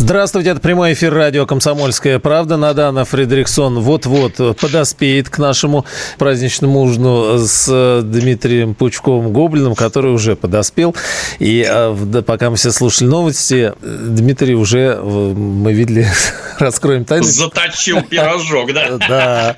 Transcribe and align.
Здравствуйте, 0.00 0.50
это 0.50 0.60
прямой 0.60 0.92
эфир 0.92 1.12
радио 1.12 1.44
«Комсомольская 1.44 2.20
правда». 2.20 2.56
Надана 2.56 3.04
Фредериксон 3.04 3.80
вот-вот 3.80 4.56
подоспеет 4.56 5.28
к 5.28 5.38
нашему 5.38 5.86
праздничному 6.18 6.82
ужину 6.82 7.38
с 7.38 8.00
Дмитрием 8.04 8.76
Пучковым 8.76 9.32
Гоблиным, 9.32 9.74
который 9.74 10.12
уже 10.12 10.36
подоспел. 10.36 10.94
И 11.40 11.66
а, 11.68 12.22
пока 12.22 12.50
мы 12.50 12.56
все 12.56 12.70
слушали 12.70 13.08
новости, 13.08 13.72
Дмитрий 13.82 14.54
уже, 14.54 15.00
мы 15.02 15.72
видели, 15.72 16.06
раскроем 16.60 17.04
тайну. 17.04 17.24
Заточил 17.24 18.00
пирожок, 18.02 18.72
да? 18.72 18.98
Да. 19.08 19.56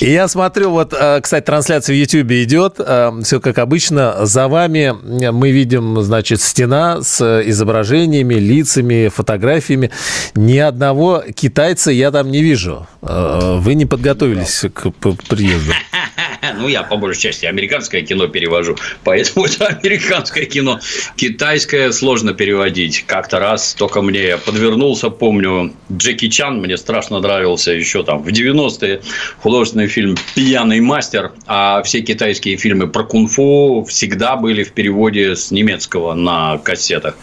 И 0.00 0.12
я 0.12 0.28
смотрю, 0.28 0.70
вот, 0.70 0.94
кстати, 1.22 1.44
трансляция 1.44 1.94
в 1.94 1.96
YouTube 1.96 2.32
идет, 2.32 2.80
все 3.24 3.40
как 3.40 3.58
обычно. 3.58 4.26
За 4.26 4.48
вами 4.48 4.94
мы 5.30 5.52
видим, 5.52 6.02
значит, 6.02 6.42
стена 6.42 7.02
с 7.02 7.42
изображениями, 7.42 8.34
лицами, 8.34 9.08
фотографиями 9.08 9.53
фотографиями. 9.54 9.90
Ни 10.34 10.58
одного 10.58 11.22
китайца 11.34 11.90
я 11.90 12.10
там 12.10 12.30
не 12.30 12.42
вижу. 12.42 12.86
Э, 13.02 13.58
вы 13.58 13.74
не 13.74 13.86
подготовились 13.86 14.64
к 14.72 14.90
приезду. 15.28 15.72
Ну, 16.58 16.68
я 16.68 16.82
по 16.82 16.96
большей 16.96 17.22
части 17.22 17.46
американское 17.46 18.02
кино 18.02 18.26
перевожу, 18.26 18.76
поэтому 19.02 19.46
это 19.46 19.66
американское 19.66 20.44
кино. 20.44 20.80
Китайское 21.16 21.92
сложно 21.92 22.34
переводить. 22.34 23.04
Как-то 23.06 23.38
раз 23.38 23.74
только 23.74 24.02
мне 24.02 24.36
подвернулся, 24.36 25.10
помню, 25.10 25.72
Джеки 25.90 26.28
Чан 26.28 26.60
мне 26.60 26.76
страшно 26.76 27.20
нравился 27.20 27.72
еще 27.72 28.02
там 28.02 28.22
в 28.22 28.28
90-е. 28.28 29.00
Художественный 29.38 29.88
фильм 29.88 30.16
«Пьяный 30.34 30.80
мастер», 30.80 31.32
а 31.46 31.82
все 31.82 32.00
китайские 32.00 32.56
фильмы 32.56 32.88
про 32.88 33.04
кунг-фу 33.04 33.86
всегда 33.88 34.36
были 34.36 34.64
в 34.64 34.72
переводе 34.72 35.36
с 35.36 35.50
немецкого 35.50 36.14
на 36.14 36.58
кассетах. 36.58 37.16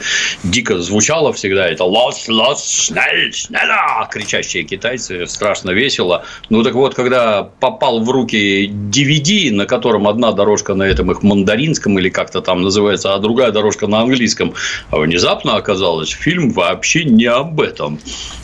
Дико 0.44 0.80
звучало 0.80 1.34
всегда 1.34 1.68
это 1.68 1.84
«Лос, 2.28 2.52
лос, 2.52 2.70
шнель, 2.70 3.34
шнеля!» 3.34 4.08
кричащие 4.12 4.64
китайцы, 4.64 5.26
страшно 5.26 5.72
весело. 5.72 6.26
Ну, 6.50 6.64
так 6.64 6.74
вот, 6.74 6.96
когда 6.96 7.44
попал 7.44 8.04
в 8.04 8.10
руки 8.10 8.68
DVD 8.68 9.52
на 9.52 9.66
котором 9.66 10.08
одна 10.08 10.32
дорожка 10.32 10.74
на 10.74 10.84
этом 10.84 11.12
их 11.12 11.24
мандаринском 11.24 11.98
или 12.00 12.10
как-то 12.10 12.42
там 12.42 12.62
называется, 12.62 13.14
а 13.14 13.20
другая 13.20 13.52
дорожка 13.52 13.88
на 13.88 14.02
английском. 14.02 14.54
А 14.90 15.00
внезапно 15.00 15.56
оказалось, 15.56 16.10
фильм 16.10 16.52
вообще 16.52 17.06
не 17.06 17.26
об 17.26 17.62
этом, 17.62 18.00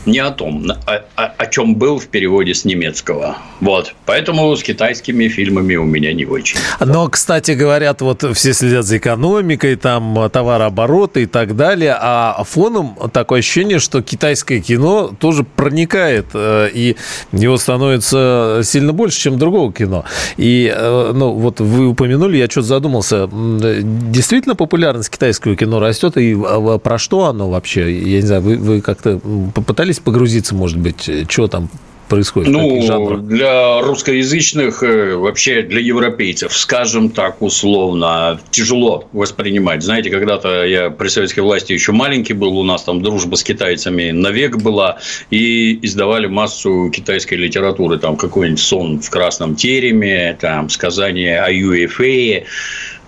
не 0.05 0.19
о 0.19 0.31
том, 0.31 0.71
о, 0.85 1.03
о, 1.15 1.25
о 1.25 1.45
чем 1.47 1.75
был 1.75 1.99
в 1.99 2.07
переводе 2.07 2.53
с 2.53 2.65
немецкого. 2.65 3.37
Вот. 3.59 3.93
Поэтому 4.05 4.55
с 4.55 4.63
китайскими 4.63 5.27
фильмами 5.27 5.75
у 5.75 5.83
меня 5.83 6.13
не 6.13 6.25
очень. 6.25 6.57
Но, 6.79 7.09
кстати, 7.09 7.51
говорят, 7.51 8.01
вот 8.01 8.23
все 8.35 8.53
следят 8.53 8.85
за 8.85 8.97
экономикой, 8.97 9.75
там 9.75 10.29
товарообороты 10.31 11.23
и 11.23 11.25
так 11.25 11.55
далее, 11.55 11.95
а 11.99 12.43
фоном 12.47 12.95
такое 13.11 13.39
ощущение, 13.39 13.66
что 13.75 14.01
китайское 14.01 14.61
кино 14.61 15.11
тоже 15.19 15.43
проникает, 15.43 16.27
э, 16.33 16.69
и 16.73 16.95
его 17.31 17.57
становится 17.57 18.61
сильно 18.63 18.93
больше, 18.93 19.19
чем 19.19 19.37
другого 19.37 19.73
кино. 19.73 20.05
И 20.37 20.73
Э, 20.77 21.11
ну, 21.13 21.33
вот 21.33 21.59
вы 21.59 21.87
упомянули, 21.87 22.37
я 22.37 22.45
что-то 22.45 22.67
задумался. 22.67 23.27
Действительно 23.31 24.55
популярность 24.55 25.09
китайского 25.09 25.55
кино 25.55 25.79
растет, 25.79 26.17
и 26.17 26.37
а, 26.39 26.77
про 26.77 26.97
что 26.97 27.25
оно 27.25 27.49
вообще? 27.49 27.99
Я 27.99 28.21
не 28.21 28.27
знаю, 28.27 28.41
вы, 28.41 28.57
вы 28.57 28.81
как-то 28.81 29.19
попытались 29.53 29.99
погрузиться, 29.99 30.55
может 30.55 30.77
быть, 30.77 31.09
что 31.29 31.47
там 31.47 31.69
происходит? 32.07 32.51
Ну, 32.51 33.17
для 33.17 33.81
русскоязычных, 33.81 34.83
э, 34.83 35.15
вообще 35.15 35.61
для 35.61 35.81
европейцев, 35.81 36.55
скажем 36.55 37.09
так 37.09 37.41
условно, 37.41 38.39
тяжело 38.51 39.07
воспринимать. 39.13 39.83
Знаете, 39.83 40.09
когда-то 40.09 40.65
я 40.65 40.89
при 40.89 41.07
советской 41.07 41.41
власти 41.41 41.73
еще 41.73 41.91
маленький 41.91 42.33
был, 42.33 42.57
у 42.57 42.63
нас 42.63 42.83
там 42.83 43.01
дружба 43.01 43.35
с 43.35 43.43
китайцами 43.43 44.11
навек 44.11 44.57
была, 44.57 44.97
и 45.29 45.79
издавали 45.85 46.27
массу 46.27 46.89
китайской 46.93 47.35
литературы, 47.35 47.97
там 47.97 48.17
какой-нибудь 48.17 48.59
«Сон 48.59 48.99
в 48.99 49.09
красном 49.09 49.55
тереме», 49.55 50.37
там 50.39 50.69
сказание 50.69 51.41
о 51.41 51.51
Юэфее, 51.51 52.45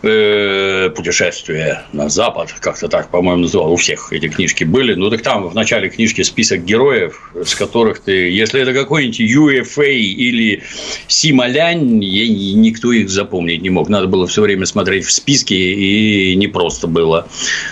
путешествие 0.01 1.81
на 1.91 2.07
Запад, 2.07 2.53
как-то 2.59 2.87
так, 2.87 3.09
по-моему, 3.09 3.41
называл. 3.43 3.73
У 3.73 3.75
всех 3.75 4.13
эти 4.13 4.29
книжки 4.29 4.63
были. 4.63 4.93
Ну, 4.93 5.09
так 5.09 5.21
там 5.21 5.49
в 5.49 5.55
начале 5.55 5.89
книжки 5.89 6.21
список 6.21 6.63
героев, 6.63 7.31
с 7.43 7.53
которых 7.53 7.99
ты, 7.99 8.29
если 8.29 8.61
это 8.61 8.73
какой-нибудь 8.73 9.19
UFA 9.19 9.91
или 9.91 10.63
Сималянь, 11.07 11.99
никто 11.99 12.93
их 12.93 13.09
запомнить 13.09 13.61
не 13.61 13.69
мог. 13.69 13.89
Надо 13.89 14.07
было 14.07 14.25
все 14.25 14.41
время 14.41 14.65
смотреть 14.65 15.05
в 15.05 15.11
списки, 15.11 15.53
и 15.53 16.35
не 16.35 16.47
просто 16.47 16.87
было. 16.87 17.27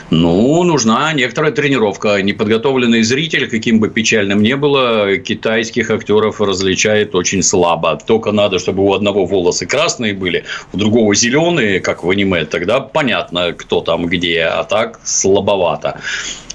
Ну, 0.10 0.64
нужна 0.64 1.14
некоторая 1.14 1.52
тренировка. 1.54 2.22
Неподготовленный 2.22 3.04
зритель, 3.04 3.48
каким 3.48 3.80
бы 3.80 3.90
печальным 3.90 4.42
ни 4.42 4.54
было, 4.54 5.18
китайских 5.18 5.90
актеров 5.92 6.42
различает 6.42 7.16
очень 7.16 7.42
слабо. 7.42 7.98
Только 8.06 8.34
надо, 8.34 8.60
чтобы 8.60 8.84
у 8.84 8.94
одного 8.94 9.26
волосы 9.26 9.66
красные 9.66 10.14
были, 10.14 10.44
у 10.74 10.78
другого 10.78 11.16
зеленые, 11.16 11.80
как 11.80 12.04
в 12.04 12.17
аниме, 12.18 12.46
тогда 12.46 12.80
понятно, 12.80 13.54
кто 13.54 13.82
там 13.82 14.08
где, 14.08 14.44
а 14.44 14.64
так 14.64 15.00
слабовато. 15.04 16.02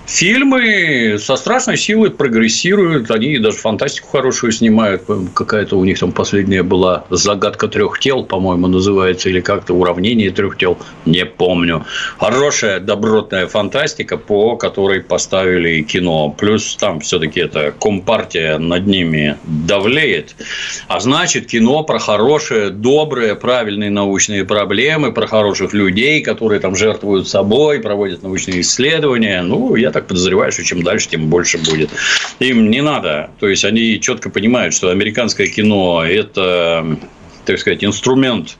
Фильмы 0.06 1.16
со 1.18 1.36
страшной 1.36 1.76
силой 1.76 2.10
прогрессируют, 2.10 3.10
они 3.10 3.38
даже 3.38 3.58
фантастику 3.58 4.08
хорошую 4.08 4.52
снимают. 4.52 5.02
Какая-то 5.32 5.78
у 5.78 5.84
них 5.84 5.98
там 5.98 6.12
последняя 6.12 6.62
была 6.62 7.04
«Загадка 7.08 7.68
трех 7.68 7.98
тел», 8.00 8.24
по-моему, 8.24 8.66
называется, 8.66 9.28
или 9.28 9.40
как-то 9.40 9.74
«Уравнение 9.74 10.30
трех 10.30 10.58
тел», 10.58 10.76
не 11.06 11.24
помню. 11.24 11.86
Хорошая, 12.18 12.80
добротная 12.80 13.46
фантастика, 13.46 14.16
по 14.16 14.56
которой 14.56 15.00
поставили 15.02 15.82
кино. 15.82 16.34
Плюс 16.36 16.76
там 16.76 17.00
все-таки 17.00 17.40
эта 17.40 17.72
компартия 17.72 18.58
над 18.58 18.86
ними 18.86 19.36
давлеет. 19.44 20.34
А 20.88 20.98
значит, 21.00 21.46
кино 21.46 21.84
про 21.84 21.98
хорошее, 22.00 22.70
доброе, 22.70 23.36
правильные 23.36 23.90
научные 23.90 24.44
проблемы, 24.44 25.12
про 25.12 25.26
хороших 25.26 25.72
людей, 25.72 26.22
которые 26.22 26.58
там 26.58 26.74
жертвуют 26.74 27.28
собой, 27.28 27.78
проводят 27.78 28.22
научные 28.22 28.62
исследования. 28.62 29.42
Ну, 29.42 29.76
я 29.76 29.91
так 29.92 30.06
подозреваю, 30.06 30.52
что 30.52 30.64
чем 30.64 30.82
дальше, 30.82 31.08
тем 31.08 31.28
больше 31.28 31.58
будет. 31.58 31.90
Им 32.40 32.70
не 32.70 32.82
надо. 32.82 33.30
То 33.38 33.48
есть, 33.48 33.64
они 33.64 34.00
четко 34.00 34.30
понимают, 34.30 34.74
что 34.74 34.90
американское 34.90 35.46
кино– 35.46 36.04
это 36.06 36.98
так 37.44 37.58
сказать, 37.58 37.84
инструмент 37.84 38.56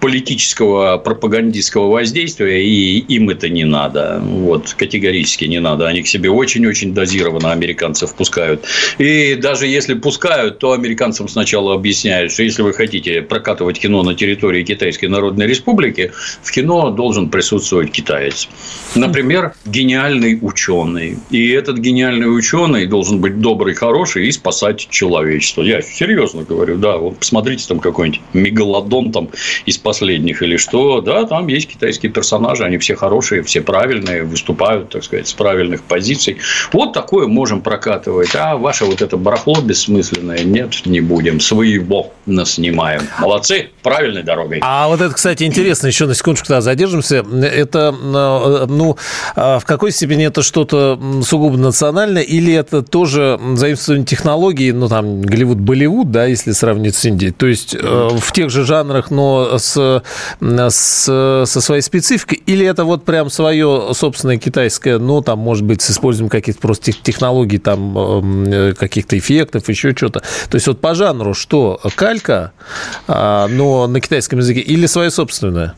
политического 0.00 0.98
пропагандистского 0.98 1.90
воздействия, 1.90 2.64
и 2.64 2.98
им 2.98 3.30
это 3.30 3.48
не 3.48 3.64
надо. 3.64 4.20
Вот, 4.22 4.74
категорически 4.74 5.44
не 5.44 5.60
надо. 5.60 5.86
Они 5.86 6.02
к 6.02 6.06
себе 6.06 6.30
очень-очень 6.30 6.92
дозированно 6.94 7.52
американцев 7.52 8.14
пускают. 8.14 8.64
И 8.98 9.34
даже 9.34 9.66
если 9.66 9.94
пускают, 9.94 10.58
то 10.58 10.72
американцам 10.72 11.28
сначала 11.28 11.74
объясняют, 11.74 12.32
что 12.32 12.42
если 12.42 12.62
вы 12.62 12.72
хотите 12.72 13.22
прокатывать 13.22 13.78
кино 13.78 14.02
на 14.02 14.14
территории 14.14 14.62
Китайской 14.62 15.06
Народной 15.06 15.46
Республики, 15.46 16.12
в 16.42 16.50
кино 16.50 16.90
должен 16.90 17.30
присутствовать 17.30 17.90
китаец. 17.90 18.48
Например, 18.94 19.54
гениальный 19.64 20.38
ученый. 20.40 21.18
И 21.30 21.50
этот 21.50 21.78
гениальный 21.78 22.26
ученый 22.26 22.86
должен 22.86 23.20
быть 23.20 23.40
добрый, 23.40 23.74
хороший 23.74 24.26
и 24.26 24.32
спасать 24.32 24.88
человечество. 24.90 25.62
Я 25.62 25.82
серьезно 25.82 26.42
говорю, 26.42 26.76
да, 26.76 26.96
вот 26.96 27.18
посмотрите 27.18 27.66
там 27.66 27.80
какой-нибудь 27.80 28.20
мегалодон 28.32 29.12
там 29.12 29.28
из 29.66 29.78
последних 29.78 30.42
или 30.42 30.56
что, 30.56 31.00
да, 31.00 31.24
там 31.24 31.48
есть 31.48 31.68
китайские 31.68 32.10
персонажи, 32.12 32.64
они 32.64 32.78
все 32.78 32.94
хорошие, 32.94 33.42
все 33.42 33.60
правильные, 33.60 34.24
выступают, 34.24 34.90
так 34.90 35.04
сказать, 35.04 35.28
с 35.28 35.32
правильных 35.32 35.82
позиций. 35.82 36.38
Вот 36.72 36.92
такое 36.92 37.26
можем 37.26 37.60
прокатывать. 37.60 38.34
А 38.34 38.56
ваше 38.56 38.84
вот 38.84 39.02
это 39.02 39.16
барахло 39.16 39.60
бессмысленное, 39.60 40.44
нет, 40.44 40.86
не 40.86 41.00
будем. 41.00 41.40
Своего 41.40 42.12
нас 42.26 42.54
снимаем. 42.54 43.02
Молодцы, 43.18 43.70
правильной 43.82 44.22
дорогой. 44.22 44.60
А 44.62 44.88
вот 44.88 45.00
это, 45.00 45.14
кстати, 45.14 45.44
интересно, 45.44 45.88
еще 45.88 46.06
на 46.06 46.14
секундочку 46.14 46.48
тогда 46.48 46.60
задержимся. 46.60 47.24
Это, 47.42 47.94
э, 47.94 48.66
ну, 48.68 48.96
а 49.36 49.58
в 49.58 49.64
какой 49.64 49.90
степени 49.92 50.26
это 50.26 50.42
что-то 50.42 50.98
сугубо 51.22 51.56
национальное, 51.56 52.22
или 52.22 52.52
это 52.52 52.82
тоже 52.82 53.38
заимствование 53.54 54.06
технологий, 54.06 54.72
ну, 54.72 54.88
там, 54.88 55.20
Голливуд-Болливуд, 55.20 56.10
да, 56.10 56.26
если 56.26 56.52
сравнить 56.52 56.94
с 56.94 57.04
Индией? 57.04 57.32
То 57.32 57.46
есть, 57.46 57.74
э, 57.74 58.08
в 58.18 58.32
тех 58.32 58.50
же 58.50 58.64
жанрах, 58.64 59.10
но 59.10 59.58
с, 59.58 60.02
с, 60.40 61.44
со 61.46 61.60
своей 61.60 61.82
спецификой? 61.82 62.42
Или 62.46 62.66
это 62.66 62.84
вот 62.84 63.04
прям 63.04 63.30
свое 63.30 63.90
собственное 63.92 64.38
китайское, 64.38 64.98
ну, 64.98 65.22
там, 65.22 65.38
может 65.38 65.64
быть, 65.64 65.82
с 65.82 65.90
использованием 65.90 66.30
каких-то 66.30 66.60
просто 66.60 66.92
технологий, 66.92 67.58
там, 67.58 67.98
эм, 67.98 68.74
каких-то 68.74 69.18
эффектов, 69.18 69.68
еще 69.68 69.92
что-то? 69.92 70.20
То 70.20 70.54
есть 70.54 70.66
вот 70.66 70.80
по 70.80 70.94
жанру 70.94 71.34
что? 71.34 71.80
Калька, 71.94 72.52
а, 73.06 73.48
но 73.48 73.86
на 73.86 74.00
китайском 74.00 74.38
языке 74.38 74.60
или 74.60 74.86
свое 74.86 75.10
собственное? 75.10 75.74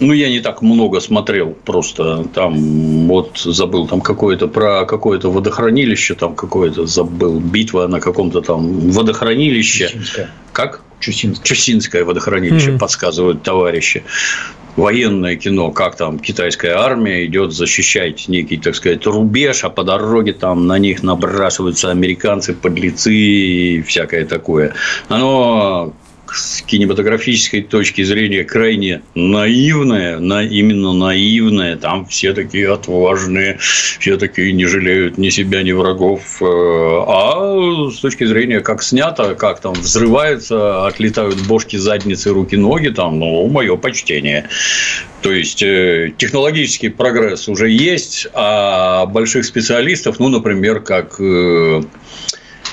Ну, 0.00 0.14
я 0.14 0.30
не 0.30 0.40
так 0.40 0.62
много 0.62 0.98
смотрел, 1.00 1.50
просто 1.50 2.24
там 2.34 3.06
вот 3.06 3.36
забыл 3.38 3.86
там 3.86 4.00
какое-то 4.00 4.48
про 4.48 4.86
какое-то 4.86 5.30
водохранилище, 5.30 6.14
там 6.14 6.34
какое-то 6.34 6.86
забыл, 6.86 7.38
битва 7.38 7.86
на 7.86 8.00
каком-то 8.00 8.40
там 8.40 8.90
водохранилище. 8.90 9.88
Чусинское. 9.88 10.30
Как? 10.52 10.80
Чусинское. 11.00 11.44
Чусинское 11.44 12.04
водохранилище, 12.04 12.72
mm-hmm. 12.72 12.78
подсказывают 12.78 13.42
товарищи. 13.42 14.04
Военное 14.76 15.36
кино, 15.36 15.72
как 15.72 15.96
там 15.96 16.18
китайская 16.18 16.74
армия 16.74 17.26
идет 17.26 17.52
защищать 17.52 18.28
некий, 18.28 18.56
так 18.56 18.76
сказать, 18.76 19.04
рубеж, 19.06 19.64
а 19.64 19.70
по 19.70 19.82
дороге 19.82 20.32
там 20.32 20.66
на 20.66 20.78
них 20.78 21.02
набрасываются 21.02 21.90
американцы, 21.90 22.54
подлецы 22.54 23.12
и 23.12 23.82
всякое 23.82 24.24
такое. 24.24 24.74
Оно 25.08 25.92
с 26.34 26.62
кинематографической 26.62 27.62
точки 27.62 28.02
зрения 28.02 28.44
крайне 28.44 29.02
наивная, 29.14 30.18
на, 30.18 30.42
именно 30.42 30.92
наивная. 30.92 31.76
Там 31.76 32.06
все 32.06 32.32
такие 32.32 32.72
отважные, 32.72 33.58
все 33.60 34.16
такие 34.16 34.52
не 34.52 34.66
жалеют 34.66 35.18
ни 35.18 35.30
себя, 35.30 35.62
ни 35.62 35.72
врагов. 35.72 36.40
Э, 36.40 36.44
а 36.44 37.90
с 37.90 37.98
точки 38.00 38.24
зрения, 38.24 38.60
как 38.60 38.82
снято, 38.82 39.34
как 39.34 39.60
там 39.60 39.74
взрывается, 39.74 40.86
отлетают 40.86 41.46
бошки, 41.46 41.76
задницы, 41.76 42.30
руки, 42.30 42.56
ноги, 42.56 42.88
там, 42.88 43.18
ну, 43.18 43.46
мое 43.48 43.76
почтение. 43.76 44.48
То 45.22 45.32
есть, 45.32 45.62
э, 45.62 46.12
технологический 46.16 46.88
прогресс 46.88 47.48
уже 47.48 47.70
есть, 47.70 48.26
а 48.32 49.06
больших 49.06 49.44
специалистов, 49.44 50.18
ну, 50.18 50.28
например, 50.28 50.80
как 50.80 51.16
э, 51.20 51.82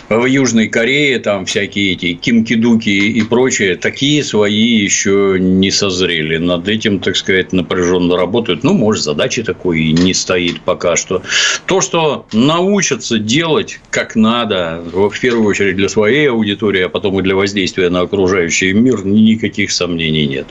в 0.09 0.25
Южной 0.25 0.67
Корее 0.69 1.19
там 1.19 1.45
всякие 1.45 1.93
эти 1.93 2.13
кимкидуки 2.13 2.89
и 2.89 3.21
прочее, 3.23 3.75
такие 3.75 4.23
свои 4.23 4.77
еще 4.77 5.35
не 5.37 5.69
созрели. 5.69 6.37
Над 6.37 6.67
этим, 6.69 6.99
так 6.99 7.17
сказать, 7.17 7.51
напряженно 7.51 8.15
работают. 8.15 8.63
Ну, 8.63 8.73
может, 8.73 9.03
задачи 9.03 9.43
такой 9.43 9.81
и 9.81 9.91
не 9.91 10.13
стоит 10.13 10.61
пока 10.61 10.95
что. 10.95 11.23
То, 11.65 11.81
что 11.81 12.25
научатся 12.31 13.19
делать 13.19 13.79
как 13.89 14.15
надо, 14.15 14.81
в 14.93 15.19
первую 15.19 15.47
очередь 15.47 15.75
для 15.75 15.89
своей 15.89 16.29
аудитории, 16.29 16.83
а 16.83 16.89
потом 16.89 17.19
и 17.19 17.23
для 17.23 17.35
воздействия 17.35 17.89
на 17.89 18.01
окружающий 18.01 18.71
мир, 18.71 19.05
никаких 19.05 19.71
сомнений 19.71 20.25
нет. 20.25 20.47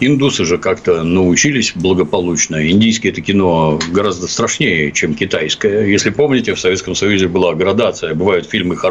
Индусы 0.00 0.44
же 0.44 0.58
как-то 0.58 1.04
научились 1.04 1.72
благополучно. 1.74 2.68
Индийское 2.68 3.12
это 3.12 3.20
кино 3.20 3.78
гораздо 3.92 4.26
страшнее, 4.26 4.90
чем 4.90 5.14
китайское. 5.14 5.86
Если 5.86 6.10
помните, 6.10 6.54
в 6.54 6.60
Советском 6.60 6.96
Союзе 6.96 7.28
была 7.28 7.54
градация. 7.54 8.14
Бывают 8.14 8.48
фильмы 8.50 8.76
хорошие, 8.76 8.87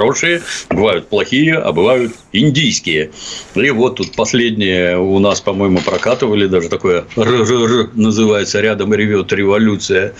бывают 0.69 1.09
плохие, 1.09 1.55
а 1.55 1.71
бывают 1.71 2.13
индийские. 2.31 3.11
И 3.55 3.69
вот 3.71 3.95
тут 3.97 4.15
последнее 4.15 4.97
у 4.97 5.19
нас, 5.19 5.41
по-моему, 5.41 5.79
прокатывали, 5.79 6.47
даже 6.47 6.69
такое 6.69 7.05
р 7.15 7.89
называется 7.93 8.61
«Рядом 8.61 8.93
ревет 8.93 9.31
революция». 9.33 10.13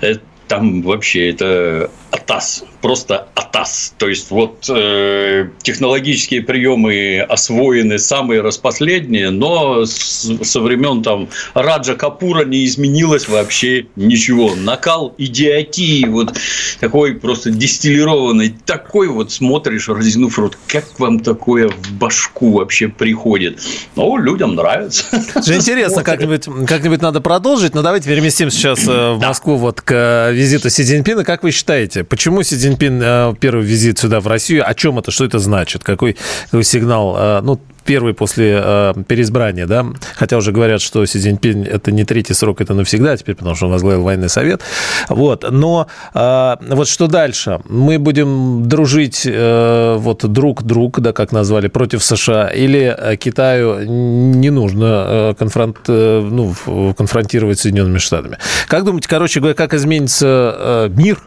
Это 0.00 0.20
там 0.48 0.82
вообще 0.82 1.30
это 1.30 1.90
АТАС, 2.10 2.64
просто 2.80 3.28
АТАС. 3.34 3.94
То 3.98 4.08
есть, 4.08 4.30
вот 4.30 4.68
э, 4.68 5.48
технологические 5.62 6.42
приемы 6.42 7.20
освоены 7.20 7.98
самые 7.98 8.40
распоследние, 8.40 9.30
но 9.30 9.84
с, 9.84 10.30
со 10.42 10.60
времен 10.60 11.02
там 11.02 11.28
Раджа 11.54 11.94
Капура 11.94 12.44
не 12.44 12.64
изменилось 12.64 13.28
вообще 13.28 13.86
ничего. 13.96 14.54
Накал 14.54 15.14
идиотии, 15.18 16.06
вот 16.06 16.36
такой 16.80 17.14
просто 17.14 17.50
дистиллированный, 17.50 18.54
такой 18.64 19.08
вот 19.08 19.32
смотришь, 19.32 19.88
разинув 19.88 20.38
рот, 20.38 20.58
как 20.66 20.98
вам 20.98 21.20
такое 21.20 21.68
в 21.68 21.92
башку 21.92 22.52
вообще 22.52 22.88
приходит? 22.88 23.60
Ну, 23.96 24.16
людям 24.16 24.54
нравится. 24.54 25.04
Интересно, 25.36 26.02
как-нибудь 26.02 26.46
как 26.66 26.84
надо 27.02 27.20
продолжить, 27.20 27.74
но 27.74 27.82
давайте 27.82 28.08
переместим 28.08 28.50
сейчас 28.50 28.86
э, 28.86 29.12
в 29.12 29.20
Москву 29.20 29.56
вот 29.56 29.80
к 29.80 30.30
визиту 30.32 30.70
Си 30.70 30.84
Цзиньпина. 30.84 31.24
Как 31.24 31.42
вы 31.42 31.50
считаете, 31.50 31.97
почему 32.04 32.42
Си 32.42 32.56
Цзиньпин 32.56 33.00
э, 33.02 33.34
первый 33.40 33.64
визит 33.64 33.98
сюда 33.98 34.20
в 34.20 34.26
Россию? 34.26 34.68
О 34.68 34.74
чем 34.74 34.98
это? 34.98 35.10
Что 35.10 35.24
это 35.24 35.38
значит? 35.38 35.84
Какой, 35.84 36.16
какой 36.44 36.64
сигнал? 36.64 37.16
Э, 37.18 37.40
ну, 37.42 37.60
первый 37.84 38.12
после 38.12 38.60
э, 38.62 38.94
переизбрания, 39.08 39.66
да, 39.66 39.86
хотя 40.14 40.36
уже 40.36 40.52
говорят, 40.52 40.82
что 40.82 41.06
Си 41.06 41.18
Цзиньпин 41.20 41.64
это 41.64 41.90
не 41.90 42.04
третий 42.04 42.34
срок, 42.34 42.60
это 42.60 42.74
навсегда 42.74 43.16
теперь, 43.16 43.34
потому 43.34 43.54
что 43.54 43.64
он 43.64 43.72
возглавил 43.72 44.02
военный 44.02 44.28
совет, 44.28 44.60
вот, 45.08 45.46
но 45.50 45.86
э, 46.12 46.56
вот 46.68 46.86
что 46.86 47.06
дальше? 47.06 47.60
Мы 47.66 47.98
будем 47.98 48.68
дружить 48.68 49.24
вот 49.24 50.30
друг-друг, 50.30 51.00
да, 51.00 51.12
как 51.14 51.32
назвали, 51.32 51.68
против 51.68 52.04
США, 52.04 52.48
или 52.48 53.16
Китаю 53.16 53.84
не 53.86 54.50
нужно 54.50 55.34
конфронт, 55.38 55.78
ну, 55.86 56.54
конфронтировать 56.94 57.58
с 57.58 57.62
Соединенными 57.62 57.98
Штатами? 57.98 58.36
Как 58.66 58.84
думаете, 58.84 59.08
короче 59.08 59.40
говоря, 59.40 59.54
как 59.54 59.72
изменится 59.72 60.90
мир 60.94 61.18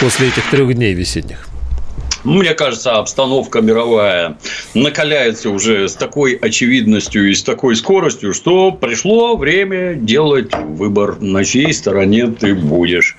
после 0.00 0.28
этих 0.28 0.48
трех 0.50 0.74
дней 0.74 0.94
весенних? 0.94 1.46
Мне 2.24 2.52
кажется, 2.52 2.92
обстановка 2.92 3.62
мировая 3.62 4.36
накаляется 4.74 5.48
уже 5.48 5.88
с 5.88 5.94
такой 5.94 6.34
очевидностью 6.34 7.30
и 7.30 7.34
с 7.34 7.42
такой 7.42 7.76
скоростью, 7.76 8.34
что 8.34 8.72
пришло 8.72 9.36
время 9.36 9.94
делать 9.94 10.54
выбор, 10.54 11.18
на 11.20 11.44
чьей 11.44 11.72
стороне 11.72 12.26
ты 12.26 12.54
будешь. 12.54 13.16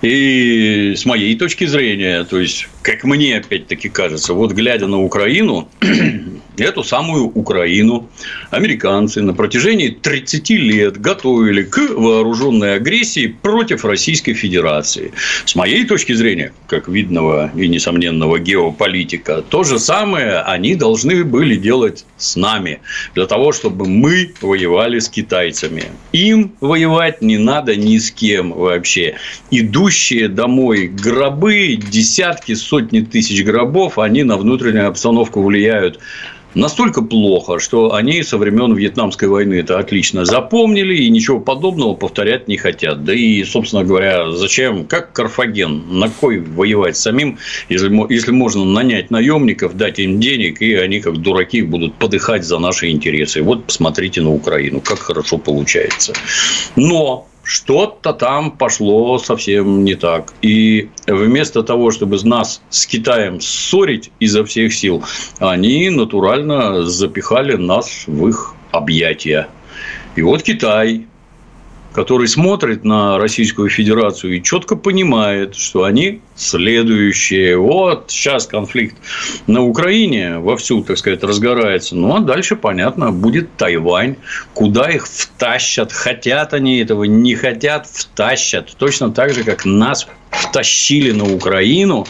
И 0.00 0.94
с 0.96 1.04
моей 1.04 1.36
точки 1.36 1.66
зрения, 1.66 2.24
то 2.24 2.38
есть, 2.38 2.68
как 2.82 3.04
мне 3.04 3.36
опять-таки 3.36 3.88
кажется, 3.88 4.34
вот 4.34 4.52
глядя 4.52 4.86
на 4.86 5.02
Украину, 5.02 5.68
эту 6.56 6.82
самую 6.82 7.26
Украину 7.26 8.08
американцы 8.50 9.22
на 9.22 9.32
протяжении 9.34 9.88
30 9.88 10.50
лет 10.50 11.00
готовили 11.00 11.62
к 11.62 11.78
вооруженной 11.78 12.76
агрессии 12.76 13.26
против 13.26 13.84
Российской 13.84 14.34
Федерации. 14.34 15.12
С 15.44 15.54
моей 15.54 15.84
точки 15.84 16.12
зрения, 16.12 16.52
как 16.66 16.88
видного 16.88 17.50
и 17.54 17.68
несомненного 17.68 18.38
геополитика, 18.38 19.42
то 19.42 19.64
же 19.64 19.78
самое 19.78 20.40
они 20.40 20.74
должны 20.74 21.24
были 21.24 21.56
делать 21.56 22.04
с 22.16 22.36
нами, 22.36 22.80
для 23.14 23.26
того, 23.26 23.52
чтобы 23.52 23.86
мы 23.86 24.32
воевали 24.40 24.98
с 24.98 25.08
китайцами. 25.08 25.84
Им 26.12 26.52
воевать 26.60 27.22
не 27.22 27.38
надо 27.38 27.76
ни 27.76 27.98
с 27.98 28.10
кем 28.10 28.52
вообще. 28.52 29.16
Идущие 29.50 30.28
домой 30.28 30.88
гробы, 30.88 31.76
десятки, 31.76 32.54
сотни 32.54 32.77
тысяч 32.82 33.44
гробов, 33.44 33.98
они 33.98 34.22
на 34.22 34.36
внутреннюю 34.36 34.88
обстановку 34.88 35.42
влияют 35.42 35.98
настолько 36.54 37.02
плохо, 37.02 37.58
что 37.58 37.94
они 37.94 38.22
со 38.22 38.38
времен 38.38 38.74
Вьетнамской 38.74 39.28
войны 39.28 39.54
это 39.54 39.78
отлично 39.78 40.24
запомнили 40.24 40.96
и 40.96 41.10
ничего 41.10 41.40
подобного 41.40 41.94
повторять 41.94 42.48
не 42.48 42.56
хотят. 42.56 43.04
Да 43.04 43.14
и, 43.14 43.44
собственно 43.44 43.84
говоря, 43.84 44.30
зачем, 44.32 44.84
как 44.84 45.12
Карфаген, 45.12 45.98
на 45.98 46.08
кой 46.08 46.40
воевать 46.40 46.96
самим, 46.96 47.38
если, 47.68 47.90
если 48.12 48.32
можно 48.32 48.64
нанять 48.64 49.10
наемников, 49.10 49.76
дать 49.76 49.98
им 49.98 50.20
денег, 50.20 50.60
и 50.60 50.74
они 50.74 51.00
как 51.00 51.18
дураки 51.18 51.62
будут 51.62 51.94
подыхать 51.94 52.44
за 52.44 52.58
наши 52.58 52.90
интересы. 52.90 53.42
Вот 53.42 53.64
посмотрите 53.64 54.20
на 54.20 54.32
Украину, 54.32 54.80
как 54.80 54.98
хорошо 54.98 55.38
получается. 55.38 56.12
Но 56.76 57.27
что-то 57.48 58.12
там 58.12 58.50
пошло 58.50 59.18
совсем 59.18 59.82
не 59.82 59.94
так. 59.94 60.34
И 60.42 60.90
вместо 61.06 61.62
того, 61.62 61.90
чтобы 61.90 62.18
нас 62.22 62.60
с 62.68 62.86
Китаем 62.86 63.40
ссорить 63.40 64.10
изо 64.20 64.44
всех 64.44 64.74
сил, 64.74 65.02
они 65.38 65.88
натурально 65.88 66.84
запихали 66.84 67.54
нас 67.54 68.04
в 68.06 68.28
их 68.28 68.54
объятия. 68.70 69.48
И 70.14 70.20
вот 70.20 70.42
Китай 70.42 71.06
который 71.98 72.28
смотрит 72.28 72.84
на 72.84 73.18
Российскую 73.18 73.68
Федерацию 73.68 74.36
и 74.36 74.40
четко 74.40 74.76
понимает, 74.76 75.56
что 75.56 75.82
они 75.82 76.20
следующие. 76.36 77.58
Вот 77.58 78.04
сейчас 78.06 78.46
конфликт 78.46 78.94
на 79.48 79.64
Украине 79.64 80.38
вовсю, 80.38 80.84
так 80.84 80.96
сказать, 80.96 81.24
разгорается. 81.24 81.96
Ну, 81.96 82.14
а 82.14 82.20
дальше, 82.20 82.54
понятно, 82.54 83.10
будет 83.10 83.56
Тайвань. 83.56 84.14
Куда 84.54 84.88
их 84.90 85.08
втащат? 85.08 85.92
Хотят 85.92 86.54
они 86.54 86.78
этого, 86.78 87.02
не 87.02 87.34
хотят, 87.34 87.88
втащат. 87.88 88.76
Точно 88.78 89.10
так 89.10 89.34
же, 89.34 89.42
как 89.42 89.64
нас 89.64 90.06
втащили 90.30 91.12
на 91.12 91.24
Украину, 91.24 92.06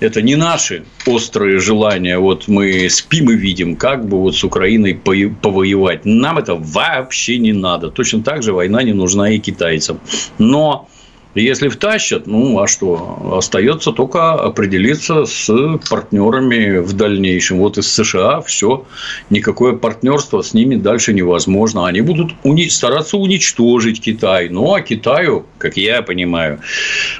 это 0.00 0.22
не 0.22 0.36
наши 0.36 0.84
острые 1.06 1.58
желания. 1.58 2.18
Вот 2.18 2.48
мы 2.48 2.88
спим 2.90 3.30
и 3.30 3.34
видим, 3.34 3.76
как 3.76 4.06
бы 4.06 4.20
вот 4.20 4.36
с 4.36 4.44
Украиной 4.44 4.94
повоевать. 4.94 6.04
Нам 6.04 6.38
это 6.38 6.54
вообще 6.54 7.38
не 7.38 7.52
надо. 7.52 7.90
Точно 7.90 8.22
так 8.22 8.42
же 8.42 8.52
война 8.52 8.82
не 8.82 8.92
нужна 8.92 9.30
и 9.30 9.38
китайцам. 9.38 10.00
Но 10.38 10.88
Если 11.34 11.68
втащат, 11.68 12.28
ну 12.28 12.60
а 12.60 12.68
что? 12.68 13.34
Остается 13.36 13.90
только 13.90 14.34
определиться 14.34 15.24
с 15.24 15.50
партнерами 15.90 16.78
в 16.78 16.92
дальнейшем. 16.92 17.58
Вот 17.58 17.76
из 17.76 17.92
США 17.92 18.40
все, 18.40 18.86
никакое 19.30 19.72
партнерство 19.72 20.42
с 20.42 20.54
ними 20.54 20.76
дальше 20.76 21.12
невозможно. 21.12 21.88
Они 21.88 22.02
будут 22.02 22.32
уни- 22.44 22.68
стараться 22.68 23.16
уничтожить 23.16 24.00
Китай. 24.00 24.48
Ну, 24.48 24.74
а 24.74 24.80
Китаю, 24.80 25.46
как 25.58 25.76
я 25.76 26.02
понимаю, 26.02 26.60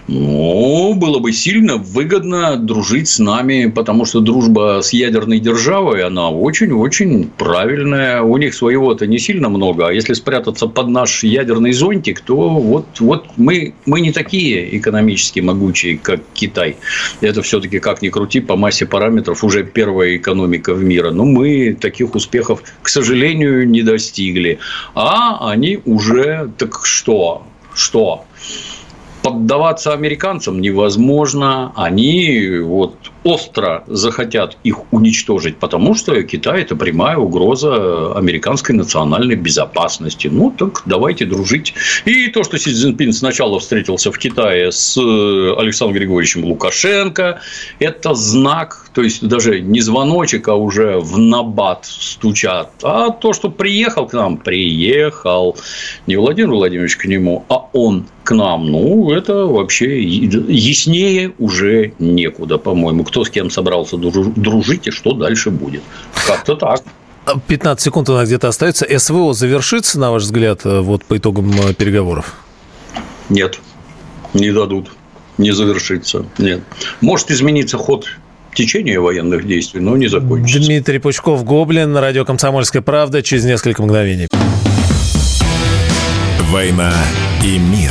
ну, 0.07 0.95
было 0.95 1.19
бы 1.19 1.33
сильно 1.33 1.77
выгодно 1.77 2.57
дружить 2.57 3.09
с 3.09 3.19
нами, 3.19 3.67
потому 3.67 4.05
что 4.05 4.21
дружба 4.21 4.81
с 4.81 4.93
ядерной 4.93 5.41
державой, 5.41 6.05
она 6.05 6.31
очень-очень 6.31 7.31
правильная. 7.37 8.23
У 8.23 8.37
них 8.37 8.55
своего-то 8.55 9.09
не 9.09 9.19
сильно 9.19 9.49
много, 9.49 9.89
а 9.89 9.93
если 9.93 10.13
спрятаться 10.13 10.69
под 10.69 10.89
наш 10.89 11.25
ядерный 11.25 11.73
зонтик, 11.73 12.21
то 12.21 12.49
вот, 12.49 12.87
вот 13.01 13.27
мы, 13.37 13.75
мы 13.87 14.04
не 14.05 14.13
такие 14.13 14.77
экономически 14.79 15.41
могучие, 15.41 15.99
как 15.99 16.21
Китай. 16.35 16.77
Это 17.21 17.43
все-таки, 17.43 17.79
как 17.81 18.03
ни 18.03 18.11
крути, 18.11 18.41
по 18.41 18.57
массе 18.57 18.87
параметров 18.87 19.45
уже 19.45 19.65
первая 19.65 20.17
экономика 20.17 20.75
в 20.75 20.85
мире. 20.85 21.11
Но 21.11 21.25
мы 21.25 21.75
таких 21.81 22.15
успехов, 22.15 22.63
к 22.83 22.89
сожалению, 22.89 23.69
не 23.69 23.83
достигли. 23.83 24.59
А 24.95 25.51
они 25.51 25.81
уже, 25.85 26.51
так 26.59 26.81
что? 26.85 27.47
Что? 27.75 28.25
поддаваться 29.25 29.95
американцам 29.95 30.61
невозможно. 30.61 31.73
Они 31.77 32.59
вот 32.59 33.04
остро 33.25 33.85
захотят 33.87 34.57
их 34.63 34.93
уничтожить, 34.93 35.57
потому 35.57 35.95
что 35.95 36.23
Китай– 36.23 36.63
это 36.63 36.77
прямая 36.77 37.17
угроза 37.17 38.17
американской 38.17 38.75
национальной 38.75 39.35
безопасности. 39.35 40.29
Ну, 40.29 40.51
так 40.51 40.83
давайте 40.85 41.25
дружить. 41.25 41.75
И 42.05 42.29
то, 42.29 42.45
что 42.45 42.59
Си 42.59 42.73
Цзиньпин 42.73 43.13
сначала 43.13 43.59
встретился 43.59 44.13
в 44.13 44.19
Китае 44.19 44.71
с 44.71 44.97
Александром 44.97 45.99
Григорьевичем 45.99 46.45
Лукашенко, 46.45 47.41
это 47.79 48.15
знак, 48.15 48.89
то 48.93 49.03
есть 49.03 49.27
даже 49.27 49.61
не 49.61 49.81
звоночек, 49.81 50.49
а 50.49 50.55
уже 50.55 50.99
в 50.99 51.19
набат 51.19 51.87
стучат. 51.87 52.71
А 52.83 53.11
то, 53.11 53.33
что 53.33 53.51
приехал 53.51 54.07
к 54.07 54.13
нам, 54.13 54.37
приехал 54.37 55.57
не 56.07 56.17
Владимир 56.17 56.51
Владимирович 56.51 56.97
к 56.97 57.07
нему, 57.07 57.45
а 57.49 57.67
он 57.73 58.07
к 58.25 58.35
нам, 58.35 58.71
ну, 58.71 59.13
это 59.13 59.45
вообще 59.47 60.03
яснее 60.03 61.35
уже 61.39 61.93
некуда, 61.99 62.59
по-моему. 62.59 63.05
Кто 63.05 63.25
с 63.25 63.31
кем 63.31 63.51
собрался 63.51 63.97
дружить 63.97 64.87
и 64.87 64.91
что 64.91 65.13
дальше 65.13 65.51
будет. 65.51 65.83
Как-то 66.27 66.57
так. 66.57 66.83
15 67.47 67.83
секунд 67.83 68.09
у 68.09 68.15
нас 68.15 68.27
где-то 68.27 68.49
остается. 68.49 68.87
СВО 68.99 69.35
завершится, 69.35 69.99
на 69.99 70.11
ваш 70.11 70.23
взгляд, 70.23 70.61
э, 70.65 70.81
вот 70.81 71.05
по 71.05 71.17
итогам 71.17 71.53
э, 71.53 71.75
переговоров? 71.75 72.35
Нет, 73.29 73.61
не 74.35 74.51
дадут. 74.51 74.91
Не 75.39 75.53
завершится. 75.53 76.27
Нет. 76.39 76.63
Может 77.01 77.31
измениться 77.31 77.79
ход 77.79 78.07
течение 78.55 79.01
военных 79.01 79.47
действий, 79.47 79.81
но 79.81 79.97
не 79.97 80.09
закончится. 80.09 80.61
Дмитрий 80.61 80.99
Пучков, 80.99 81.45
Гоблин, 81.45 81.97
радио 81.97 82.25
«Комсомольская 82.25 82.83
правда». 82.83 83.23
Через 83.23 83.45
несколько 83.45 83.83
мгновений. 83.83 84.29
«Война 86.51 86.93
и 87.43 87.59
мир». 87.59 87.91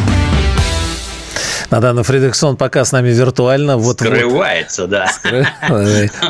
Надана 1.71 2.03
Фредериксон 2.03 2.57
пока 2.57 2.83
с 2.85 2.91
нами 2.91 3.09
виртуально. 3.09 3.77
Вот, 3.77 4.01
Скрывается, 4.01 4.83
вот. 4.83 4.91
да. 4.91 5.07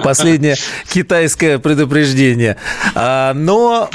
Последнее 0.04 0.56
китайское 0.88 1.58
предупреждение. 1.58 2.58
А, 2.96 3.34
но 3.34 3.90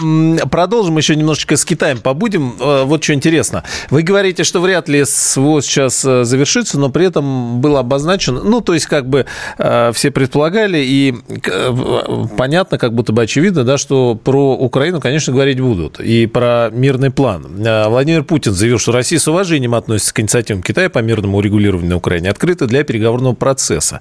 продолжим 0.50 0.98
еще 0.98 1.14
немножечко 1.14 1.56
с 1.56 1.64
Китаем 1.64 1.98
побудем. 1.98 2.56
А, 2.60 2.84
вот 2.84 3.02
что 3.04 3.14
интересно. 3.14 3.62
Вы 3.90 4.02
говорите, 4.02 4.42
что 4.42 4.60
вряд 4.60 4.88
ли 4.88 5.04
СВО 5.04 5.62
сейчас 5.62 6.04
э, 6.04 6.24
завершится, 6.24 6.78
но 6.78 6.90
при 6.90 7.06
этом 7.06 7.60
было 7.60 7.80
обозначено, 7.80 8.42
ну, 8.42 8.60
то 8.60 8.74
есть, 8.74 8.86
как 8.86 9.08
бы 9.08 9.26
э, 9.58 9.92
все 9.94 10.10
предполагали, 10.10 10.78
и 10.78 11.14
э, 11.28 12.24
понятно, 12.36 12.78
как 12.78 12.92
будто 12.92 13.12
бы 13.12 13.22
очевидно, 13.22 13.64
да, 13.64 13.78
что 13.78 14.14
про 14.16 14.54
Украину, 14.56 15.00
конечно, 15.00 15.32
говорить 15.32 15.60
будут, 15.60 16.00
и 16.00 16.26
про 16.26 16.70
мирный 16.72 17.10
план. 17.10 17.46
Владимир 17.88 18.24
Путин 18.24 18.52
заявил, 18.52 18.78
что 18.78 18.92
Россия 18.92 19.18
с 19.18 19.28
уважением 19.28 19.74
относится 19.74 20.12
к 20.12 20.20
инициативам 20.20 20.62
Китая 20.62 20.90
по 20.90 20.98
мирному 20.98 21.35
ядерному 21.36 21.38
урегулированию 21.38 21.90
на 21.90 21.96
Украине 21.96 22.30
открыты 22.30 22.66
для 22.66 22.84
переговорного 22.84 23.34
процесса. 23.34 24.00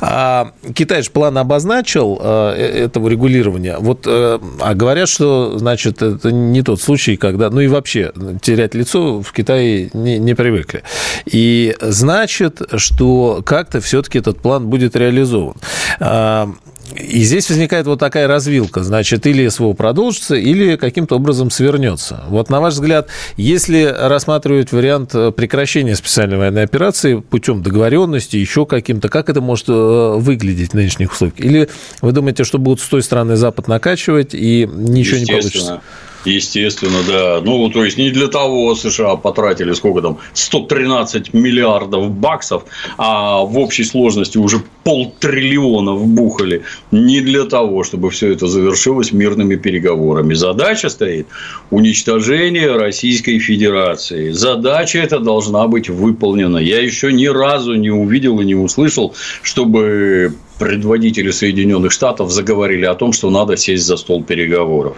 А 0.00 0.52
Китай 0.74 1.02
же 1.02 1.10
план 1.10 1.38
обозначил 1.38 2.18
а, 2.20 2.54
э, 2.54 2.84
этого 2.84 3.08
регулирования. 3.08 3.76
Вот, 3.78 4.06
э, 4.06 4.38
а 4.60 4.74
говорят, 4.74 5.08
что, 5.08 5.58
значит, 5.58 6.02
это 6.02 6.30
не 6.32 6.62
тот 6.62 6.80
случай, 6.80 7.16
когда, 7.16 7.50
ну 7.50 7.60
и 7.60 7.68
вообще 7.68 8.12
терять 8.42 8.74
лицо 8.74 9.22
в 9.22 9.32
Китае 9.32 9.90
не, 9.94 10.18
не 10.18 10.34
привыкли. 10.34 10.82
И 11.24 11.74
значит, 11.80 12.60
что 12.76 13.42
как-то 13.44 13.80
все-таки 13.80 14.18
этот 14.18 14.40
план 14.40 14.66
будет 14.66 14.96
реализован. 14.96 15.56
И 16.94 17.22
здесь 17.24 17.48
возникает 17.48 17.86
вот 17.86 17.98
такая 17.98 18.28
развилка. 18.28 18.82
Значит, 18.82 19.26
или 19.26 19.48
СВО 19.48 19.72
продолжится, 19.72 20.36
или 20.36 20.76
каким-то 20.76 21.16
образом 21.16 21.50
свернется. 21.50 22.24
Вот 22.28 22.48
на 22.48 22.60
ваш 22.60 22.74
взгляд, 22.74 23.08
если 23.36 23.84
рассматривать 23.84 24.72
вариант 24.72 25.14
э, 25.14 25.32
прекращения 25.32 25.96
специальной 25.96 26.38
военной 26.38 26.62
операции 26.62 27.16
путем 27.16 27.62
договоренности, 27.62 28.36
еще 28.36 28.66
каким-то, 28.66 29.08
как 29.08 29.28
это 29.28 29.40
может 29.40 29.68
э, 29.68 29.72
выглядеть 30.16 30.70
в 30.70 30.74
нынешних 30.74 31.12
условиях? 31.12 31.40
Или 31.40 31.68
вы 32.02 32.12
думаете, 32.12 32.44
что 32.44 32.58
будут 32.58 32.80
с 32.80 32.88
той 32.88 33.02
стороны 33.02 33.36
Запад 33.36 33.68
накачивать, 33.68 34.30
и 34.32 34.68
ничего 34.72 35.18
не 35.18 35.26
получится? 35.26 35.82
Естественно, 36.26 36.98
да. 37.06 37.40
Ну, 37.42 37.70
то 37.70 37.84
есть, 37.84 37.98
не 37.98 38.10
для 38.10 38.26
того 38.26 38.74
США 38.74 39.16
потратили 39.16 39.72
сколько 39.72 40.02
там, 40.02 40.18
113 40.32 41.32
миллиардов 41.32 42.10
баксов, 42.10 42.64
а 42.98 43.40
в 43.42 43.58
общей 43.58 43.84
сложности 43.84 44.38
уже 44.38 44.62
полтриллиона 44.82 45.92
вбухали. 45.92 46.62
Не 46.90 47.20
для 47.20 47.44
того, 47.44 47.84
чтобы 47.84 48.10
все 48.10 48.32
это 48.32 48.46
завершилось 48.46 49.12
мирными 49.12 49.56
переговорами. 49.56 50.34
Задача 50.34 50.88
стоит 50.88 51.28
уничтожение 51.70 52.76
Российской 52.76 53.38
Федерации. 53.38 54.32
Задача 54.32 54.98
эта 54.98 55.20
должна 55.20 55.66
быть 55.68 55.88
выполнена. 55.88 56.58
Я 56.58 56.82
еще 56.82 57.12
ни 57.12 57.26
разу 57.26 57.74
не 57.74 57.90
увидел 57.90 58.40
и 58.40 58.44
не 58.44 58.54
услышал, 58.54 59.14
чтобы 59.42 60.34
предводители 60.58 61.30
Соединенных 61.30 61.92
Штатов 61.92 62.30
заговорили 62.30 62.84
о 62.84 62.94
том, 62.94 63.12
что 63.12 63.30
надо 63.30 63.56
сесть 63.56 63.84
за 63.84 63.96
стол 63.96 64.24
переговоров. 64.24 64.96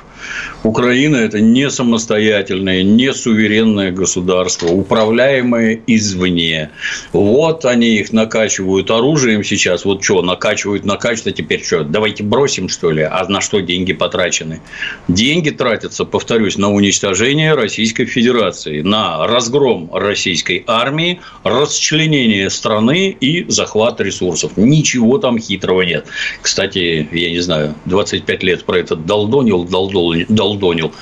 Украина– 0.63 1.17
это 1.17 1.41
не 1.41 1.71
самостоятельное, 1.71 2.83
не 2.83 3.13
суверенное 3.13 3.91
государство, 3.91 4.69
управляемое 4.69 5.81
извне. 5.87 6.71
Вот 7.13 7.65
они 7.65 7.97
их 7.97 8.13
накачивают 8.13 8.91
оружием 8.91 9.45
сейчас. 9.45 9.85
Вот 9.85 10.03
что, 10.03 10.23
накачивают, 10.23 10.85
накачивают, 10.85 11.27
а 11.27 11.33
теперь 11.33 11.65
что, 11.65 11.85
давайте 11.85 12.23
бросим, 12.23 12.69
что 12.69 12.91
ли? 12.91 13.03
А 13.03 13.25
на 13.29 13.41
что 13.41 13.61
деньги 13.61 13.93
потрачены? 13.93 14.61
Деньги 15.09 15.51
тратятся, 15.51 16.05
повторюсь, 16.05 16.57
на 16.59 16.73
уничтожение 16.73 17.55
Российской 17.55 18.05
Федерации, 18.05 18.83
на 18.83 19.27
разгром 19.27 19.91
российской 19.93 20.65
армии, 20.67 21.21
расчленение 21.45 22.51
страны 22.51 23.17
и 23.21 23.45
захват 23.49 24.01
ресурсов. 24.01 24.53
Ничего 24.57 25.19
там 25.19 25.37
хитрого 25.49 25.83
нет. 25.83 26.07
Кстати, 26.43 27.09
я 27.11 27.31
не 27.31 27.41
знаю, 27.41 27.75
25 27.87 28.43
лет 28.43 28.65
про 28.65 28.79
это 28.79 28.95
долдонил, 28.97 29.65
долдонил, 29.65 30.27
долдонил. 30.29 30.93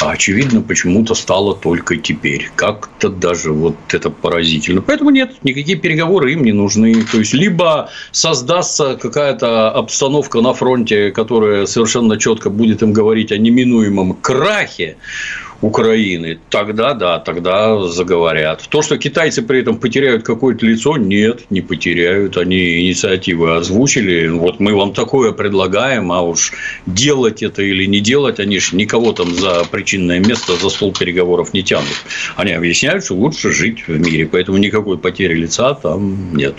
А 0.00 0.12
очевидно, 0.12 0.62
почему-то 0.62 1.14
стало 1.14 1.54
только 1.54 1.98
теперь. 1.98 2.50
Как-то 2.56 3.10
даже 3.10 3.52
вот 3.52 3.76
это 3.92 4.08
поразительно. 4.08 4.80
Поэтому 4.80 5.10
нет, 5.10 5.34
никакие 5.42 5.76
переговоры 5.76 6.32
им 6.32 6.42
не 6.42 6.52
нужны. 6.52 7.04
То 7.12 7.18
есть, 7.18 7.34
либо 7.34 7.90
создастся 8.10 8.96
какая-то 8.96 9.70
обстановка 9.70 10.40
на 10.40 10.54
фронте, 10.54 11.10
которая 11.10 11.66
совершенно 11.66 12.18
четко 12.18 12.48
будет 12.48 12.82
им 12.82 12.94
говорить 12.94 13.30
о 13.30 13.36
неминуемом 13.36 14.14
крахе, 14.14 14.96
Украины, 15.62 16.38
тогда 16.48 16.94
да, 16.94 17.18
тогда 17.18 17.86
заговорят. 17.86 18.66
То, 18.68 18.80
что 18.80 18.96
китайцы 18.96 19.42
при 19.42 19.60
этом 19.60 19.78
потеряют 19.78 20.22
какое-то 20.22 20.64
лицо, 20.64 20.96
нет, 20.96 21.42
не 21.50 21.60
потеряют. 21.60 22.36
Они 22.38 22.80
инициативы 22.80 23.56
озвучили. 23.56 24.28
Вот 24.28 24.58
мы 24.58 24.74
вам 24.74 24.94
такое 24.94 25.32
предлагаем, 25.32 26.12
а 26.12 26.22
уж 26.22 26.52
делать 26.86 27.42
это 27.42 27.62
или 27.62 27.84
не 27.84 28.00
делать, 28.00 28.40
они 28.40 28.58
же 28.58 28.74
никого 28.76 29.12
там 29.12 29.34
за 29.34 29.64
причинное 29.70 30.18
место, 30.18 30.56
за 30.56 30.70
стол 30.70 30.92
переговоров 30.92 31.52
не 31.52 31.62
тянут. 31.62 31.88
Они 32.36 32.52
объясняют, 32.52 33.04
что 33.04 33.14
лучше 33.14 33.52
жить 33.52 33.86
в 33.86 33.90
мире, 33.90 34.26
поэтому 34.26 34.56
никакой 34.58 34.96
потери 34.96 35.34
лица 35.34 35.74
там 35.74 36.34
нет. 36.34 36.54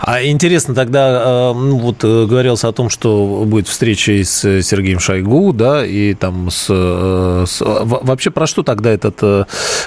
А 0.00 0.22
интересно 0.22 0.74
тогда, 0.74 1.22
э, 1.24 1.52
ну, 1.54 1.78
вот 1.78 2.04
э, 2.04 2.26
говорилось 2.26 2.64
о 2.64 2.72
том, 2.72 2.90
что 2.90 3.44
будет 3.46 3.68
встреча 3.68 4.12
с 4.12 4.62
Сергеем 4.62 4.98
Шойгу, 4.98 5.52
да, 5.52 5.84
и 5.84 6.14
там 6.14 6.50
с, 6.50 6.66
э, 6.68 7.44
с 7.46 7.60
вообще 7.60 8.30
про 8.30 8.46
что 8.46 8.62
тогда 8.62 8.90
этот 8.90 9.16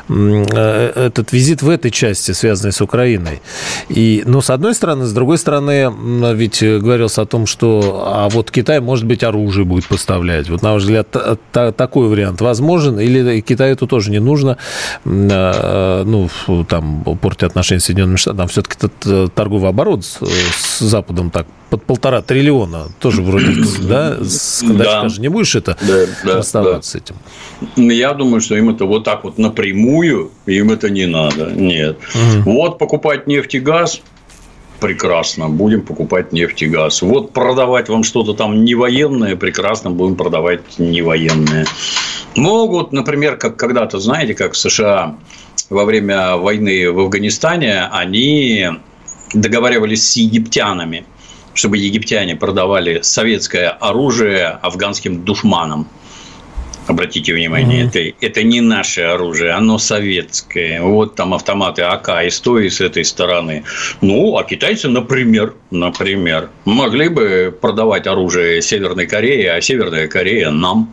этот 0.10 1.32
визит 1.32 1.62
в 1.62 1.70
этой 1.70 1.92
части, 1.92 2.32
связанный 2.32 2.72
с 2.72 2.82
Украиной? 2.82 3.42
И, 3.90 4.24
ну, 4.26 4.42
с 4.42 4.50
одной 4.50 4.74
стороны, 4.74 5.06
с 5.06 5.14
другой 5.14 5.38
стороны, 5.38 5.92
ведь 6.34 6.62
говорилось 6.62 7.18
о 7.18 7.26
том, 7.26 7.46
что, 7.46 8.04
а 8.08 8.30
вот 8.30 8.52
Китай, 8.52 8.80
может 8.80 9.06
быть, 9.06 9.24
оружие 9.24 9.66
будет 9.66 9.88
поставлять. 9.88 10.50
Вот 10.50 10.62
на 10.62 10.74
ваш 10.74 10.84
взгляд, 10.84 11.08
такой 11.52 12.08
вариант 12.08 12.42
возможен, 12.42 13.00
или 13.00 13.42
Китаю 13.42 13.74
это 13.74 13.88
тоже 13.88 14.12
не 14.12 14.20
нужно, 14.20 14.58
ну, 15.06 16.30
там 16.68 17.04
портить 17.22 17.44
отношения 17.44 17.80
с 17.80 17.86
Соединенными 17.86 18.18
Штатами, 18.18 18.40
там 18.40 18.48
все-таки 18.48 19.30
торговый 19.36 19.70
оборот 19.70 19.79
с, 20.06 20.20
с 20.22 20.80
Западом 20.80 21.30
так 21.30 21.48
под 21.70 21.84
полтора 21.84 22.22
триллиона. 22.22 22.88
Тоже 23.00 23.22
вроде, 23.22 23.54
да? 23.82 24.18
Скандальчика 24.24 25.02
да. 25.02 25.10
же 25.10 25.22
не 25.22 25.28
будешь 25.30 25.56
это 25.56 25.78
да, 25.82 26.06
да, 26.24 26.40
оставаться 26.40 27.00
да. 27.00 27.04
этим. 27.04 27.90
Я 27.92 28.14
думаю, 28.14 28.42
что 28.42 28.56
им 28.56 28.70
это 28.70 28.86
вот 28.86 29.04
так 29.04 29.24
вот 29.24 29.38
напрямую, 29.38 30.32
им 30.46 30.72
это 30.72 30.90
не 30.90 31.06
надо. 31.06 31.52
Нет. 31.52 31.98
Угу. 32.16 32.52
Вот 32.52 32.78
покупать 32.78 33.28
нефть 33.28 33.56
и 33.56 33.60
газ, 33.60 34.02
прекрасно, 34.80 35.50
будем 35.50 35.82
покупать 35.82 36.32
нефть 36.32 36.64
и 36.64 36.68
газ. 36.68 37.02
Вот 37.02 37.34
продавать 37.34 37.90
вам 37.90 38.04
что-то 38.04 38.34
там 38.34 38.64
не 38.64 38.76
военное, 38.76 39.36
прекрасно, 39.36 39.92
будем 39.92 40.16
продавать 40.16 40.62
не 40.80 41.02
военное. 41.02 41.66
Могут, 42.36 42.92
например, 42.92 43.38
как 43.38 43.58
когда-то, 43.58 44.00
знаете, 44.00 44.34
как 44.34 44.54
в 44.54 44.58
США 44.58 45.18
во 45.70 45.86
время 45.86 46.38
войны 46.38 46.92
в 46.92 47.00
Афганистане, 47.00 47.86
они 47.92 48.70
договаривались 49.34 50.08
с 50.10 50.16
египтянами, 50.16 51.06
чтобы 51.54 51.78
египтяне 51.78 52.36
продавали 52.36 53.02
советское 53.02 53.70
оружие 53.70 54.48
афганским 54.48 55.24
душманам. 55.24 55.88
Обратите 56.88 57.36
внимание, 57.36 57.84
mm-hmm. 57.84 58.10
это, 58.10 58.26
это 58.26 58.44
не 58.44 58.62
наше 58.62 59.02
оружие, 59.02 59.52
оно 59.52 59.78
советское. 59.78 60.82
Вот 60.82 61.14
там 61.14 61.36
автоматы 61.36 61.84
АК 61.84 62.26
и 62.26 62.32
100 62.32 62.60
с 62.70 62.82
этой 62.82 63.06
стороны. 63.06 63.64
Ну, 64.02 64.38
а 64.38 64.44
китайцы, 64.44 64.90
например, 64.90 65.54
например, 65.70 66.50
могли 66.66 67.10
бы 67.10 67.56
продавать 67.62 68.08
оружие 68.08 68.64
Северной 68.64 69.06
Корее, 69.06 69.52
а 69.52 69.62
Северная 69.62 70.08
Корея 70.08 70.50
нам 70.50 70.92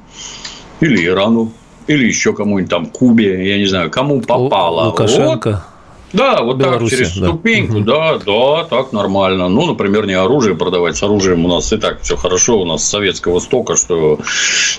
или 0.81 1.07
Ирану 1.07 1.53
или 1.87 2.07
еще 2.07 2.35
кому-нибудь 2.35 2.71
там 2.71 2.87
Кубе, 2.87 3.49
я 3.49 3.59
не 3.59 3.67
знаю, 3.67 3.91
кому 3.91 4.21
попало. 4.21 4.89
Лукашенко. 4.89 5.51
Вот 5.51 5.76
да, 6.17 6.43
вот 6.43 6.57
Беларуси, 6.57 6.97
так, 6.97 6.99
через 6.99 7.17
да. 7.19 7.29
ступеньку, 7.29 7.81
да, 7.81 8.19
да, 8.19 8.65
так 8.65 8.93
нормально. 8.93 9.49
Ну, 9.49 9.67
например, 9.67 10.07
не 10.07 10.15
оружие 10.15 10.57
продавать. 10.57 10.97
С 10.97 11.03
оружием 11.03 11.45
у 11.45 11.49
нас 11.49 11.73
и 11.73 11.77
так 11.77 12.03
все 12.03 12.17
хорошо. 12.17 12.61
У 12.61 12.65
нас 12.65 12.85
с 12.85 12.89
советского 12.89 13.39
стока, 13.41 13.77
что 13.77 14.19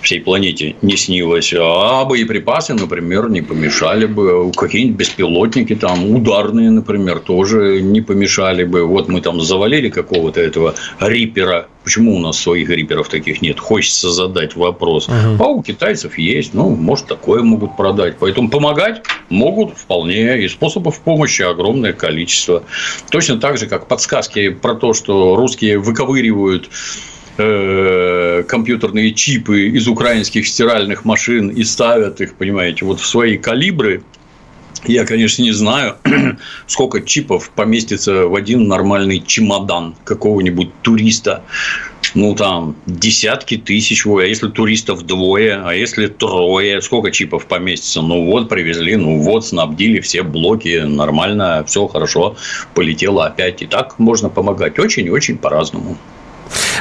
всей 0.01 0.19
планете 0.19 0.75
не 0.81 0.97
снилось. 0.97 1.53
А 1.57 2.05
боеприпасы, 2.05 2.73
например, 2.73 3.29
не 3.29 3.41
помешали 3.41 4.05
бы. 4.05 4.51
Какие-нибудь 4.55 4.97
беспилотники 4.97 5.75
там, 5.75 6.09
ударные, 6.09 6.71
например, 6.71 7.19
тоже 7.19 7.81
не 7.81 8.01
помешали 8.01 8.63
бы. 8.63 8.83
Вот 8.83 9.07
мы 9.07 9.21
там 9.21 9.41
завалили 9.41 9.89
какого-то 9.89 10.41
этого 10.41 10.75
рипера 10.99 11.67
Почему 11.87 12.17
у 12.17 12.19
нас 12.19 12.37
своих 12.37 12.69
риперов 12.69 13.07
таких 13.07 13.41
нет? 13.41 13.61
Хочется 13.61 14.11
задать 14.11 14.57
вопрос. 14.57 15.07
Угу. 15.07 15.41
А 15.41 15.47
у 15.47 15.63
китайцев 15.63 16.17
есть. 16.17 16.53
Ну, 16.53 16.71
может, 16.71 17.05
такое 17.05 17.43
могут 17.43 17.77
продать. 17.77 18.17
Поэтому 18.19 18.49
помогать 18.49 19.03
могут 19.29 19.77
вполне. 19.77 20.43
И 20.43 20.49
способов 20.49 20.99
помощи 20.99 21.43
огромное 21.43 21.93
количество. 21.93 22.63
Точно 23.09 23.37
так 23.37 23.57
же, 23.57 23.67
как 23.67 23.87
подсказки 23.87 24.49
про 24.49 24.75
то, 24.75 24.91
что 24.91 25.37
русские 25.37 25.79
выковыривают 25.79 26.69
э, 27.37 28.43
компьютерные 28.45 29.13
чипы 29.13 29.69
из 29.69 29.87
украинских 29.87 30.45
стиральных 30.45 31.05
машин 31.05 31.47
и 31.47 31.63
ставят 31.63 32.19
их, 32.19 32.33
понимаете, 32.33 32.83
вот 32.83 32.99
в 32.99 33.05
свои 33.05 33.37
калибры, 33.37 34.03
я, 34.85 35.05
конечно, 35.05 35.41
не 35.41 35.51
знаю, 35.51 35.97
сколько 36.67 37.01
чипов 37.01 37.49
поместится 37.49 38.27
в 38.27 38.35
один 38.35 38.67
нормальный 38.67 39.23
чемодан 39.25 39.95
какого-нибудь 40.03 40.69
туриста. 40.81 41.43
Ну, 42.15 42.35
там, 42.35 42.75
десятки 42.85 43.57
тысяч, 43.57 44.05
а 44.05 44.21
если 44.21 44.47
туристов 44.47 45.05
двое, 45.05 45.61
а 45.63 45.73
если 45.73 46.07
трое, 46.07 46.81
сколько 46.81 47.11
чипов 47.11 47.45
поместится? 47.45 48.01
Ну, 48.01 48.25
вот, 48.25 48.49
привезли, 48.49 48.95
ну, 48.95 49.19
вот, 49.19 49.45
снабдили 49.45 49.99
все 49.99 50.23
блоки, 50.23 50.83
нормально, 50.85 51.63
все 51.67 51.87
хорошо, 51.87 52.37
полетело 52.73 53.25
опять. 53.25 53.61
И 53.61 53.65
так 53.65 53.99
можно 53.99 54.29
помогать 54.29 54.79
очень-очень 54.79 55.37
по-разному. 55.37 55.97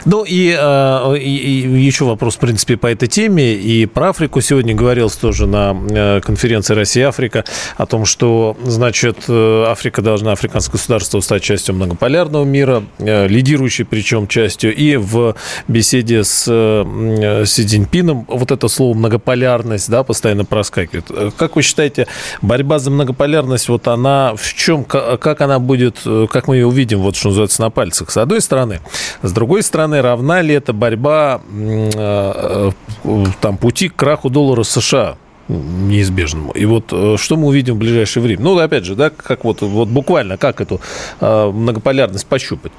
Ну 0.05 0.25
и, 0.25 0.57
э, 0.59 1.19
и, 1.19 1.61
и 1.61 1.81
еще 1.81 2.05
вопрос, 2.05 2.37
в 2.37 2.39
принципе, 2.39 2.77
по 2.77 2.87
этой 2.87 3.09
теме. 3.09 3.55
И 3.55 3.87
про 3.87 4.11
Африку 4.11 4.41
сегодня 4.41 4.75
говорилось 4.75 5.17
тоже 5.17 5.47
на 5.47 5.77
э, 5.91 6.21
конференции 6.21 6.75
Россия-Африка 6.75 7.45
о 7.77 7.87
том, 7.87 8.05
что, 8.05 8.57
значит, 8.65 9.25
э, 9.29 9.65
Африка 9.67 10.03
должна, 10.03 10.33
африканское 10.33 10.73
государство 10.73 11.21
стать 11.21 11.43
частью 11.43 11.75
многополярного 11.75 12.45
мира, 12.45 12.83
лидирующей 12.99 13.85
причем 13.85 14.27
частью. 14.27 14.75
И 14.75 14.97
в 14.97 15.35
беседе 15.69 16.25
с 16.25 16.45
Си 16.45 17.67
Цзиньпином 17.67 18.27
вот 18.29 18.51
это 18.51 18.69
слово 18.69 18.97
многополярность, 18.97 19.89
да, 19.89 20.03
постоянно 20.03 20.45
проскакивает. 20.45 21.35
Как 21.37 21.57
вы 21.57 21.63
считаете, 21.63 22.07
борьба 22.43 22.79
за 22.79 22.91
многополярность, 22.91 23.69
вот 23.69 23.89
она 23.89 24.35
в 24.37 24.55
чем, 24.55 24.85
как 24.85 25.41
она 25.41 25.59
будет, 25.59 25.99
как 26.31 26.49
мы 26.49 26.57
ее 26.57 26.67
увидим, 26.67 27.01
вот 27.01 27.17
что 27.17 27.29
называется, 27.29 27.63
на 27.63 27.71
пальцах, 27.71 28.11
с 28.11 28.17
одной 28.17 28.41
стороны. 28.41 28.81
С 29.23 29.33
другой 29.33 29.63
стороны, 29.63 29.86
стороны, 29.87 30.03
равна 30.03 30.43
ли 30.43 30.55
эта 30.55 30.73
борьба 30.73 31.41
э, 31.49 32.71
э, 33.05 33.25
там, 33.41 33.57
пути 33.57 33.89
к 33.89 33.97
краху 33.97 34.31
доллара 34.31 34.63
США? 34.63 35.17
неизбежному. 35.49 36.51
И 36.51 36.65
вот 36.65 36.87
э, 36.91 37.15
что 37.19 37.37
мы 37.37 37.47
увидим 37.47 37.75
в 37.75 37.79
ближайшее 37.79 38.21
время? 38.21 38.43
Ну, 38.43 38.59
опять 38.59 38.85
же, 38.85 38.97
да, 38.97 39.11
как 39.11 39.45
вот, 39.45 39.63
вот 39.63 39.89
буквально, 39.89 40.37
как 40.37 40.61
эту 40.61 40.81
многополярность 41.21 42.27
пощупать? 42.27 42.73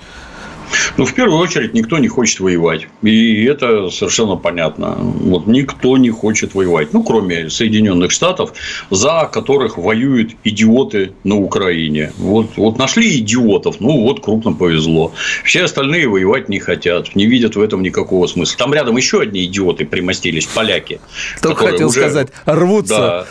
Ну, 0.98 1.06
в 1.06 1.14
первую 1.14 1.40
очередь, 1.40 1.74
никто 1.74 1.98
не 1.98 2.08
хочет 2.08 2.40
воевать. 2.40 2.88
И 3.02 3.46
это 3.46 3.90
совершенно 3.90 4.36
понятно. 4.36 4.96
Вот 4.98 5.48
никто 5.48 5.98
не 5.98 6.10
хочет 6.10 6.56
воевать. 6.56 6.94
Ну, 6.94 7.04
кроме 7.04 7.50
Соединенных 7.50 8.12
Штатов, 8.12 8.54
за 8.90 9.30
которых 9.32 9.78
воюют 9.78 10.32
идиоты 10.44 11.14
на 11.24 11.36
Украине. 11.36 12.12
Вот, 12.18 12.58
вот 12.58 12.78
нашли 12.78 13.18
идиотов, 13.20 13.80
ну, 13.80 14.04
вот 14.04 14.22
крупно 14.22 14.54
повезло. 14.54 15.14
Все 15.44 15.64
остальные 15.64 16.08
воевать 16.08 16.50
не 16.50 16.60
хотят, 16.60 17.16
не 17.16 17.26
видят 17.26 17.56
в 17.56 17.62
этом 17.62 17.82
никакого 17.82 18.28
смысла. 18.28 18.58
Там 18.58 18.74
рядом 18.74 18.98
еще 18.98 19.22
одни 19.22 19.46
идиоты 19.46 19.86
примостились, 19.86 20.46
поляки. 20.46 21.00
Только 21.42 21.68
хотел 21.68 21.90
уже... 21.90 22.00
сказать, 22.00 22.30
рвутся. 22.46 22.98
Да, 22.98 23.28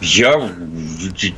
я, 0.00 0.50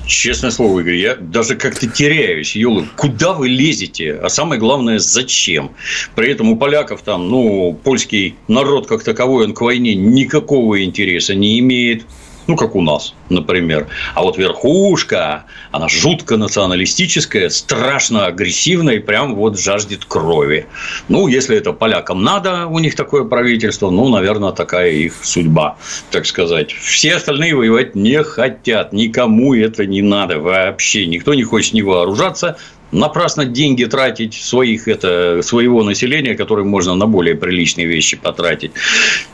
честное 0.07 0.51
слово, 0.51 0.81
Игорь, 0.81 0.97
я 0.97 1.17
даже 1.17 1.57
как-то 1.57 1.87
теряюсь. 1.89 2.55
Юла, 2.55 2.87
куда 2.97 3.33
вы 3.33 3.49
лезете? 3.49 4.15
А 4.15 4.29
самое 4.29 4.61
главное, 4.61 4.99
зачем? 4.99 5.73
При 6.15 6.31
этом 6.31 6.51
у 6.51 6.57
поляков 6.57 7.03
там, 7.03 7.29
ну, 7.29 7.79
польский 7.83 8.37
народ 8.49 8.87
как 8.87 9.03
таковой, 9.03 9.45
он 9.47 9.55
к 9.55 9.61
войне 9.61 9.95
никакого 9.95 10.83
интереса 10.85 11.35
не 11.35 11.59
имеет 11.59 12.05
ну, 12.47 12.57
как 12.57 12.75
у 12.75 12.83
нас, 12.83 13.15
например. 13.29 13.87
А 14.15 14.23
вот 14.23 14.39
верхушка, 14.39 15.45
она 15.71 15.89
жутко 15.89 16.37
националистическая, 16.37 17.51
страшно 17.51 18.27
агрессивная 18.27 18.95
и 18.95 18.99
прям 18.99 19.35
вот 19.35 19.59
жаждет 19.59 20.05
крови. 20.05 20.67
Ну, 21.09 21.29
если 21.29 21.57
это 21.57 21.73
полякам 21.73 22.23
надо, 22.23 22.67
у 22.67 22.79
них 22.79 22.95
такое 22.95 23.25
правительство, 23.25 23.91
ну, 23.91 24.09
наверное, 24.09 24.53
такая 24.53 24.91
их 24.91 25.15
судьба, 25.23 25.77
так 26.11 26.27
сказать. 26.27 26.73
Все 26.73 27.15
остальные 27.15 27.55
воевать 27.55 27.95
не 27.95 28.23
хотят, 28.23 28.93
никому 28.93 29.55
это 29.55 29.87
не 29.87 30.03
надо 30.03 30.39
вообще. 30.39 31.07
Никто 31.07 31.35
не 31.35 31.45
хочет 31.45 31.75
не 31.75 31.83
вооружаться, 31.83 32.57
напрасно 32.93 33.45
деньги 33.45 33.85
тратить 33.85 34.35
своих, 34.35 34.87
это, 34.87 35.41
своего 35.43 35.83
населения, 35.83 36.35
которое 36.35 36.65
можно 36.65 36.95
на 36.95 37.07
более 37.07 37.35
приличные 37.35 37.87
вещи 37.87 38.17
потратить. 38.17 38.73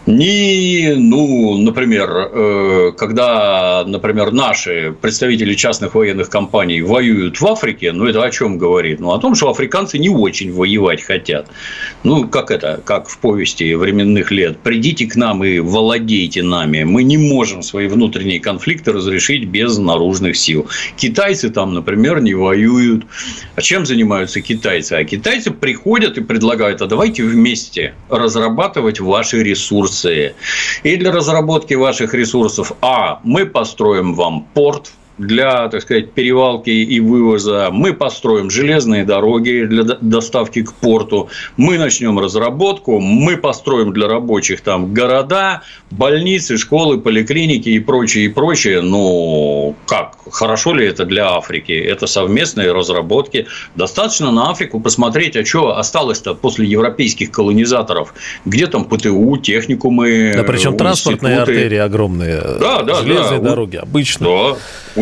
Не, 0.07 0.95
ну, 0.97 1.59
например, 1.59 2.09
э, 2.11 2.93
когда, 2.97 3.85
например, 3.87 4.33
наши 4.33 4.95
представители 5.01 5.55
частных 5.55 5.95
военных 5.95 6.31
компаний 6.31 6.81
воюют 6.81 7.41
в 7.41 7.47
Африке, 7.47 7.93
ну, 7.93 8.07
это 8.07 8.23
о 8.23 8.31
чем 8.31 8.59
говорит? 8.59 9.01
Ну, 9.01 9.13
о 9.13 9.19
том, 9.19 9.35
что 9.35 9.51
африканцы 9.51 9.99
не 9.99 10.09
очень 10.09 10.53
воевать 10.53 11.03
хотят. 11.03 11.49
Ну, 12.05 12.29
как 12.29 12.51
это, 12.51 12.81
как 12.85 13.09
в 13.09 13.19
повести 13.19 13.75
временных 13.75 14.31
лет. 14.31 14.59
Придите 14.59 15.07
к 15.07 15.17
нам 15.17 15.45
и 15.45 15.59
владейте 15.59 16.43
нами. 16.43 16.85
Мы 16.85 17.03
не 17.03 17.19
можем 17.19 17.63
свои 17.63 17.89
внутренние 17.89 18.41
конфликты 18.41 18.93
разрешить 18.93 19.47
без 19.47 19.77
наружных 19.79 20.37
сил. 20.37 20.69
Китайцы 20.97 21.51
там, 21.51 21.75
например, 21.75 22.21
не 22.21 22.35
воюют. 22.35 23.05
А 23.57 23.61
чем 23.61 23.87
занимаются 23.87 24.41
китайцы? 24.41 24.93
А 24.93 25.05
китайцы 25.05 25.51
приходят 25.51 26.19
и 26.19 26.21
предлагают, 26.21 26.83
а 26.83 26.87
давайте 26.87 27.25
вместе 27.25 27.95
разрабатывать 28.09 29.01
ваши 29.01 29.43
ресурсы. 29.43 30.35
И 30.83 30.97
для 30.97 31.13
разработки 31.13 31.75
ваших 31.75 32.15
ресурсов, 32.15 32.73
а, 32.81 33.21
мы 33.25 33.47
построим 33.47 34.15
вам 34.15 34.47
порт 34.55 34.93
для, 35.19 35.69
так 35.69 35.83
сказать, 35.83 36.13
перевалки 36.13 36.71
и 36.71 37.01
вывоза. 37.01 37.69
Мы 37.73 37.93
построим 37.93 38.51
железные 38.51 39.05
дороги 39.05 39.65
для 39.65 39.83
доставки 40.01 40.63
к 40.63 40.73
порту. 40.73 41.29
Мы 41.57 41.79
начнем 41.79 42.19
разработку. 42.19 43.01
Мы 43.01 43.37
построим 43.37 43.93
для 43.93 44.09
рабочих 44.09 44.61
там 44.61 44.95
города, 44.95 45.63
больницы, 45.91 46.57
школы, 46.57 46.99
поликлиники 46.99 47.69
и 47.69 47.81
прочее, 47.81 48.27
и 48.27 48.29
прочее. 48.29 48.81
Ну, 48.81 49.75
как? 49.87 50.17
Хорошо 50.31 50.75
ли 50.75 50.87
это 50.87 51.05
для 51.05 51.31
Африки? 51.31 51.73
Это 51.73 52.07
совместные 52.07 52.73
разработки. 52.73 53.47
Достаточно 53.75 54.31
на 54.31 54.51
Африку 54.51 54.81
посмотреть, 54.81 55.37
а 55.37 55.45
что 55.45 55.77
осталось-то 55.77 56.35
после 56.35 56.67
европейских 56.67 57.31
колонизаторов. 57.31 58.15
Где 58.45 58.67
там 58.67 58.85
ПТУ, 58.85 59.37
техникумы, 59.39 60.35
Да, 60.37 60.45
причем 60.45 60.77
транспортные 60.77 61.39
артерии 61.39 61.79
огромные. 61.79 62.41
Да, 62.61 62.83
да, 62.83 62.95
Железные 63.03 63.41
да. 63.41 63.51
дороги, 63.51 63.77
обычно. 63.77 64.27
Да. 64.27 64.57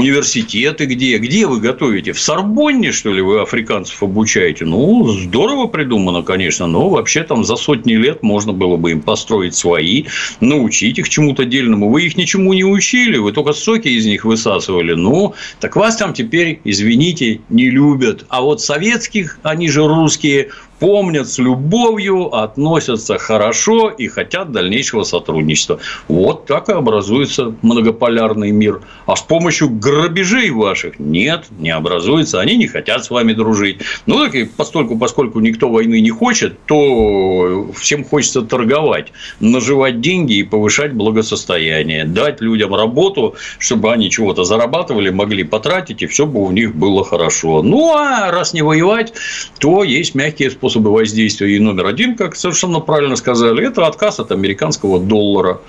Университеты 0.06 0.86
где? 0.86 1.18
Где 1.18 1.48
вы 1.48 1.58
готовите? 1.58 2.12
В 2.12 2.20
Сорбонне, 2.20 2.92
что 2.92 3.12
ли, 3.12 3.20
вы 3.20 3.40
африканцев 3.40 4.04
обучаете? 4.04 4.64
Ну, 4.64 5.08
здорово 5.08 5.66
придумано, 5.66 6.22
конечно, 6.22 6.68
но 6.68 6.88
вообще 6.88 7.24
там 7.24 7.44
за 7.44 7.56
сотни 7.56 7.94
лет 7.94 8.22
можно 8.22 8.52
было 8.52 8.76
бы 8.76 8.92
им 8.92 9.02
построить 9.02 9.56
свои, 9.56 10.04
научить 10.40 11.00
их 11.00 11.08
чему-то 11.08 11.44
дельному. 11.44 11.90
Вы 11.90 12.04
их 12.04 12.16
ничему 12.16 12.52
не 12.52 12.62
учили, 12.62 13.18
вы 13.18 13.32
только 13.32 13.52
соки 13.52 13.88
из 13.88 14.06
них 14.06 14.24
высасывали. 14.24 14.92
Ну, 14.92 15.34
так 15.58 15.74
вас 15.74 15.96
там 15.96 16.14
теперь, 16.14 16.60
извините, 16.62 17.40
не 17.48 17.68
любят. 17.68 18.26
А 18.28 18.42
вот 18.42 18.60
советских, 18.60 19.40
они 19.42 19.68
же 19.68 19.88
русские, 19.88 20.50
помнят 20.78 21.28
с 21.28 21.38
любовью, 21.38 22.34
относятся 22.34 23.18
хорошо 23.18 23.88
и 23.88 24.08
хотят 24.08 24.52
дальнейшего 24.52 25.04
сотрудничества. 25.04 25.78
Вот 26.08 26.46
так 26.46 26.68
и 26.68 26.72
образуется 26.72 27.54
многополярный 27.62 28.50
мир. 28.50 28.82
А 29.06 29.16
с 29.16 29.22
помощью 29.22 29.70
грабежей 29.70 30.50
ваших 30.50 30.98
нет, 30.98 31.46
не 31.58 31.70
образуется. 31.70 32.40
Они 32.40 32.56
не 32.56 32.66
хотят 32.66 33.04
с 33.04 33.10
вами 33.10 33.32
дружить. 33.32 33.80
Ну, 34.06 34.18
так 34.18 34.34
и 34.34 34.44
постольку, 34.44 34.98
поскольку 34.98 35.40
никто 35.40 35.68
войны 35.70 36.00
не 36.00 36.10
хочет, 36.10 36.58
то 36.66 37.70
всем 37.74 38.04
хочется 38.04 38.42
торговать, 38.42 39.12
наживать 39.40 40.00
деньги 40.00 40.34
и 40.34 40.42
повышать 40.42 40.92
благосостояние, 40.92 42.04
дать 42.04 42.40
людям 42.40 42.74
работу, 42.74 43.34
чтобы 43.58 43.92
они 43.92 44.10
чего-то 44.10 44.44
зарабатывали, 44.44 45.10
могли 45.10 45.44
потратить, 45.44 46.02
и 46.02 46.06
все 46.06 46.26
бы 46.26 46.42
у 46.42 46.50
них 46.50 46.74
было 46.74 47.04
хорошо. 47.04 47.62
Ну, 47.62 47.94
а 47.94 48.30
раз 48.30 48.52
не 48.52 48.62
воевать, 48.62 49.12
то 49.58 49.82
есть 49.82 50.14
мягкие 50.14 50.50
способы 50.50 50.65
способы 50.66 50.90
воздействия. 50.90 51.54
И 51.54 51.60
номер 51.60 51.86
один, 51.86 52.16
как 52.16 52.34
совершенно 52.34 52.80
правильно 52.80 53.14
сказали, 53.14 53.68
это 53.68 53.86
отказ 53.86 54.18
от 54.18 54.32
американского 54.32 54.98
доллара. 54.98 55.60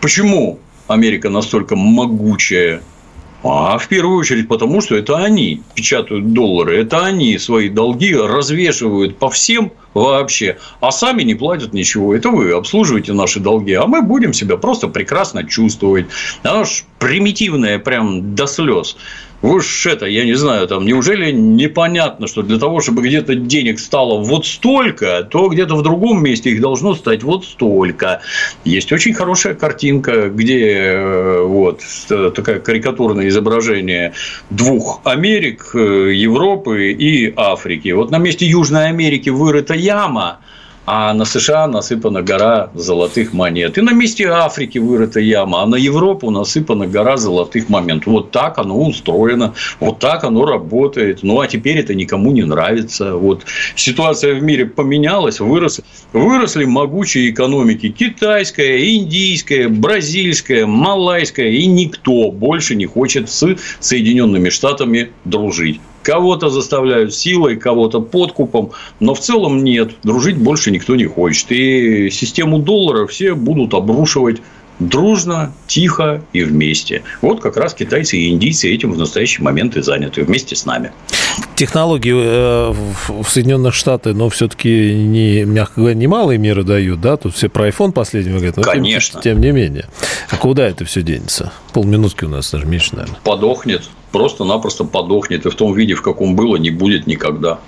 Почему 0.00 0.60
Америка 0.86 1.28
настолько 1.28 1.74
могучая 1.74 2.82
а 3.44 3.78
в 3.78 3.86
первую 3.86 4.18
очередь 4.18 4.48
потому, 4.48 4.80
что 4.80 4.96
это 4.96 5.16
они 5.16 5.62
печатают 5.74 6.32
доллары, 6.32 6.80
это 6.80 7.04
они 7.04 7.38
свои 7.38 7.68
долги 7.68 8.12
развешивают 8.12 9.16
по 9.16 9.30
всем 9.30 9.70
вообще, 9.94 10.58
а 10.80 10.90
сами 10.90 11.22
не 11.22 11.36
платят 11.36 11.72
ничего. 11.72 12.16
Это 12.16 12.30
вы 12.30 12.52
обслуживаете 12.52 13.12
наши 13.12 13.38
долги, 13.38 13.74
а 13.74 13.86
мы 13.86 14.02
будем 14.02 14.32
себя 14.32 14.56
просто 14.56 14.88
прекрасно 14.88 15.44
чувствовать. 15.44 16.06
Оно 16.42 16.64
ж 16.64 16.82
примитивное 16.98 17.78
прям 17.78 18.34
до 18.34 18.48
слез. 18.48 18.96
Уж 19.40 19.86
это, 19.86 20.06
я 20.06 20.24
не 20.24 20.34
знаю, 20.34 20.66
там, 20.66 20.84
неужели 20.84 21.30
непонятно, 21.30 22.26
что 22.26 22.42
для 22.42 22.58
того, 22.58 22.80
чтобы 22.80 23.02
где-то 23.02 23.36
денег 23.36 23.78
стало 23.78 24.20
вот 24.20 24.46
столько, 24.46 25.22
то 25.22 25.48
где-то 25.48 25.76
в 25.76 25.82
другом 25.82 26.22
месте 26.24 26.50
их 26.50 26.60
должно 26.60 26.94
стать 26.94 27.22
вот 27.22 27.44
столько. 27.44 28.20
Есть 28.64 28.90
очень 28.90 29.14
хорошая 29.14 29.54
картинка, 29.54 30.28
где 30.28 30.72
э, 30.72 31.42
вот 31.42 31.82
такое 32.08 32.58
карикатурное 32.58 33.28
изображение 33.28 34.12
двух 34.50 35.02
Америк, 35.04 35.70
э, 35.72 36.12
Европы 36.14 36.90
и 36.90 37.32
Африки. 37.36 37.90
Вот 37.90 38.10
на 38.10 38.18
месте 38.18 38.44
Южной 38.44 38.88
Америки 38.88 39.30
вырыта 39.30 39.74
яма, 39.74 40.40
а 40.90 41.12
на 41.12 41.26
США 41.26 41.66
насыпана 41.66 42.22
гора 42.22 42.70
золотых 42.74 43.34
монет. 43.34 43.76
И 43.76 43.82
на 43.82 43.92
месте 43.92 44.26
Африки 44.28 44.78
вырыта 44.78 45.20
яма, 45.20 45.62
а 45.62 45.66
на 45.66 45.76
Европу 45.76 46.30
насыпана 46.30 46.86
гора 46.86 47.18
золотых 47.18 47.68
монет. 47.68 48.06
Вот 48.06 48.30
так 48.30 48.56
оно 48.56 48.80
устроено, 48.80 49.52
вот 49.80 49.98
так 49.98 50.24
оно 50.24 50.46
работает. 50.46 51.22
Ну, 51.22 51.40
а 51.40 51.46
теперь 51.46 51.76
это 51.76 51.94
никому 51.94 52.32
не 52.32 52.42
нравится. 52.42 53.16
Вот 53.16 53.44
ситуация 53.76 54.34
в 54.34 54.42
мире 54.42 54.64
поменялась, 54.64 55.40
вырос, 55.40 55.82
выросли 56.14 56.64
могучие 56.64 57.32
экономики 57.32 57.90
китайская, 57.90 58.82
индийская, 58.96 59.68
бразильская, 59.68 60.64
малайская, 60.64 61.48
и 61.48 61.66
никто 61.66 62.30
больше 62.30 62.74
не 62.74 62.86
хочет 62.86 63.28
с 63.28 63.56
Соединенными 63.80 64.48
Штатами 64.48 65.10
дружить. 65.26 65.82
Кого-то 66.08 66.48
заставляют 66.48 67.14
силой, 67.14 67.56
кого-то 67.56 68.00
подкупом, 68.00 68.70
но 68.98 69.12
в 69.12 69.20
целом 69.20 69.62
нет. 69.62 69.90
Дружить 70.02 70.38
больше 70.38 70.70
никто 70.70 70.96
не 70.96 71.04
хочет. 71.04 71.52
И 71.52 72.08
систему 72.08 72.60
доллара 72.60 73.06
все 73.06 73.34
будут 73.34 73.74
обрушивать 73.74 74.40
дружно, 74.78 75.52
тихо 75.66 76.22
и 76.32 76.44
вместе. 76.44 77.02
Вот 77.20 77.42
как 77.42 77.58
раз 77.58 77.74
китайцы 77.74 78.16
и 78.16 78.30
индийцы 78.30 78.72
этим 78.72 78.92
в 78.92 78.96
настоящий 78.96 79.42
момент 79.42 79.76
и 79.76 79.82
заняты 79.82 80.24
вместе 80.24 80.56
с 80.56 80.64
нами. 80.64 80.92
Технологии 81.56 82.14
э, 82.14 82.72
в 83.08 83.28
Соединенных 83.28 83.74
Штатах, 83.74 84.16
но 84.16 84.30
все-таки, 84.30 84.94
не, 84.94 85.44
мягко 85.44 85.74
говоря, 85.82 85.94
немалые 85.94 86.38
меры 86.38 86.62
дают, 86.62 87.02
да? 87.02 87.18
Тут 87.18 87.34
все 87.34 87.50
про 87.50 87.68
iPhone 87.68 87.92
последнего 87.92 88.36
говорят. 88.36 88.56
Но 88.56 88.62
Конечно. 88.62 89.20
Тем, 89.20 89.34
тем 89.34 89.42
не 89.42 89.50
менее. 89.50 89.84
А 90.30 90.38
куда 90.38 90.66
это 90.66 90.86
все 90.86 91.02
денется? 91.02 91.52
Полминутки 91.74 92.24
у 92.24 92.30
нас 92.30 92.50
даже 92.50 92.64
меньше, 92.64 92.96
наверное. 92.96 93.18
Подохнет 93.24 93.82
просто-напросто 94.12 94.84
подохнет, 94.84 95.46
и 95.46 95.50
в 95.50 95.54
том 95.54 95.74
виде, 95.74 95.94
в 95.94 96.02
каком 96.02 96.36
было, 96.36 96.56
не 96.56 96.70
будет 96.70 97.06
никогда. 97.06 97.58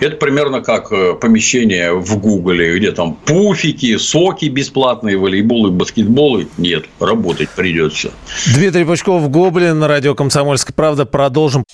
Это 0.00 0.16
примерно 0.16 0.60
как 0.60 0.92
э, 0.92 1.14
помещение 1.14 1.92
в 1.94 2.18
Гугле, 2.18 2.76
где 2.78 2.92
там 2.92 3.14
пуфики, 3.14 3.96
соки 3.96 4.46
бесплатные, 4.46 5.16
волейболы, 5.16 5.70
баскетболы. 5.70 6.48
Нет, 6.58 6.84
работать 7.00 7.50
придется. 7.50 8.10
Дмитрий 8.54 8.84
Пучков, 8.84 9.28
Гоблин, 9.30 9.78
на 9.78 9.88
радио 9.88 10.14
«Комсомольская 10.14 10.74
правда». 10.74 11.06
Продолжим. 11.06 11.64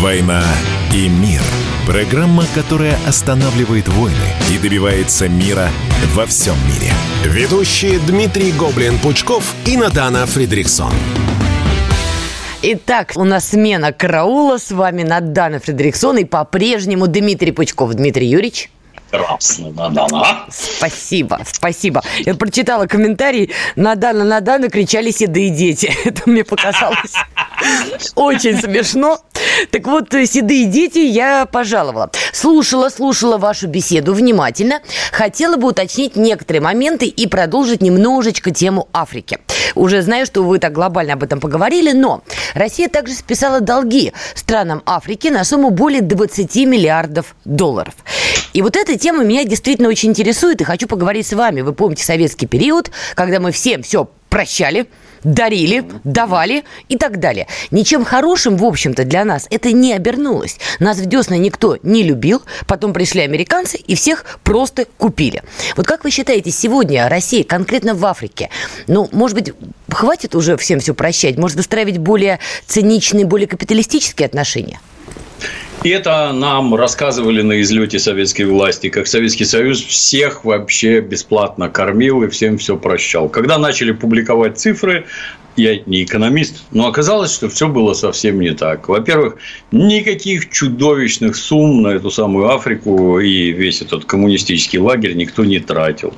«Война 0.00 0.42
и 0.94 1.08
мир». 1.08 1.40
Программа, 1.86 2.44
которая 2.54 2.96
останавливает 3.08 3.88
войны 3.88 4.16
и 4.52 4.58
добивается 4.58 5.28
мира 5.28 5.68
во 6.14 6.26
всем 6.26 6.54
мире. 6.66 6.92
Ведущие 7.24 7.98
Дмитрий 7.98 8.52
Гоблин-Пучков 8.52 9.42
и 9.66 9.76
Надана 9.76 10.26
Фридриксон. 10.26 10.92
Итак, 12.64 13.14
у 13.16 13.24
нас 13.24 13.48
смена 13.48 13.92
караула. 13.92 14.56
С 14.56 14.70
вами 14.70 15.02
Надана 15.02 15.58
Фредериксон 15.58 16.18
и 16.18 16.24
по-прежнему 16.24 17.08
Дмитрий 17.08 17.50
Пучков. 17.50 17.92
Дмитрий 17.94 18.28
Юрьевич. 18.28 18.70
Красный, 19.10 19.72
Надана. 19.72 20.46
Спасибо, 20.48 21.40
спасибо. 21.44 22.02
Я 22.20 22.34
прочитала 22.34 22.86
комментарий. 22.86 23.50
Надана, 23.74 24.22
Надана 24.22 24.70
кричали 24.70 25.10
седые 25.10 25.50
дети. 25.50 25.92
Это 26.04 26.30
мне 26.30 26.44
показалось 26.44 27.14
очень 28.14 28.56
смешно. 28.56 29.18
Так 29.70 29.86
вот, 29.86 30.12
э, 30.14 30.26
седые 30.26 30.66
дети 30.66 30.98
я 30.98 31.46
пожаловала. 31.46 32.10
Слушала, 32.32 32.88
слушала 32.88 33.38
вашу 33.38 33.68
беседу 33.68 34.14
внимательно. 34.14 34.80
Хотела 35.12 35.56
бы 35.56 35.68
уточнить 35.68 36.16
некоторые 36.16 36.60
моменты 36.60 37.06
и 37.06 37.26
продолжить 37.26 37.82
немножечко 37.82 38.50
тему 38.50 38.88
Африки. 38.92 39.38
Уже 39.74 40.02
знаю, 40.02 40.26
что 40.26 40.42
вы 40.42 40.58
так 40.58 40.72
глобально 40.72 41.14
об 41.14 41.22
этом 41.22 41.40
поговорили, 41.40 41.92
но 41.92 42.22
Россия 42.54 42.88
также 42.88 43.14
списала 43.14 43.60
долги 43.60 44.12
странам 44.34 44.82
Африки 44.86 45.28
на 45.28 45.44
сумму 45.44 45.70
более 45.70 46.02
20 46.02 46.54
миллиардов 46.66 47.34
долларов. 47.44 47.94
И 48.52 48.60
вот 48.60 48.76
эта 48.76 48.98
тема 48.98 49.24
меня 49.24 49.44
действительно 49.44 49.88
очень 49.88 50.10
интересует, 50.10 50.60
и 50.60 50.64
хочу 50.64 50.86
поговорить 50.86 51.26
с 51.26 51.32
вами. 51.32 51.62
Вы 51.62 51.72
помните 51.72 52.04
советский 52.04 52.46
период, 52.46 52.90
когда 53.14 53.40
мы 53.40 53.50
всем 53.50 53.82
все 53.82 54.08
прощали, 54.28 54.86
дарили, 55.24 55.84
давали 56.04 56.64
и 56.88 56.96
так 56.96 57.18
далее. 57.18 57.46
Ничем 57.70 58.04
хорошим, 58.04 58.56
в 58.56 58.64
общем-то, 58.64 59.04
для 59.04 59.24
нас 59.24 59.46
это 59.50 59.72
не 59.72 59.92
обернулось. 59.92 60.58
Нас 60.80 60.98
в 60.98 61.06
десна 61.06 61.36
никто 61.36 61.78
не 61.82 62.02
любил, 62.02 62.42
потом 62.66 62.92
пришли 62.92 63.22
американцы 63.22 63.76
и 63.76 63.94
всех 63.94 64.24
просто 64.42 64.86
купили. 64.98 65.42
Вот 65.76 65.86
как 65.86 66.04
вы 66.04 66.10
считаете, 66.10 66.50
сегодня 66.50 67.08
Россия, 67.08 67.44
конкретно 67.44 67.94
в 67.94 68.04
Африке, 68.04 68.50
ну, 68.86 69.08
может 69.12 69.36
быть, 69.36 69.54
хватит 69.88 70.34
уже 70.34 70.56
всем 70.56 70.80
все 70.80 70.94
прощать, 70.94 71.36
может 71.38 71.56
выстраивать 71.56 71.98
более 71.98 72.38
циничные, 72.66 73.26
более 73.26 73.46
капиталистические 73.46 74.26
отношения? 74.26 74.80
И 75.84 75.88
это 75.88 76.32
нам 76.32 76.74
рассказывали 76.76 77.42
на 77.42 77.60
излете 77.60 77.98
советской 77.98 78.42
власти, 78.42 78.88
как 78.88 79.08
Советский 79.08 79.44
Союз 79.44 79.82
всех 79.82 80.44
вообще 80.44 81.00
бесплатно 81.00 81.68
кормил 81.68 82.22
и 82.22 82.28
всем 82.28 82.58
все 82.58 82.76
прощал. 82.76 83.28
Когда 83.28 83.58
начали 83.58 83.90
публиковать 83.90 84.58
цифры, 84.58 85.06
я 85.56 85.80
не 85.84 86.04
экономист, 86.04 86.62
но 86.70 86.86
оказалось, 86.86 87.34
что 87.34 87.48
все 87.48 87.68
было 87.68 87.94
совсем 87.94 88.40
не 88.40 88.54
так. 88.54 88.88
Во-первых, 88.88 89.38
никаких 89.72 90.50
чудовищных 90.50 91.34
сумм 91.34 91.82
на 91.82 91.88
эту 91.88 92.10
самую 92.12 92.50
Африку 92.50 93.18
и 93.18 93.50
весь 93.50 93.82
этот 93.82 94.04
коммунистический 94.04 94.78
лагерь 94.78 95.14
никто 95.14 95.44
не 95.44 95.58
тратил. 95.58 96.14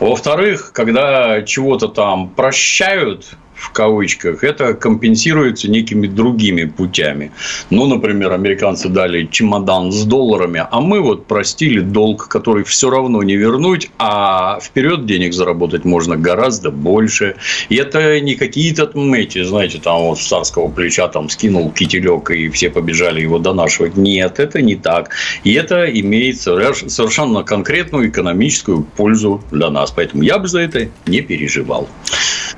Во-вторых, 0.00 0.72
когда 0.74 1.42
чего-то 1.42 1.88
там 1.88 2.28
прощают, 2.28 3.26
в 3.58 3.70
кавычках, 3.70 4.44
это 4.44 4.74
компенсируется 4.74 5.70
некими 5.70 6.06
другими 6.06 6.64
путями. 6.64 7.32
Ну, 7.70 7.86
например, 7.86 8.32
американцы 8.32 8.88
дали 8.88 9.28
чемодан 9.30 9.92
с 9.92 10.04
долларами, 10.04 10.66
а 10.70 10.80
мы 10.80 11.00
вот 11.00 11.26
простили 11.26 11.80
долг, 11.80 12.28
который 12.28 12.64
все 12.64 12.88
равно 12.90 13.22
не 13.22 13.36
вернуть, 13.36 13.90
а 13.98 14.58
вперед 14.62 15.06
денег 15.06 15.34
заработать 15.34 15.84
можно 15.84 16.16
гораздо 16.16 16.70
больше. 16.70 17.36
И 17.68 17.76
это 17.76 18.20
не 18.20 18.36
какие-то 18.36 18.86
там 18.86 19.12
эти, 19.14 19.42
знаете, 19.42 19.78
там 19.78 20.02
вот 20.02 20.18
с 20.18 20.26
царского 20.26 20.68
плеча 20.68 21.08
там 21.08 21.28
скинул 21.28 21.70
кителек 21.70 22.30
и 22.30 22.48
все 22.48 22.70
побежали 22.70 23.20
его 23.20 23.38
донашивать. 23.38 23.96
Нет, 23.96 24.38
это 24.38 24.62
не 24.62 24.76
так. 24.76 25.10
И 25.44 25.52
это 25.52 25.86
имеет 25.86 26.40
совершенно 26.40 27.42
конкретную 27.42 28.08
экономическую 28.08 28.82
пользу 28.82 29.42
для 29.50 29.70
нас. 29.70 29.90
Поэтому 29.90 30.22
я 30.22 30.38
бы 30.38 30.46
за 30.46 30.60
это 30.60 30.88
не 31.06 31.22
переживал. 31.22 31.88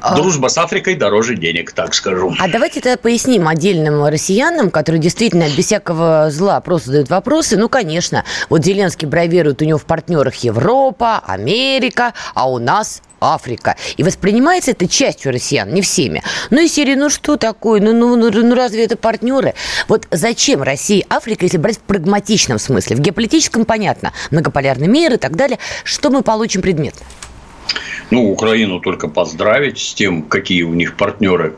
А 0.01 0.17
Дружба 0.17 0.49
с 0.49 0.57
Африкой 0.57 0.90
дороже 0.95 1.37
денег, 1.37 1.73
так 1.73 1.95
скажу. 1.95 2.35
А 2.39 2.49
давайте 2.49 2.81
тогда 2.81 2.97
поясним 2.97 3.49
отдельным 3.49 4.05
россиянам, 4.05 4.71
которые 4.71 5.01
действительно 5.01 5.45
без 5.57 5.67
всякого 5.67 6.29
зла 6.31 6.61
просто 6.61 6.89
задают 6.89 7.11
вопросы. 7.11 7.57
Ну, 7.57 7.69
конечно, 7.69 8.25
вот 8.49 8.65
Зеленский 8.65 9.07
бравирует, 9.07 9.63
у 9.63 9.65
него 9.65 9.79
в 9.79 9.85
партнерах 9.85 10.35
Европа, 10.37 11.23
Америка, 11.27 12.15
а 12.35 12.51
у 12.51 12.59
нас 12.59 13.03
Африка. 13.21 13.77
И 13.97 14.03
воспринимается 14.03 14.71
это 14.73 14.89
частью 14.89 15.33
россиян, 15.33 15.73
не 15.73 15.83
всеми. 15.83 16.23
Ну 16.51 16.61
и 16.61 16.69
серии, 16.69 16.95
ну 16.95 17.11
что 17.11 17.37
такое, 17.37 17.81
ну, 17.81 17.93
ну, 17.93 18.17
ну, 18.17 18.31
ну 18.31 18.55
разве 18.55 18.85
это 18.85 18.97
партнеры? 18.97 19.55
Вот 19.89 20.07
зачем 20.11 20.63
России 20.63 21.05
Африка, 21.09 21.45
если 21.45 21.59
брать 21.59 21.77
в 21.77 21.81
прагматичном 21.81 22.59
смысле? 22.59 22.97
В 22.97 23.01
геополитическом 23.01 23.65
понятно, 23.65 24.13
многополярный 24.31 24.89
мир 24.89 25.15
и 25.15 25.19
так 25.19 25.37
далее. 25.37 25.59
Что 25.85 26.11
мы 26.11 26.23
получим 26.23 26.63
предметно? 26.63 27.07
Ну, 28.11 28.31
Украину 28.31 28.81
только 28.81 29.09
поздравить 29.09 29.79
с 29.79 29.95
тем, 29.95 30.23
какие 30.23 30.63
у 30.63 30.75
них 30.75 30.97
партнеры, 30.97 31.57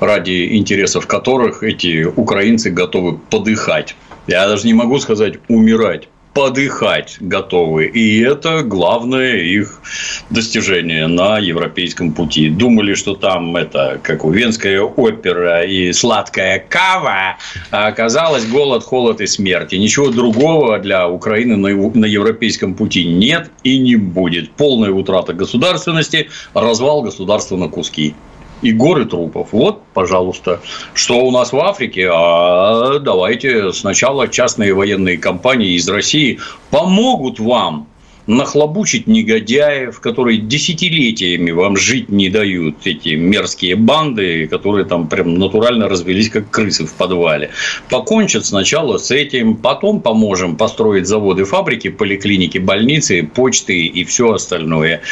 ради 0.00 0.56
интересов 0.56 1.06
которых 1.06 1.62
эти 1.62 2.04
украинцы 2.04 2.70
готовы 2.70 3.18
подыхать. 3.18 3.96
Я 4.26 4.48
даже 4.48 4.66
не 4.66 4.74
могу 4.74 4.98
сказать 4.98 5.34
умирать 5.48 6.08
подыхать 6.36 7.16
готовы. 7.18 7.86
И 7.86 8.20
это 8.20 8.62
главное 8.62 9.38
их 9.38 9.80
достижение 10.28 11.06
на 11.06 11.38
европейском 11.38 12.12
пути. 12.12 12.50
Думали, 12.50 12.92
что 12.92 13.14
там 13.14 13.56
это, 13.56 13.98
как 14.02 14.22
у 14.22 14.30
Венская 14.30 14.82
опера 14.82 15.64
и 15.64 15.94
сладкая 15.94 16.62
кава, 16.68 17.38
а 17.70 17.86
оказалось 17.86 18.44
голод, 18.44 18.84
холод 18.84 19.22
и 19.22 19.26
смерть. 19.26 19.72
И 19.72 19.78
ничего 19.78 20.10
другого 20.10 20.78
для 20.78 21.08
Украины 21.08 21.56
на, 21.56 22.04
европейском 22.04 22.74
пути 22.74 23.06
нет 23.06 23.50
и 23.64 23.78
не 23.78 23.96
будет. 23.96 24.50
Полная 24.50 24.90
утрата 24.90 25.32
государственности, 25.32 26.28
развал 26.52 27.00
государства 27.00 27.56
на 27.56 27.68
куски 27.68 28.14
и 28.62 28.72
горы 28.72 29.04
трупов. 29.04 29.48
Вот, 29.52 29.82
пожалуйста, 29.94 30.60
что 30.94 31.20
у 31.20 31.30
нас 31.30 31.52
в 31.52 31.58
Африке, 31.58 32.08
а 32.12 32.98
давайте 32.98 33.72
сначала 33.72 34.28
частные 34.28 34.74
военные 34.74 35.18
компании 35.18 35.76
из 35.76 35.88
России 35.88 36.38
помогут 36.70 37.38
вам 37.38 37.88
нахлобучить 38.26 39.06
негодяев, 39.06 40.00
которые 40.00 40.38
десятилетиями 40.38 41.50
вам 41.52 41.76
жить 41.76 42.08
не 42.08 42.28
дают, 42.28 42.76
эти 42.84 43.10
мерзкие 43.10 43.76
банды, 43.76 44.48
которые 44.48 44.84
там 44.84 45.08
прям 45.08 45.34
натурально 45.34 45.88
развелись, 45.88 46.30
как 46.30 46.50
крысы 46.50 46.86
в 46.86 46.94
подвале. 46.94 47.50
Покончат 47.88 48.44
сначала 48.44 48.98
с 48.98 49.10
этим, 49.10 49.56
потом 49.56 50.00
поможем 50.00 50.56
построить 50.56 51.06
заводы, 51.06 51.44
фабрики, 51.44 51.88
поликлиники, 51.88 52.58
больницы, 52.58 53.22
почты 53.22 53.86
и 53.86 54.04
все 54.04 54.32
остальное. 54.32 55.02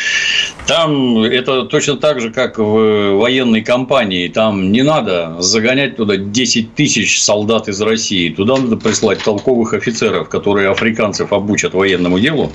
Там 0.67 1.19
это 1.19 1.63
точно 1.65 1.97
так 1.97 2.21
же, 2.21 2.33
как 2.33 2.59
в 2.59 3.17
военной 3.17 3.63
компании. 3.63 4.29
Там 4.29 4.73
не 4.73 4.83
надо 4.83 5.37
загонять 5.39 5.97
туда 5.97 6.17
10 6.17 6.75
тысяч 6.75 7.23
солдат 7.23 7.69
из 7.69 7.81
России. 7.81 8.31
Туда 8.31 8.57
надо 8.57 8.77
прислать 8.77 9.23
толковых 9.23 9.75
офицеров, 9.75 10.29
которые 10.29 10.71
африканцев 10.71 11.33
обучат 11.33 11.75
военному 11.75 12.19
делу 12.19 12.53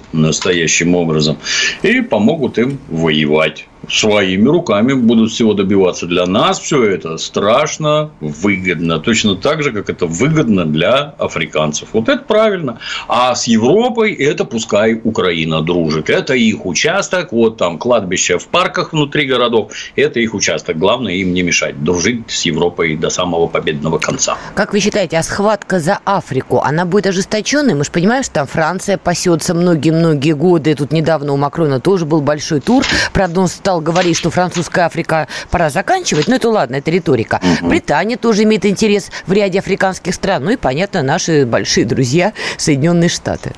настоящим 0.49 0.95
образом 0.95 1.38
и 1.83 2.01
помогут 2.01 2.57
им 2.57 2.79
воевать 2.89 3.68
своими 3.89 4.47
руками 4.47 4.93
будут 4.93 5.32
всего 5.32 5.54
добиваться. 5.54 6.06
Для 6.06 6.25
нас 6.25 6.60
все 6.60 6.84
это 6.84 7.17
страшно 7.17 8.12
выгодно. 8.19 8.99
Точно 8.99 9.36
так 9.36 9.63
же, 9.63 9.71
как 9.71 9.89
это 9.89 10.06
выгодно 10.06 10.65
для 10.65 11.15
африканцев. 11.17 11.89
Вот 11.93 12.10
это 12.10 12.23
правильно. 12.23 12.80
А 13.08 13.36
с 13.36 13.47
Европой 13.47 14.13
это 14.13 14.45
пускай 14.45 14.99
Украина 15.04 15.62
дружит. 15.62 16.10
Это 16.10 16.34
их 16.34 16.65
участок. 16.65 17.32
Вот 17.32 17.58
там 17.58 17.78
кладбище 17.78 18.38
в 18.38 18.47
парках 18.47 18.93
внутри 18.93 19.25
городов. 19.25 19.71
Это 19.95 20.19
их 20.19 20.34
участок. 20.34 20.78
Главное 20.78 21.13
им 21.13 21.34
не 21.34 21.41
мешать. 21.41 21.84
Дружить 21.84 22.23
с 22.28 22.43
Европой 22.43 22.95
до 22.95 23.10
самого 23.10 23.47
победного 23.47 23.97
конца. 23.97 24.38
Как 24.56 24.73
вы 24.73 24.80
считаете, 24.80 25.17
а 25.17 25.23
схватка 25.23 25.80
за 25.80 25.99
Африку, 26.06 26.62
она 26.63 26.86
будет 26.86 27.08
ожесточенной? 27.08 27.73
Мы 27.73 27.84
же 27.84 27.91
понимаем, 27.91 28.23
что 28.23 28.36
там 28.36 28.47
Франция 28.47 28.97
пасется 28.97 29.54
многие-многие 29.54 30.34
годы. 30.34 30.75
Тут 30.75 30.91
недавно 30.91 31.34
у 31.34 31.38
Макрона 31.38 31.80
тоже 31.80 32.06
был 32.06 32.21
большой 32.21 32.60
тур. 32.60 32.84
Правда, 33.13 33.41
он 33.41 33.47
стал 33.47 33.78
стал 33.79 33.81
говорить, 33.81 34.17
что 34.17 34.29
французская 34.29 34.85
Африка 34.85 35.27
пора 35.51 35.69
заканчивать, 35.69 36.27
ну 36.27 36.35
это 36.35 36.49
ладно, 36.49 36.77
это 36.77 36.91
риторика. 36.91 37.39
Угу. 37.61 37.69
Британия 37.69 38.17
тоже 38.17 38.43
имеет 38.43 38.65
интерес 38.65 39.11
в 39.27 39.33
ряде 39.33 39.59
африканских 39.59 40.13
стран. 40.13 40.43
Ну 40.43 40.51
и, 40.51 40.57
понятно, 40.57 41.03
наши 41.03 41.45
большие 41.45 41.85
друзья 41.85 42.33
Соединенные 42.57 43.09
Штаты. 43.09 43.53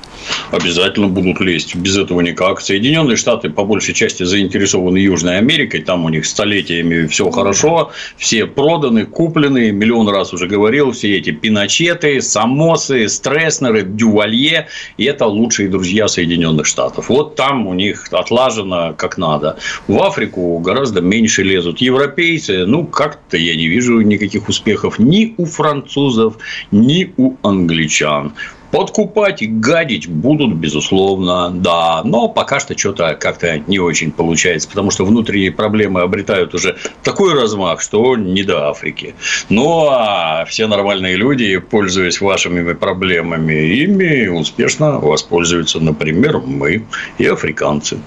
Обязательно 0.50 1.08
будут 1.08 1.40
лезть. 1.40 1.74
Без 1.74 1.96
этого 1.96 2.20
никак. 2.20 2.60
Соединенные 2.60 3.16
Штаты 3.16 3.50
по 3.50 3.64
большей 3.64 3.94
части 3.94 4.24
заинтересованы 4.24 4.98
Южной 4.98 5.38
Америкой. 5.38 5.82
Там 5.82 6.04
у 6.04 6.08
них 6.08 6.26
столетиями 6.26 7.06
все 7.06 7.30
хорошо. 7.30 7.90
Все 8.16 8.46
проданы, 8.46 9.06
куплены. 9.06 9.72
Миллион 9.72 10.08
раз 10.08 10.32
уже 10.32 10.46
говорил. 10.46 10.92
Все 10.92 11.16
эти 11.18 11.30
пиночеты, 11.30 12.20
самосы, 12.20 13.08
стресснеры, 13.08 13.82
дювалье. 13.82 14.68
И 14.98 15.04
это 15.04 15.26
лучшие 15.26 15.68
друзья 15.68 16.08
Соединенных 16.08 16.66
Штатов. 16.66 17.08
Вот 17.08 17.36
там 17.36 17.66
у 17.66 17.74
них 17.74 18.08
отлажено 18.12 18.94
как 18.96 19.18
надо. 19.18 19.56
В 19.88 20.02
Африку 20.12 20.58
гораздо 20.58 21.00
меньше 21.00 21.42
лезут. 21.42 21.80
Европейцы, 21.80 22.66
ну, 22.66 22.86
как-то 22.86 23.38
я 23.38 23.56
не 23.56 23.66
вижу 23.66 24.00
никаких 24.02 24.48
успехов 24.48 24.98
ни 24.98 25.34
у 25.38 25.46
французов, 25.46 26.36
ни 26.70 27.14
у 27.16 27.36
англичан. 27.42 28.34
Подкупать 28.72 29.42
и 29.42 29.46
гадить 29.46 30.08
будут, 30.08 30.54
безусловно, 30.54 31.50
да. 31.50 32.00
Но 32.04 32.28
пока 32.28 32.58
что 32.58 32.76
что-то 32.76 33.14
как-то 33.14 33.58
не 33.58 33.78
очень 33.78 34.10
получается, 34.10 34.66
потому 34.68 34.90
что 34.90 35.04
внутренние 35.04 35.52
проблемы 35.52 36.00
обретают 36.00 36.54
уже 36.54 36.78
такой 37.02 37.34
размах, 37.34 37.82
что 37.82 38.16
не 38.16 38.42
до 38.42 38.70
Африки. 38.70 39.14
Ну, 39.50 39.88
а 39.90 40.46
все 40.46 40.66
нормальные 40.66 41.16
люди, 41.16 41.58
пользуясь 41.58 42.20
вашими 42.22 42.72
проблемами, 42.72 43.52
ими 43.52 44.28
успешно 44.28 44.98
воспользуются, 44.98 45.78
например, 45.78 46.38
мы 46.38 46.86
и 47.18 47.26
африканцы. 47.26 47.98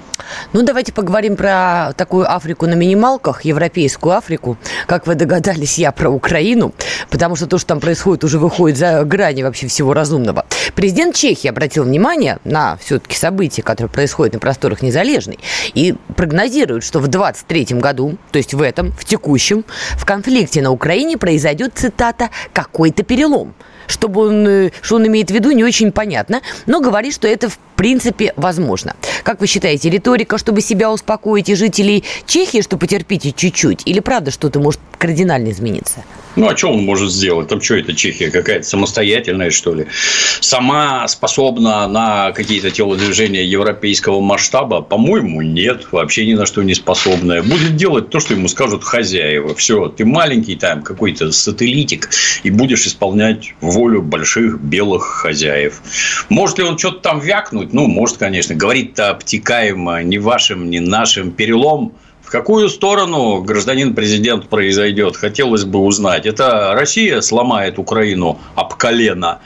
Ну, 0.53 0.63
давайте 0.63 0.93
поговорим 0.93 1.35
про 1.35 1.93
такую 1.95 2.31
Африку 2.31 2.65
на 2.65 2.73
минималках, 2.73 3.45
европейскую 3.45 4.15
Африку. 4.15 4.57
Как 4.87 5.07
вы 5.07 5.15
догадались, 5.15 5.77
я 5.77 5.91
про 5.91 6.09
Украину, 6.09 6.73
потому 7.09 7.35
что 7.35 7.47
то, 7.47 7.57
что 7.57 7.67
там 7.67 7.79
происходит, 7.79 8.23
уже 8.23 8.39
выходит 8.39 8.77
за 8.77 9.03
грани 9.03 9.43
вообще 9.43 9.67
всего 9.67 9.93
разумного. 9.93 10.45
Президент 10.75 11.15
Чехии 11.15 11.47
обратил 11.47 11.83
внимание 11.83 12.39
на 12.43 12.77
все-таки 12.77 13.15
события, 13.15 13.61
которые 13.61 13.91
происходят 13.91 14.33
на 14.33 14.39
просторах 14.39 14.81
Незалежной, 14.81 15.39
и 15.73 15.95
прогнозирует, 16.15 16.83
что 16.83 16.99
в 16.99 17.07
2023 17.07 17.79
году, 17.79 18.17
то 18.31 18.37
есть 18.37 18.53
в 18.53 18.61
этом, 18.61 18.91
в 18.93 19.05
текущем, 19.05 19.65
в 19.97 20.05
конфликте 20.05 20.61
на 20.61 20.71
Украине 20.71 21.17
произойдет, 21.17 21.73
цитата, 21.75 22.29
«какой-то 22.53 23.03
перелом». 23.03 23.53
Чтобы 23.87 24.27
он, 24.27 24.47
э, 24.47 24.71
что 24.81 24.95
он 24.95 25.05
имеет 25.05 25.29
в 25.29 25.33
виду, 25.33 25.51
не 25.51 25.63
очень 25.63 25.91
понятно, 25.91 26.41
но 26.65 26.81
говорит, 26.81 27.13
что 27.13 27.27
это 27.27 27.49
в 27.49 27.59
принципе 27.75 28.33
возможно. 28.35 28.95
Как 29.23 29.41
вы 29.41 29.47
считаете, 29.47 29.89
риторика, 29.89 30.37
чтобы 30.37 30.61
себя 30.61 30.91
успокоить 30.91 31.49
и 31.49 31.55
жителей 31.55 32.03
Чехии, 32.25 32.61
что 32.61 32.77
потерпите 32.77 33.31
чуть-чуть, 33.31 33.81
или 33.85 33.99
правда 33.99 34.31
что-то 34.31 34.59
может 34.59 34.79
кардинально 34.97 35.51
измениться? 35.51 36.03
Ну, 36.35 36.49
а 36.49 36.57
что 36.57 36.73
он 36.73 36.83
может 36.83 37.11
сделать? 37.11 37.47
Там 37.47 37.61
что 37.61 37.75
это 37.75 37.93
Чехия 37.93 38.29
какая-то 38.29 38.65
самостоятельная, 38.65 39.51
что 39.51 39.73
ли? 39.73 39.87
Сама 40.41 41.07
способна 41.07 41.87
на 41.87 42.33
какие-то 42.33 42.71
телодвижения 42.71 43.43
европейского 43.43 44.19
масштаба? 44.19 44.81
По-моему, 44.81 45.41
нет. 45.41 45.87
Вообще 45.91 46.25
ни 46.25 46.33
на 46.33 46.45
что 46.45 46.61
не 46.61 46.73
способная. 46.73 47.41
Будет 47.41 47.77
делать 47.77 48.09
то, 48.09 48.19
что 48.19 48.33
ему 48.33 48.49
скажут 48.49 48.83
хозяева. 48.83 49.55
Все, 49.55 49.87
ты 49.87 50.03
маленький 50.03 50.55
там 50.55 50.81
какой-то 50.81 51.31
сателлитик 51.31 52.09
и 52.43 52.49
будешь 52.49 52.85
исполнять 52.85 53.53
волю 53.61 54.01
больших 54.01 54.59
белых 54.59 55.03
хозяев. 55.03 55.81
Может 56.27 56.57
ли 56.57 56.65
он 56.65 56.77
что-то 56.77 56.99
там 56.99 57.19
вякнуть? 57.21 57.64
Ну, 57.73 57.87
может, 57.87 58.17
конечно. 58.17 58.55
Говорит-то 58.55 59.09
обтекаемо 59.09 60.03
ни 60.03 60.17
вашим, 60.17 60.69
ни 60.69 60.79
нашим. 60.79 61.31
Перелом 61.31 61.93
в 62.25 62.31
какую 62.31 62.69
сторону 62.69 63.41
гражданин-президент 63.43 64.49
произойдет, 64.49 65.15
хотелось 65.15 65.63
бы 65.63 65.79
узнать. 65.79 66.25
Это 66.25 66.73
Россия 66.73 67.21
сломает 67.21 67.77
Украину 67.77 68.39
об 68.55 68.73
колено 68.73 69.41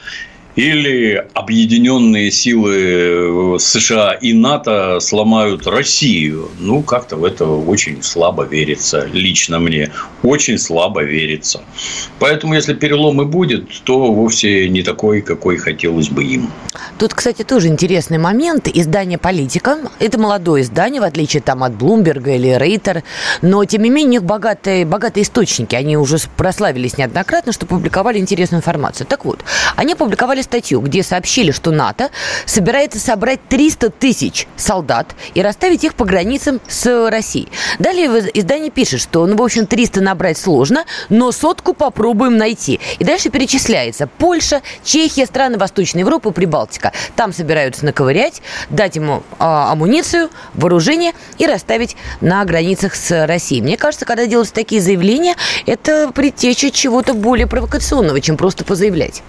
или 0.60 1.26
объединенные 1.36 2.32
силы 2.32 2.76
э, 2.76 3.60
США 3.60 4.12
и 4.12 4.34
НАТО 4.34 5.00
сломают 5.00 5.65
Россию. 5.65 6.50
Ну, 6.60 6.84
как-то 6.84 7.15
в 7.15 7.24
это 7.24 7.45
очень 7.45 8.04
слабо 8.04 8.43
верится, 8.43 9.08
лично 9.13 9.60
мне. 9.60 9.89
Очень 10.22 10.58
слабо 10.58 11.02
верится. 11.02 11.62
Поэтому, 12.19 12.56
если 12.56 12.74
перелом 12.74 13.22
и 13.22 13.26
будет, 13.26 13.69
то 13.86 14.12
вовсе 14.12 14.67
не 14.67 14.84
такой, 14.84 15.22
какой 15.22 15.56
хотелось 15.56 16.10
бы 16.10 16.26
им. 16.26 16.52
Тут, 16.98 17.13
кстати, 17.13 17.43
тоже 17.43 17.69
интересный 17.69 18.17
момент. 18.17 18.67
Издание 18.67 19.17
«Политика»– 19.17 19.78
это 20.00 20.19
молодое 20.19 20.63
издание, 20.63 21.00
в 21.00 21.06
отличие 21.06 21.41
там, 21.41 21.63
от 21.63 21.74
Блумберга 21.74 22.32
или 22.36 22.50
Рейтер. 22.50 23.04
Но, 23.41 23.63
тем 23.63 23.84
не 23.84 23.89
менее, 23.89 24.10
у 24.10 24.12
них 24.12 24.24
богатые, 24.24 24.86
богатые 24.86 25.24
источники. 25.24 25.76
Они 25.76 25.95
уже 25.95 26.17
прославились 26.36 26.98
неоднократно, 26.98 27.54
что 27.54 27.65
публиковали 27.65 28.17
интересную 28.17 28.60
информацию. 28.60 29.08
Так 29.08 29.24
вот, 29.24 29.39
они 29.78 29.95
публиковали 29.95 30.41
статью, 30.49 30.81
где 30.81 31.03
сообщили, 31.03 31.51
что 31.51 31.69
НАТО 31.69 32.09
собирается 32.45 32.99
собрать 32.99 33.39
300 33.47 33.91
тысяч 33.91 34.47
солдат 34.57 35.15
и 35.35 35.41
расставить 35.43 35.83
их 35.83 35.93
по 35.93 36.05
границам 36.05 36.59
с 36.67 37.09
Россией. 37.09 37.49
Далее 37.77 38.07
издание 38.33 38.71
пишет, 38.71 38.99
что, 38.99 39.27
ну, 39.27 39.35
в 39.35 39.43
общем, 39.43 39.67
300 39.67 40.01
набрать 40.01 40.39
сложно, 40.39 40.85
но 41.09 41.31
сотку 41.31 41.73
попробуем 41.73 42.38
найти. 42.38 42.79
И 42.97 43.03
дальше 43.03 43.29
перечисляется 43.29 44.07
Польша, 44.07 44.62
Чехия, 44.83 45.27
страны 45.27 45.59
Восточной 45.59 45.99
Европы, 45.99 46.31
Прибалтика. 46.31 46.93
Там 47.15 47.31
собираются 47.31 47.85
наковырять, 47.85 48.41
дать 48.71 48.95
ему 48.95 49.17
э, 49.17 49.33
амуницию, 49.39 50.29
вооружение 50.55 51.13
и 51.38 51.45
расставить 51.45 51.95
на 52.21 52.43
границах 52.43 52.95
с 52.95 53.27
Россией. 53.27 53.62
Мне 53.62 53.77
кажется, 53.77 54.05
когда 54.05 54.25
делаются 54.25 54.55
такие 54.55 54.81
заявления, 54.81 55.35
это 55.67 56.12
предтеча 56.13 56.71
чего-то 56.71 57.13
более 57.13 57.45
провокационного, 57.45 58.19
чем 58.19 58.35
просто 58.35 58.65
позаявлять. 58.65 59.21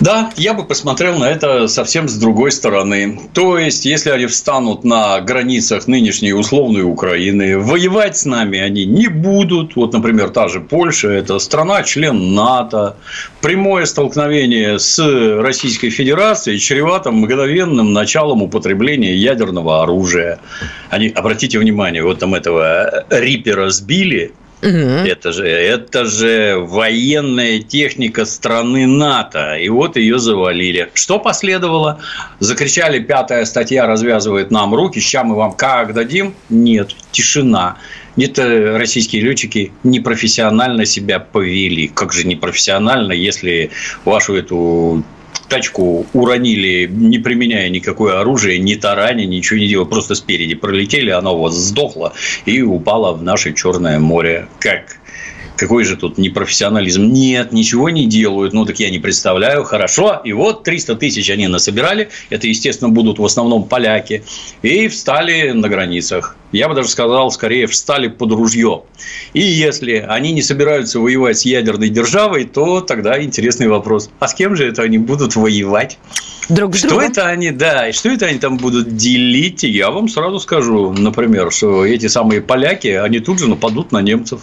Да, 0.00 0.30
я 0.36 0.52
бы 0.54 0.64
посмотрел 0.64 1.18
на 1.18 1.30
это 1.30 1.68
совсем 1.68 2.08
с 2.08 2.16
другой 2.16 2.50
стороны. 2.50 3.20
То 3.34 3.56
есть, 3.58 3.84
если 3.84 4.10
они 4.10 4.26
встанут 4.26 4.84
на 4.84 5.20
границах 5.20 5.86
нынешней 5.86 6.32
условной 6.32 6.82
Украины, 6.82 7.58
воевать 7.58 8.16
с 8.16 8.24
нами 8.24 8.58
они 8.58 8.84
не 8.84 9.08
будут. 9.08 9.76
Вот, 9.76 9.92
например, 9.92 10.30
та 10.30 10.48
же 10.48 10.60
Польша– 10.60 11.08
это 11.10 11.38
страна-член 11.38 12.34
НАТО. 12.34 12.96
Прямое 13.40 13.84
столкновение 13.84 14.78
с 14.78 14.98
Российской 15.40 15.90
Федерацией 15.90 16.58
чревато 16.58 17.12
мгновенным 17.12 17.92
началом 17.92 18.42
употребления 18.42 19.14
ядерного 19.14 19.82
оружия. 19.82 20.40
Они, 20.90 21.08
обратите 21.08 21.58
внимание, 21.58 22.02
вот 22.02 22.18
там 22.18 22.34
этого 22.34 23.04
Рипера 23.08 23.70
сбили, 23.70 24.32
Угу. 24.62 24.68
Это 24.68 25.32
же, 25.32 25.44
это 25.44 26.04
же 26.04 26.56
военная 26.56 27.58
техника 27.58 28.24
страны 28.24 28.86
НАТО. 28.86 29.56
И 29.56 29.68
вот 29.68 29.96
ее 29.96 30.20
завалили. 30.20 30.88
Что 30.94 31.18
последовало? 31.18 32.00
Закричали, 32.38 33.00
пятая 33.00 33.44
статья 33.44 33.86
развязывает 33.86 34.52
нам 34.52 34.72
руки. 34.72 35.00
Сейчас 35.00 35.24
мы 35.24 35.34
вам 35.34 35.52
как 35.52 35.94
дадим? 35.94 36.34
Нет, 36.48 36.94
тишина. 37.10 37.76
Это 38.16 38.78
российские 38.78 39.22
летчики 39.22 39.72
непрофессионально 39.82 40.84
себя 40.84 41.18
повели. 41.18 41.88
Как 41.88 42.12
же 42.12 42.24
непрофессионально, 42.24 43.12
если 43.12 43.70
вашу 44.04 44.36
эту 44.36 45.02
тачку 45.52 46.06
уронили, 46.14 46.88
не 46.90 47.18
применяя 47.18 47.68
никакое 47.68 48.18
оружие, 48.18 48.58
ни 48.58 48.74
тарани, 48.74 49.24
ничего 49.24 49.58
не 49.60 49.68
делая, 49.68 49.84
просто 49.84 50.14
спереди 50.14 50.54
пролетели, 50.54 51.10
она 51.10 51.30
у 51.30 51.42
вас 51.42 51.54
сдохла 51.54 52.14
и 52.46 52.62
упала 52.62 53.12
в 53.12 53.22
наше 53.22 53.52
Черное 53.52 53.98
море. 53.98 54.46
Как 54.58 54.96
какой 55.56 55.84
же 55.84 55.96
тут 55.96 56.18
непрофессионализм? 56.18 57.04
Нет, 57.04 57.52
ничего 57.52 57.90
не 57.90 58.06
делают. 58.06 58.52
Ну, 58.52 58.64
так 58.64 58.78
я 58.80 58.90
не 58.90 58.98
представляю. 58.98 59.64
Хорошо. 59.64 60.20
И 60.24 60.32
вот 60.32 60.64
300 60.64 60.96
тысяч 60.96 61.30
они 61.30 61.46
насобирали. 61.48 62.08
Это, 62.30 62.46
естественно, 62.46 62.90
будут 62.90 63.18
в 63.18 63.24
основном 63.24 63.64
поляки. 63.64 64.24
И 64.62 64.88
встали 64.88 65.52
на 65.52 65.68
границах. 65.68 66.36
Я 66.52 66.68
бы 66.68 66.74
даже 66.74 66.88
сказал, 66.88 67.30
скорее, 67.30 67.66
встали 67.66 68.08
под 68.08 68.32
ружье. 68.32 68.82
И 69.32 69.40
если 69.40 70.04
они 70.06 70.32
не 70.32 70.42
собираются 70.42 71.00
воевать 71.00 71.38
с 71.38 71.44
ядерной 71.44 71.88
державой, 71.88 72.44
то 72.44 72.80
тогда 72.80 73.22
интересный 73.22 73.68
вопрос. 73.68 74.10
А 74.18 74.28
с 74.28 74.34
кем 74.34 74.56
же 74.56 74.66
это 74.66 74.82
они 74.82 74.98
будут 74.98 75.34
воевать? 75.36 75.98
Друг 76.48 76.76
что 76.76 76.88
другом. 76.88 77.06
это 77.06 77.28
они, 77.28 77.50
да, 77.52 77.88
и 77.88 77.92
что 77.92 78.10
это 78.10 78.26
они 78.26 78.38
там 78.38 78.58
будут 78.58 78.96
делить? 78.96 79.62
Я 79.62 79.90
вам 79.90 80.08
сразу 80.08 80.40
скажу, 80.40 80.92
например, 80.92 81.52
что 81.52 81.86
эти 81.86 82.08
самые 82.08 82.42
поляки, 82.42 82.88
они 82.88 83.20
тут 83.20 83.38
же 83.38 83.48
нападут 83.48 83.92
на 83.92 84.02
немцев. 84.02 84.42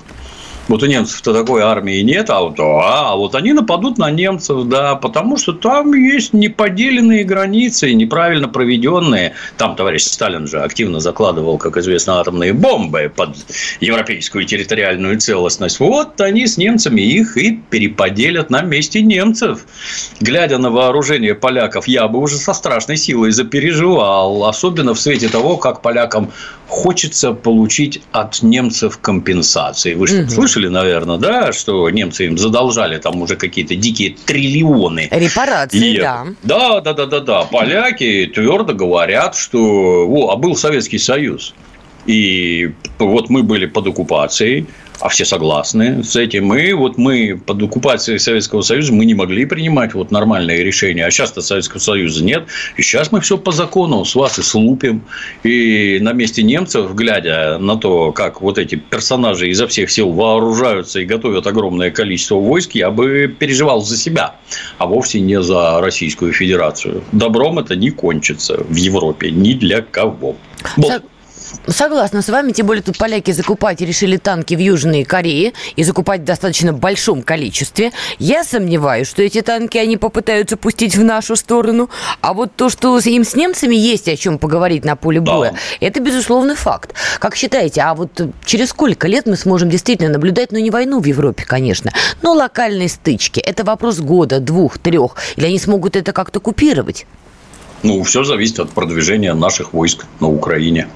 Вот 0.70 0.84
у 0.84 0.86
немцев-то 0.86 1.34
такой 1.34 1.64
армии 1.64 2.00
нет, 2.02 2.30
а 2.30 2.42
вот, 2.42 2.60
а, 2.60 3.14
а 3.14 3.16
вот 3.16 3.34
они 3.34 3.54
нападут 3.54 3.98
на 3.98 4.12
немцев, 4.12 4.66
да, 4.66 4.96
потому 4.96 5.36
что 5.36 5.52
там 5.52 5.96
есть 5.96 6.32
неподеленные 6.32 7.24
границы, 7.24 7.92
неправильно 7.94 8.48
проведенные. 8.48 9.34
Там 9.58 9.76
товарищ 9.76 10.04
Сталин 10.04 10.48
же 10.48 10.62
активно 10.62 11.00
закладывал, 11.00 11.58
как 11.58 11.78
известно, 11.78 12.20
атомные 12.20 12.54
бомбы 12.54 13.12
под 13.14 13.36
европейскую 13.80 14.46
территориальную 14.46 15.20
целостность. 15.20 15.80
Вот 15.80 16.22
они 16.22 16.46
с 16.46 16.56
немцами 16.58 17.02
их 17.02 17.36
и 17.36 17.60
переподелят 17.70 18.52
на 18.52 18.62
месте 18.62 19.02
немцев. 19.02 19.66
Глядя 20.20 20.60
на 20.60 20.70
вооружение 20.70 21.34
поляков, 21.34 21.88
я 21.88 22.08
бы 22.08 22.20
уже 22.20 22.38
со 22.38 22.54
страшной 22.54 22.98
силой 22.98 23.32
запереживал, 23.32 24.46
особенно 24.46 24.94
в 24.94 25.00
свете 25.00 25.30
того, 25.30 25.58
как 25.58 25.82
полякам 25.82 26.32
хочется 26.70 27.34
получить 27.34 28.02
от 28.12 28.44
немцев 28.44 29.00
компенсации. 29.00 29.96
Вы 29.96 30.08
что, 30.08 30.22
угу. 30.22 30.30
слышали, 30.30 30.59
наверное, 30.68 31.18
да, 31.18 31.54
что 31.54 31.90
немцы 31.90 32.26
им 32.26 32.38
задолжали 32.38 32.98
там 32.98 33.22
уже 33.22 33.36
какие-то 33.36 33.76
дикие 33.76 34.16
триллионы. 34.26 35.08
Репарации, 35.12 35.96
И, 35.96 36.00
да. 36.00 36.28
Да, 36.44 36.82
да, 36.82 36.94
да, 36.94 37.06
да, 37.06 37.20
да. 37.20 37.44
Поляки 37.44 38.32
твердо 38.34 38.74
говорят, 38.74 39.36
что 39.36 40.08
о, 40.08 40.32
а 40.32 40.36
был 40.36 40.56
Советский 40.56 41.00
Союз. 41.00 41.54
И 42.06 42.72
вот 42.98 43.30
мы 43.30 43.44
были 43.44 43.66
под 43.66 43.88
оккупацией, 43.88 44.66
а 45.00 45.10
все 45.10 45.26
согласны 45.26 46.04
с 46.04 46.16
этим. 46.16 46.54
И 46.54 46.74
вот 46.74 46.98
мы 46.98 47.40
под 47.44 47.64
оккупацией 47.64 48.20
Советского 48.20 48.62
Союза 48.62 48.94
мы 48.94 49.06
не 49.06 49.14
могли 49.14 49.46
принимать 49.46 49.94
вот 49.94 50.12
нормальные 50.12 50.64
решения. 50.64 51.06
А 51.06 51.12
сейчас-то 51.12 51.42
Советского 51.42 51.80
Союза 51.80 52.24
нет. 52.24 52.48
И 52.78 52.82
сейчас 52.82 53.12
мы 53.12 53.22
все 53.22 53.38
по 53.38 53.52
закону 53.52 54.04
с 54.06 54.16
вас 54.16 54.40
и 54.40 54.42
слупим. 54.42 55.04
И 55.44 56.00
на 56.02 56.14
месте 56.14 56.44
немцев, 56.44 56.94
глядя 56.94 57.58
на 57.60 57.78
то, 57.78 58.12
как 58.12 58.42
вот 58.42 58.58
эти 58.58 58.76
персонажи 58.76 59.50
изо 59.50 59.68
всех 59.68 59.90
сил 59.90 60.12
вооружаются 60.12 61.00
и 61.00 61.06
готовят 61.06 61.48
огромное 61.48 61.92
количество 61.92 62.36
войск, 62.36 62.76
я 62.76 62.92
бы 62.92 63.34
переживал 63.40 63.82
за 63.82 63.98
себя, 63.98 64.36
а 64.78 64.86
вовсе 64.86 65.20
не 65.20 65.42
за 65.42 65.80
Российскую 65.82 66.34
Федерацию. 66.34 67.04
Добром 67.12 67.60
это 67.60 67.76
не 67.76 67.90
кончится 67.90 68.64
в 68.64 68.76
Европе 68.76 69.32
ни 69.32 69.54
для 69.54 69.82
кого. 69.82 70.36
Вот. 70.76 71.04
Согласна 71.68 72.22
с 72.22 72.30
вами, 72.30 72.52
тем 72.52 72.68
более 72.68 72.82
тут 72.82 72.98
поляки 72.98 73.32
закупать 73.32 73.82
решили 73.82 74.18
танки 74.18 74.56
в 74.56 74.60
Южной 74.60 75.04
Корее 75.04 75.54
и 75.76 75.84
закупать 75.84 76.22
в 76.22 76.24
достаточно 76.24 76.74
большом 76.74 77.22
количестве. 77.22 77.92
Я 78.18 78.44
сомневаюсь, 78.44 79.08
что 79.08 79.22
эти 79.22 79.42
танки 79.42 79.78
они 79.78 79.98
попытаются 79.98 80.58
пустить 80.58 80.96
в 80.96 81.04
нашу 81.04 81.36
сторону. 81.36 81.90
А 82.22 82.34
вот 82.34 82.56
то, 82.56 82.70
что 82.70 82.98
им 83.00 83.24
с 83.24 83.36
немцами 83.36 83.76
есть 83.76 84.08
о 84.08 84.16
чем 84.16 84.40
поговорить 84.40 84.86
на 84.86 84.96
поле 84.96 85.20
боя, 85.20 85.52
да. 85.52 85.58
это 85.86 86.00
безусловно 86.00 86.56
факт. 86.56 86.94
Как 87.20 87.36
считаете, 87.36 87.82
а 87.82 87.94
вот 87.94 88.22
через 88.46 88.70
сколько 88.70 89.08
лет 89.08 89.26
мы 89.26 89.36
сможем 89.36 89.70
действительно 89.70 90.10
наблюдать, 90.10 90.52
ну 90.52 90.60
не 90.60 90.72
войну 90.72 91.00
в 91.00 91.06
Европе, 91.06 91.44
конечно, 91.46 91.92
но 92.22 92.34
локальные 92.34 92.90
стычки? 92.90 93.40
Это 93.40 93.64
вопрос 93.64 94.00
года, 94.00 94.40
двух, 94.40 94.78
трех. 94.78 95.16
Или 95.36 95.46
они 95.46 95.60
смогут 95.60 95.96
это 95.96 96.14
как-то 96.14 96.40
купировать? 96.40 97.06
Ну, 97.84 98.04
все 98.04 98.24
зависит 98.24 98.60
от 98.60 98.70
продвижения 98.72 99.34
наших 99.34 99.74
войск 99.74 100.06
на 100.20 100.28
Украине. 100.28 100.88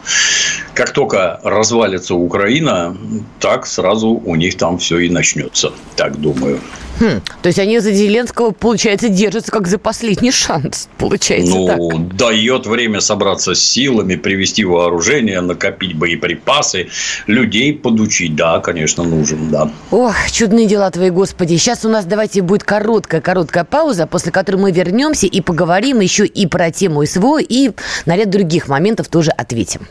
Как 0.74 0.92
только 0.92 1.40
развалится 1.44 2.16
Украина, 2.16 2.98
так 3.40 3.66
сразу 3.66 4.10
у 4.10 4.36
них 4.36 4.58
там 4.58 4.78
все 4.78 5.00
и 5.00 5.10
начнется. 5.10 5.72
Так 5.96 6.20
думаю. 6.20 6.60
Хм, 7.00 7.22
то 7.42 7.48
есть 7.48 7.58
они 7.58 7.80
за 7.80 7.92
Зеленского, 7.92 8.52
получается, 8.52 9.10
держатся 9.10 9.52
как 9.52 9.68
за 9.68 9.80
последний 9.80 10.32
шанс, 10.32 10.90
получается 10.98 11.56
ну, 11.56 11.68
так. 11.68 12.16
дает 12.16 12.68
время 12.68 13.02
собраться 13.02 13.56
с 13.56 13.60
силами, 13.60 14.16
привести 14.16 14.64
вооружение, 14.64 15.42
накопить 15.42 15.96
боеприпасы, 15.96 16.90
людей 17.26 17.74
подучить, 17.74 18.36
да, 18.36 18.60
конечно, 18.60 19.04
нужен, 19.04 19.50
да. 19.50 19.72
Ох, 19.90 20.16
чудные 20.32 20.68
дела 20.68 20.92
твои, 20.92 21.10
Господи. 21.10 21.58
Сейчас 21.58 21.84
у 21.84 21.90
нас 21.90 22.06
давайте 22.06 22.42
будет 22.44 22.64
короткая-короткая 22.64 23.64
пауза, 23.64 24.06
после 24.06 24.32
которой 24.32 24.58
мы 24.58 24.72
вернемся 24.72 25.26
и 25.26 25.42
поговорим 25.42 26.00
еще 26.00 26.26
и 26.26 26.46
про 26.46 26.72
тему 26.74 27.06
СВО, 27.06 27.40
и 27.40 27.72
на 28.06 28.16
ряд 28.16 28.30
других 28.30 28.68
моментов 28.68 29.08
тоже 29.08 29.32
ответим. 29.32 29.88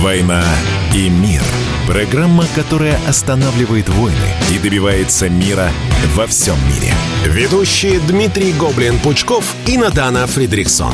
«Война 0.00 0.44
и 0.94 1.08
мир»– 1.08 1.42
Программа, 1.88 2.44
которая 2.54 3.00
останавливает 3.08 3.88
войны 3.88 4.14
и 4.54 4.58
добивается 4.58 5.30
мира 5.30 5.70
во 6.14 6.26
всем 6.26 6.56
мире. 6.66 6.92
Ведущие 7.24 7.98
Дмитрий 8.00 8.52
Гоблин-Пучков 8.52 9.42
и 9.66 9.78
Надана 9.78 10.26
Фридриксон. 10.26 10.92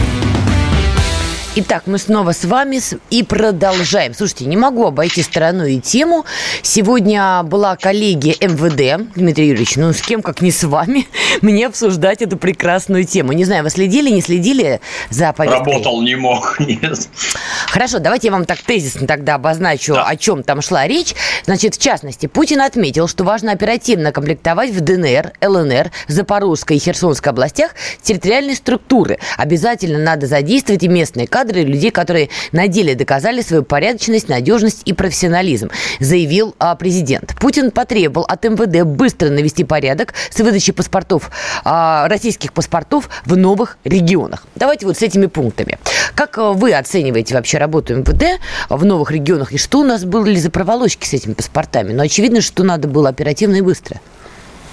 Итак, 1.57 1.85
мы 1.87 1.99
снова 1.99 2.33
с 2.33 2.45
вами 2.45 2.81
и 3.11 3.23
продолжаем. 3.23 4.13
Слушайте, 4.13 4.47
не 4.47 4.57
могу 4.57 4.87
обойти 4.87 5.23
стороной 5.23 5.75
и 5.75 5.81
тему. 5.81 6.25
Сегодня 6.63 7.45
была 7.45 7.77
коллегия 7.77 8.35
МВД, 8.41 9.07
Дмитрий 9.15 9.51
Юрьевич, 9.51 9.77
ну 9.77 9.93
с 9.93 10.03
кем, 10.03 10.21
как 10.21 10.41
не 10.41 10.51
с 10.51 10.65
вами, 10.65 11.07
мне 11.43 11.69
обсуждать 11.69 12.23
эту 12.23 12.39
прекрасную 12.39 13.05
тему. 13.05 13.35
Не 13.35 13.45
знаю, 13.45 13.63
вы 13.63 13.71
следили, 13.71 14.11
не 14.11 14.21
следили 14.21 14.81
за 15.11 15.33
повесткой? 15.33 15.75
Работал 15.75 16.03
не 16.03 16.17
мог, 16.17 16.57
нет. 16.59 17.09
Хорошо, 17.69 18.01
давайте 18.01 18.27
я 18.27 18.33
вам 18.33 18.47
так 18.47 18.59
тезисно 18.59 19.07
тогда 19.07 19.37
обозначу, 19.37 19.95
да. 19.95 20.09
о 20.09 20.17
чем 20.17 20.43
там 20.43 20.61
шла 20.61 20.89
речь. 20.89 21.15
Значит, 21.45 21.77
в 21.77 21.79
частности, 21.79 22.27
Путин 22.27 22.63
отметил, 22.63 23.07
что 23.07 23.23
важно 23.23 23.53
оперативно 23.53 24.11
комплектовать 24.11 24.71
в 24.73 24.81
ДНР, 24.81 25.35
ЛНР, 25.41 25.93
Запорожской 26.09 26.79
и 26.79 26.81
Херсонской 26.81 27.31
областях 27.31 27.77
территориальные 28.03 28.57
структуры. 28.57 29.21
Обязательно 29.37 30.01
надо 30.01 30.27
задействовать 30.27 30.83
и 30.83 30.89
местные 30.89 31.29
кадры, 31.29 31.44
кадры 31.45 31.63
людей, 31.63 31.91
которые 31.91 32.31
на 32.53 32.69
деле 32.69 32.95
доказали 32.95 33.43
свою 33.43 33.65
порядочность, 33.65 34.31
надежность 34.31 34.81
и 34.87 34.95
профессионализм, 34.95 35.69
заявил 36.01 36.55
а, 36.59 36.75
президент. 36.75 37.35
Путин 37.39 37.71
потребовал 37.71 38.25
от 38.27 38.45
МВД 38.45 38.85
быстро 38.87 39.29
навести 39.29 39.63
порядок 39.65 40.15
с 40.31 40.41
выдачей 40.41 40.73
паспортов, 40.73 41.31
а, 41.65 42.09
российских 42.09 42.55
паспортов 42.55 43.11
в 43.27 43.37
новых 43.37 43.77
регионах. 43.85 44.47
Давайте 44.55 44.87
вот 44.87 44.97
с 44.97 45.03
этими 45.03 45.27
пунктами. 45.27 45.79
Как 46.15 46.39
а, 46.39 46.53
вы 46.53 46.73
оцениваете 46.73 47.35
вообще 47.35 47.59
работу 47.59 47.95
МВД 47.95 48.41
в 48.71 48.85
новых 48.87 49.11
регионах 49.11 49.53
и 49.53 49.59
что 49.59 49.81
у 49.81 49.85
нас 49.85 50.05
были 50.05 50.37
за 50.37 50.51
проволочки 50.51 51.07
с 51.07 51.13
этими 51.13 51.35
паспортами? 51.35 51.93
Но 51.93 52.05
очевидно, 52.05 52.41
что 52.41 52.63
надо 52.63 52.89
было 52.89 53.11
оперативно 53.11 53.57
и 53.57 53.61
быстро. 53.61 54.01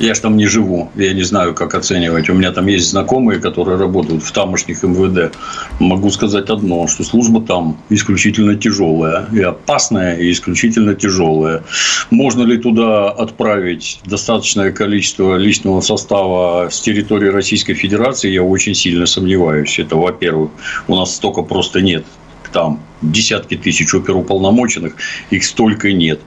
Я 0.02 0.16
же 0.16 0.22
там 0.22 0.36
не 0.36 0.48
живу, 0.48 0.90
я 0.96 1.14
не 1.14 1.22
знаю, 1.22 1.54
как 1.54 1.76
оценивать. 1.76 2.28
У 2.28 2.34
меня 2.34 2.52
там 2.52 2.66
есть 2.66 2.90
знакомые, 2.90 3.40
которые 3.40 3.78
работают 3.78 4.24
в 4.24 4.32
тамошних 4.32 4.82
МВД. 4.82 5.36
Могу 5.80 6.10
сказать 6.10 6.50
одно, 6.50 6.88
что 6.88 7.04
служба 7.04 7.40
там 7.40 7.78
исключительно 7.92 8.56
тяжелая, 8.56 9.28
и 9.32 9.42
опасная, 9.42 10.18
и 10.18 10.32
исключительно 10.32 10.96
тяжелая. 10.96 11.64
Можно 12.10 12.42
ли 12.42 12.58
туда 12.58 13.12
отправить 13.12 14.00
достаточное 14.04 14.72
количество 14.72 15.36
личного 15.38 15.82
состава 15.82 16.70
с 16.72 16.82
территории 16.82 17.28
Российской 17.28 17.76
Федерации, 17.76 18.32
я 18.32 18.42
очень 18.42 18.74
сильно 18.74 19.06
сомневаюсь. 19.06 19.78
Это, 19.78 19.98
во-первых, 19.98 20.50
у 20.88 20.96
нас 20.96 21.16
столько 21.16 21.44
просто 21.44 21.80
нет 21.80 22.06
там 22.52 22.80
десятки 23.02 23.58
тысяч 23.58 23.94
оперуполномоченных, 23.94 24.96
их 25.30 25.44
столько 25.44 25.92
нет. 25.92 26.20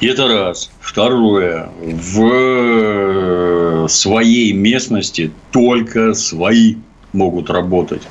И 0.00 0.06
это 0.06 0.28
раз. 0.28 0.70
Второе. 0.80 1.70
В 1.82 3.88
своей 3.88 4.52
местности 4.52 5.30
только 5.50 6.14
свои 6.14 6.76
могут 7.12 7.50
работать. 7.50 8.02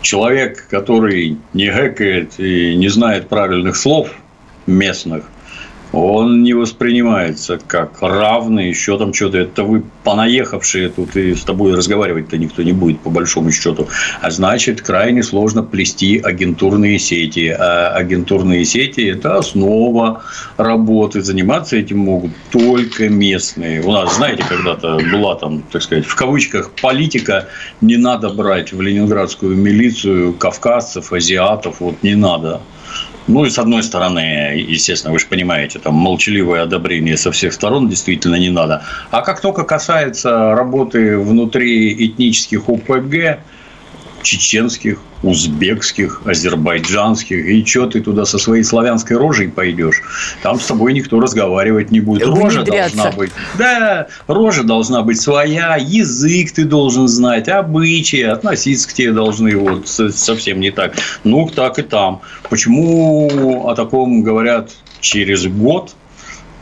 Человек, 0.00 0.66
который 0.68 1.36
не 1.52 1.70
гэкает 1.70 2.38
и 2.38 2.74
не 2.76 2.88
знает 2.88 3.28
правильных 3.28 3.76
слов 3.76 4.14
местных, 4.66 5.24
он 5.92 6.42
не 6.42 6.54
воспринимается 6.54 7.58
как 7.58 8.00
равный, 8.00 8.68
еще 8.68 8.98
там 8.98 9.12
что-то. 9.12 9.38
Это 9.38 9.62
вы 9.64 9.82
понаехавшие 10.04 10.88
тут, 10.88 11.16
и 11.16 11.34
с 11.34 11.42
тобой 11.42 11.74
разговаривать-то 11.74 12.38
никто 12.38 12.62
не 12.62 12.72
будет, 12.72 13.00
по 13.00 13.10
большому 13.10 13.50
счету. 13.50 13.88
А 14.20 14.30
значит, 14.30 14.80
крайне 14.80 15.22
сложно 15.22 15.62
плести 15.62 16.18
агентурные 16.18 16.98
сети. 16.98 17.48
А 17.48 17.88
агентурные 17.94 18.64
сети– 18.64 19.00
это 19.06 19.36
основа 19.36 20.22
работы. 20.56 21.22
Заниматься 21.22 21.76
этим 21.76 21.98
могут 21.98 22.32
только 22.50 23.08
местные. 23.08 23.82
У 23.82 23.92
нас, 23.92 24.16
знаете, 24.16 24.44
когда-то 24.48 24.98
была 25.12 25.34
там, 25.36 25.62
так 25.70 25.82
сказать, 25.82 26.06
в 26.06 26.14
кавычках, 26.14 26.70
политика. 26.80 27.48
Не 27.80 27.96
надо 27.96 28.30
брать 28.30 28.72
в 28.72 28.80
ленинградскую 28.80 29.56
милицию 29.56 30.32
кавказцев, 30.32 31.12
азиатов. 31.12 31.80
Вот 31.80 32.02
не 32.02 32.14
надо. 32.14 32.62
Ну 33.28 33.44
и 33.44 33.50
с 33.50 33.58
одной 33.58 33.82
стороны, 33.82 34.54
естественно, 34.56 35.12
вы 35.12 35.18
же 35.18 35.26
понимаете, 35.26 35.78
там 35.78 35.94
молчаливое 35.94 36.62
одобрение 36.62 37.16
со 37.16 37.30
всех 37.30 37.52
сторон 37.52 37.88
действительно 37.88 38.36
не 38.36 38.50
надо. 38.50 38.82
А 39.10 39.22
как 39.22 39.40
только 39.40 39.62
касается 39.62 40.54
работы 40.54 41.18
внутри 41.18 42.06
этнических 42.06 42.68
ОПГ, 42.68 43.38
чеченских, 44.22 44.98
узбекских, 45.22 46.22
азербайджанских, 46.24 47.46
и 47.46 47.64
что 47.64 47.86
ты 47.86 48.00
туда 48.00 48.24
со 48.24 48.38
своей 48.38 48.64
славянской 48.64 49.16
рожей 49.16 49.48
пойдешь? 49.48 50.02
Там 50.42 50.58
с 50.58 50.66
тобой 50.66 50.92
никто 50.92 51.20
разговаривать 51.20 51.90
не 51.90 52.00
будет. 52.00 52.26
Рожа 52.26 52.62
должна 52.62 53.12
быть. 53.12 53.30
Да, 53.58 54.08
рожа 54.26 54.62
должна 54.64 55.02
быть 55.02 55.20
своя, 55.20 55.76
язык 55.76 56.52
ты 56.52 56.64
должен 56.64 57.08
знать, 57.08 57.48
обычаи, 57.48 58.22
относиться 58.22 58.88
к 58.88 58.92
тебе 58.92 59.12
должны 59.12 59.56
вот 59.56 59.88
совсем 59.88 60.60
не 60.60 60.70
так. 60.70 60.94
Ну, 61.24 61.48
так 61.48 61.78
и 61.78 61.82
там. 61.82 62.20
Почему 62.48 63.68
о 63.68 63.74
таком 63.74 64.22
говорят 64.22 64.70
через 65.00 65.46
год, 65.46 65.94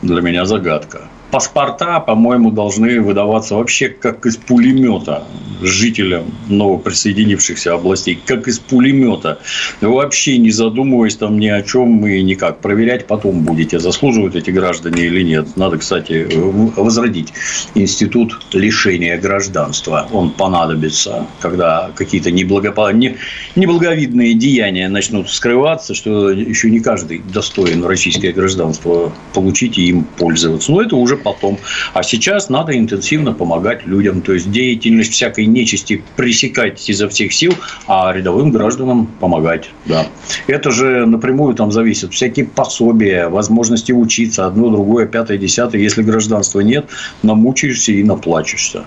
для 0.03 0.21
меня 0.21 0.45
загадка 0.45 1.09
паспорта, 1.31 2.01
по-моему, 2.01 2.51
должны 2.51 3.01
выдаваться 3.01 3.55
вообще 3.57 3.89
как 3.89 4.26
из 4.26 4.37
пулемета 4.37 5.24
жителям 5.62 6.24
новоприсоединившихся 6.49 7.74
областей, 7.74 8.18
как 8.24 8.49
из 8.49 8.59
пулемета. 8.59 9.39
Вообще 9.81 10.39
не 10.39 10.51
задумываясь 10.51 11.16
там 11.16 11.39
ни 11.39 11.49
о 11.49 11.62
чем 11.62 12.07
и 12.07 12.22
никак. 12.22 12.61
Проверять 12.61 13.07
потом 13.07 13.41
будете, 13.41 13.78
заслуживают 13.78 14.37
эти 14.37 14.51
граждане 14.51 15.03
или 15.03 15.22
нет. 15.22 15.57
Надо, 15.57 15.78
кстати, 15.78 16.26
возродить 16.33 17.33
институт 17.74 18.39
лишения 18.53 19.18
гражданства. 19.18 20.09
Он 20.12 20.31
понадобится, 20.31 21.26
когда 21.41 21.91
какие-то 21.95 22.31
неблагопо... 22.31 22.93
неблаговидные 22.93 24.35
деяния 24.35 24.89
начнут 24.89 25.31
скрываться, 25.31 25.95
что 25.95 26.31
еще 26.31 26.70
не 26.70 26.81
каждый 26.81 27.22
достоин 27.33 27.85
российское 27.85 28.33
гражданство 28.33 29.12
получить 29.35 29.78
и 29.78 29.89
им 29.89 30.05
пользоваться. 30.05 30.72
Но 30.72 30.83
это 30.83 30.97
уже 30.97 31.16
потом. 31.23 31.59
А 31.95 32.03
сейчас 32.03 32.49
надо 32.49 32.77
интенсивно 32.79 33.33
помогать 33.33 33.87
людям. 33.87 34.23
То 34.23 34.33
есть, 34.33 34.51
деятельность 34.51 35.12
всякой 35.12 35.47
нечисти 35.47 36.03
пресекать 36.16 36.89
изо 36.89 37.09
всех 37.09 37.33
сил, 37.33 37.55
а 37.87 38.12
рядовым 38.12 38.51
гражданам 38.51 39.07
помогать. 39.07 39.71
Да. 39.87 40.07
Это 40.47 40.71
же 40.71 41.07
напрямую 41.07 41.55
там 41.55 41.73
зависит. 41.73 42.12
Всякие 42.12 42.47
пособия, 42.47 43.29
возможности 43.29 43.93
учиться, 43.93 44.47
одно, 44.47 44.71
другое, 44.71 45.07
пятое, 45.07 45.39
десятое. 45.39 45.81
Если 45.81 46.03
гражданства 46.03 46.61
нет, 46.61 46.87
намучаешься 47.23 47.93
и 47.93 48.03
наплачешься. 48.03 48.85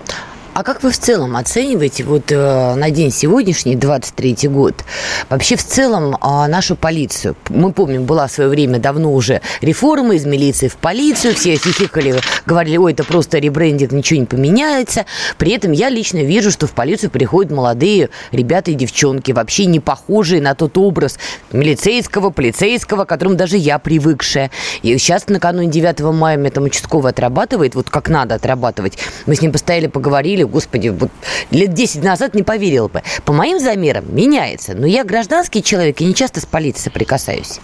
А 0.54 0.62
как 0.62 0.84
вы 0.84 0.92
в 0.92 0.98
целом 0.98 1.34
оцениваете 1.34 2.04
вот 2.04 2.30
э, 2.30 2.74
на 2.76 2.90
день 2.90 3.10
сегодняшний, 3.10 3.74
23 3.74 4.46
год, 4.46 4.84
вообще 5.28 5.56
в 5.56 5.64
целом 5.64 6.14
э, 6.14 6.46
нашу 6.46 6.76
полицию? 6.76 7.34
Мы 7.48 7.72
помним, 7.72 8.04
была 8.04 8.28
в 8.28 8.30
свое 8.30 8.48
время 8.48 8.78
давно 8.78 9.12
уже 9.12 9.40
реформа 9.62 10.14
из 10.14 10.24
милиции 10.24 10.68
в 10.68 10.76
полицию, 10.76 11.34
все 11.34 11.56
хихикали, 11.56 12.20
говорили, 12.46 12.76
ой, 12.76 12.92
это 12.92 13.02
просто 13.02 13.38
ребрендинг, 13.38 13.90
ничего 13.90 14.20
не 14.20 14.26
поменяется. 14.26 15.06
При 15.38 15.50
этом 15.50 15.72
я 15.72 15.88
лично 15.88 16.18
вижу, 16.18 16.52
что 16.52 16.68
в 16.68 16.72
полицию 16.72 17.10
приходят 17.10 17.50
молодые 17.50 18.10
ребята 18.30 18.70
и 18.70 18.74
девчонки, 18.74 19.32
вообще 19.32 19.66
не 19.66 19.80
похожие 19.80 20.40
на 20.40 20.54
тот 20.54 20.78
образ 20.78 21.18
милицейского, 21.50 22.30
полицейского, 22.30 23.06
к 23.06 23.08
которому 23.08 23.34
даже 23.34 23.56
я 23.56 23.80
привыкшая. 23.80 24.52
И 24.82 24.96
сейчас 24.98 25.26
накануне 25.26 25.68
9 25.68 25.98
мая 26.12 26.38
мне 26.38 26.52
там 26.52 26.62
участковый 26.62 27.10
отрабатывает, 27.10 27.74
вот 27.74 27.90
как 27.90 28.08
надо 28.08 28.36
отрабатывать. 28.36 28.98
Мы 29.26 29.34
с 29.34 29.42
ним 29.42 29.50
постояли, 29.50 29.88
поговорили, 29.88 30.43
говорю, 30.44 30.48
господи, 30.48 30.88
вот 30.88 31.10
лет 31.50 31.74
10 31.74 32.02
назад 32.02 32.34
не 32.34 32.42
поверил 32.42 32.88
бы. 32.88 33.02
По 33.24 33.32
моим 33.32 33.58
замерам 33.58 34.04
меняется. 34.14 34.74
Но 34.74 34.86
я 34.86 35.04
гражданский 35.04 35.62
человек 35.62 36.00
и 36.00 36.04
не 36.04 36.14
часто 36.14 36.40
с 36.40 36.46
полицией 36.46 36.84
соприкасаюсь. 36.84 37.60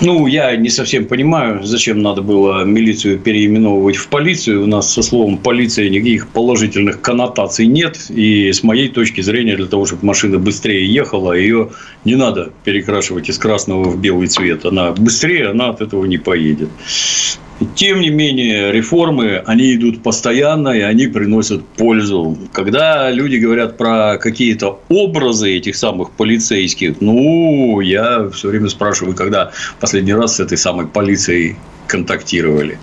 Ну, 0.00 0.28
я 0.28 0.54
не 0.54 0.68
совсем 0.68 1.06
понимаю, 1.06 1.64
зачем 1.64 2.02
надо 2.02 2.22
было 2.22 2.62
милицию 2.64 3.18
переименовывать 3.18 3.96
в 3.96 4.06
полицию. 4.08 4.62
У 4.62 4.66
нас 4.66 4.92
со 4.92 5.02
словом 5.02 5.38
полиция 5.38 5.88
никаких 5.88 6.28
положительных 6.28 7.00
коннотаций 7.00 7.66
нет. 7.66 7.98
И 8.08 8.52
с 8.52 8.62
моей 8.62 8.88
точки 8.88 9.22
зрения, 9.22 9.56
для 9.56 9.66
того, 9.66 9.86
чтобы 9.86 10.06
машина 10.06 10.38
быстрее 10.38 10.86
ехала, 10.86 11.32
ее 11.32 11.70
не 12.04 12.14
надо 12.14 12.52
перекрашивать 12.64 13.28
из 13.28 13.38
красного 13.38 13.90
в 13.90 13.98
белый 13.98 14.28
цвет. 14.28 14.64
Она 14.64 14.92
быстрее, 14.92 15.48
она 15.48 15.70
от 15.70 15.80
этого 15.80 16.04
не 16.04 16.18
поедет. 16.18 16.68
Тем 17.74 18.00
не 18.00 18.10
менее, 18.10 18.72
реформы, 18.72 19.42
они 19.46 19.74
идут 19.74 20.02
постоянно, 20.02 20.68
и 20.68 20.80
они 20.80 21.08
приносят 21.08 21.66
пользу. 21.66 22.38
Когда 22.52 23.10
люди 23.10 23.36
говорят 23.36 23.76
про 23.76 24.16
какие-то 24.18 24.80
образы 24.88 25.56
этих 25.56 25.76
самых 25.76 26.10
полицейских, 26.12 27.00
ну, 27.00 27.80
я 27.80 28.28
все 28.30 28.48
время 28.48 28.68
спрашиваю, 28.68 29.14
когда 29.16 29.50
последний 29.80 30.14
раз 30.14 30.36
с 30.36 30.40
этой 30.40 30.58
самой 30.58 30.86
полицией 30.86 31.56
контактировали. 31.88 32.78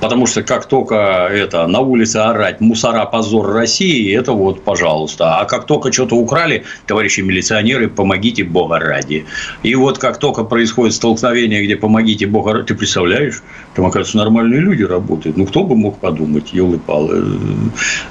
Потому 0.00 0.26
что 0.26 0.42
как 0.42 0.66
только 0.66 0.96
это 1.32 1.66
на 1.66 1.80
улице 1.80 2.18
орать 2.18 2.60
«мусора, 2.60 3.06
позор 3.06 3.54
России», 3.54 4.14
это 4.14 4.32
вот, 4.32 4.62
пожалуйста. 4.62 5.38
А 5.38 5.44
как 5.46 5.66
только 5.66 5.92
что-то 5.92 6.16
украли, 6.16 6.64
товарищи 6.86 7.20
милиционеры, 7.20 7.88
помогите 7.88 8.44
Бога 8.44 8.78
ради. 8.78 9.24
И 9.62 9.74
вот 9.74 9.98
как 9.98 10.18
только 10.18 10.44
происходит 10.44 10.94
столкновение, 10.94 11.64
где 11.64 11.76
помогите 11.76 12.26
Бога 12.26 12.52
ради, 12.52 12.66
ты 12.66 12.74
представляешь, 12.74 13.42
там, 13.74 13.86
оказывается, 13.86 14.18
нормальные 14.18 14.60
люди 14.60 14.82
работают. 14.82 15.36
Ну, 15.38 15.46
кто 15.46 15.64
бы 15.64 15.74
мог 15.74 15.98
подумать, 15.98 16.52
елы 16.52 16.78
палы 16.78 17.24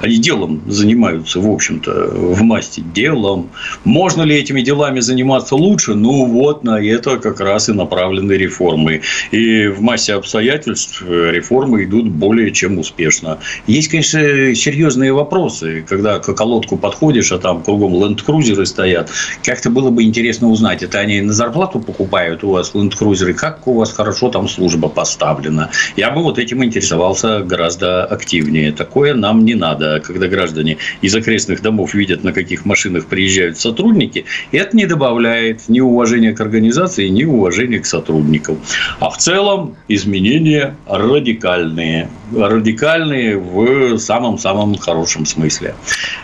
Они 0.01 0.17
делом 0.17 0.61
занимаются, 0.67 1.39
в 1.39 1.49
общем-то, 1.49 2.09
в 2.11 2.41
масти 2.41 2.81
делом. 2.81 3.49
Можно 3.83 4.23
ли 4.23 4.35
этими 4.35 4.61
делами 4.61 4.99
заниматься 4.99 5.55
лучше? 5.55 5.93
Ну, 5.93 6.25
вот 6.25 6.63
на 6.63 6.83
это 6.83 7.17
как 7.17 7.39
раз 7.39 7.69
и 7.69 7.73
направлены 7.73 8.33
реформы. 8.33 9.01
И 9.31 9.67
в 9.67 9.81
массе 9.81 10.13
обстоятельств 10.13 10.32
реформы 10.41 11.83
идут 11.83 12.09
более 12.09 12.51
чем 12.51 12.79
успешно. 12.79 13.39
Есть, 13.67 13.89
конечно, 13.89 14.19
серьезные 14.55 15.13
вопросы, 15.13 15.85
когда 15.87 16.19
к 16.19 16.29
околотку 16.29 16.77
подходишь, 16.77 17.31
а 17.31 17.39
там 17.39 17.63
кругом 17.63 17.93
ленд-крузеры 17.93 18.65
стоят. 18.65 19.09
Как-то 19.43 19.69
было 19.69 19.89
бы 19.89 20.03
интересно 20.03 20.49
узнать, 20.49 20.83
это 20.83 20.99
они 20.99 21.21
на 21.21 21.33
зарплату 21.33 21.79
покупают 21.79 22.43
у 22.43 22.51
вас 22.51 22.73
ленд-крузеры, 22.73 23.33
как 23.33 23.67
у 23.67 23.73
вас 23.73 23.91
хорошо 23.93 24.29
там 24.29 24.47
служба 24.47 24.89
поставлена. 24.89 25.69
Я 25.95 26.11
бы 26.11 26.23
вот 26.23 26.39
этим 26.39 26.63
интересовался 26.63 27.39
гораздо 27.39 28.05
активнее. 28.05 28.71
Такое 28.71 29.13
нам 29.13 29.45
не 29.45 29.55
надо, 29.55 30.01
когда 30.03 30.27
граждане 30.27 30.77
из 31.01 31.15
окрестных 31.15 31.61
домов 31.61 31.93
видят, 31.93 32.23
на 32.23 32.33
каких 32.33 32.65
машинах 32.65 33.05
приезжают 33.05 33.59
сотрудники, 33.59 34.25
это 34.51 34.75
не 34.75 34.85
добавляет 34.85 35.69
ни 35.69 35.79
уважения 35.79 36.33
к 36.33 36.41
организации, 36.41 37.07
ни 37.07 37.23
уважения 37.23 37.79
к 37.79 37.85
сотрудникам. 37.85 38.59
А 38.99 39.09
в 39.09 39.17
целом 39.17 39.75
изменения 40.23 40.75
радикальные. 40.87 42.09
Радикальные 42.35 43.37
в 43.37 43.97
самом-самом 43.99 44.77
хорошем 44.77 45.25
смысле. 45.25 45.75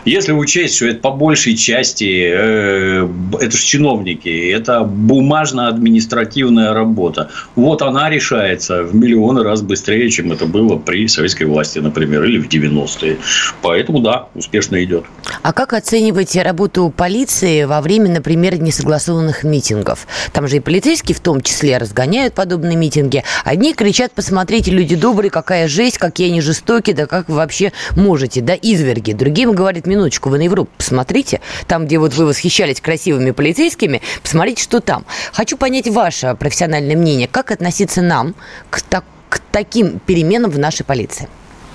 Если 0.06 0.32
учесть, 0.32 0.78
что 0.78 0.88
это 0.88 1.00
по 1.00 1.12
большей 1.12 1.56
части 1.56 2.32
э, 2.34 3.08
это 3.40 3.56
же 3.56 3.64
чиновники, 3.64 4.52
это 4.52 4.84
бумажно-административная 4.84 6.74
работа. 6.74 7.30
Вот 7.56 7.82
она 7.82 8.10
решается 8.10 8.84
в 8.84 8.96
миллионы 8.96 9.44
раз 9.44 9.62
быстрее, 9.62 10.10
чем 10.10 10.32
это 10.32 10.46
было 10.46 10.78
при 10.78 11.08
советской 11.08 11.44
власти, 11.44 11.80
например, 11.80 12.24
или 12.24 12.40
в 12.40 12.48
90-е. 12.48 13.18
Поэтому, 13.62 14.00
да, 14.00 14.28
успешно 14.34 14.84
идет. 14.84 15.06
А 15.44 15.54
как 15.54 15.74
оцениваете 15.74 16.42
работу 16.42 16.92
полиции 16.96 17.66
во 17.66 17.82
время, 17.82 18.10
например, 18.10 18.60
несогласованных 18.60 19.44
митингов? 19.44 20.08
Там 20.34 20.48
же 20.48 20.58
и 20.58 20.60
полицейские 20.60 21.16
в 21.16 21.20
том 21.20 21.42
числе 21.42 21.78
разгоняют 21.78 22.34
подобные 22.34 22.76
митинги. 22.76 23.24
Одни 23.44 23.74
кричат, 23.74 23.89
посмотрите, 24.14 24.72
люди 24.72 24.96
добрые, 24.96 25.32
какая 25.32 25.68
жесть, 25.68 25.98
какие 25.98 26.30
они 26.30 26.42
жестокие, 26.42 26.96
да 26.96 27.06
как 27.06 27.30
вы 27.30 27.36
вообще 27.36 27.72
можете, 27.96 28.42
да 28.42 28.54
изверги. 28.54 29.14
Другим 29.14 29.54
говорят, 29.54 29.86
минуточку, 29.86 30.30
вы 30.30 30.38
на 30.38 30.44
Европу 30.44 30.70
посмотрите, 30.78 31.42
там, 31.68 31.86
где 31.86 31.98
вот 31.98 32.14
вы 32.14 32.26
восхищались 32.26 32.82
красивыми 32.82 33.32
полицейскими, 33.32 34.02
посмотрите, 34.22 34.64
что 34.64 34.80
там. 34.80 35.06
Хочу 35.34 35.58
понять 35.58 35.88
ваше 35.88 36.36
профессиональное 36.40 36.96
мнение, 36.96 37.28
как 37.28 37.52
относиться 37.52 38.02
нам 38.02 38.36
к, 38.70 38.82
так, 38.82 39.04
к 39.30 39.40
таким 39.52 40.00
переменам 40.00 40.52
в 40.52 40.60
нашей 40.60 40.86
полиции? 40.86 41.28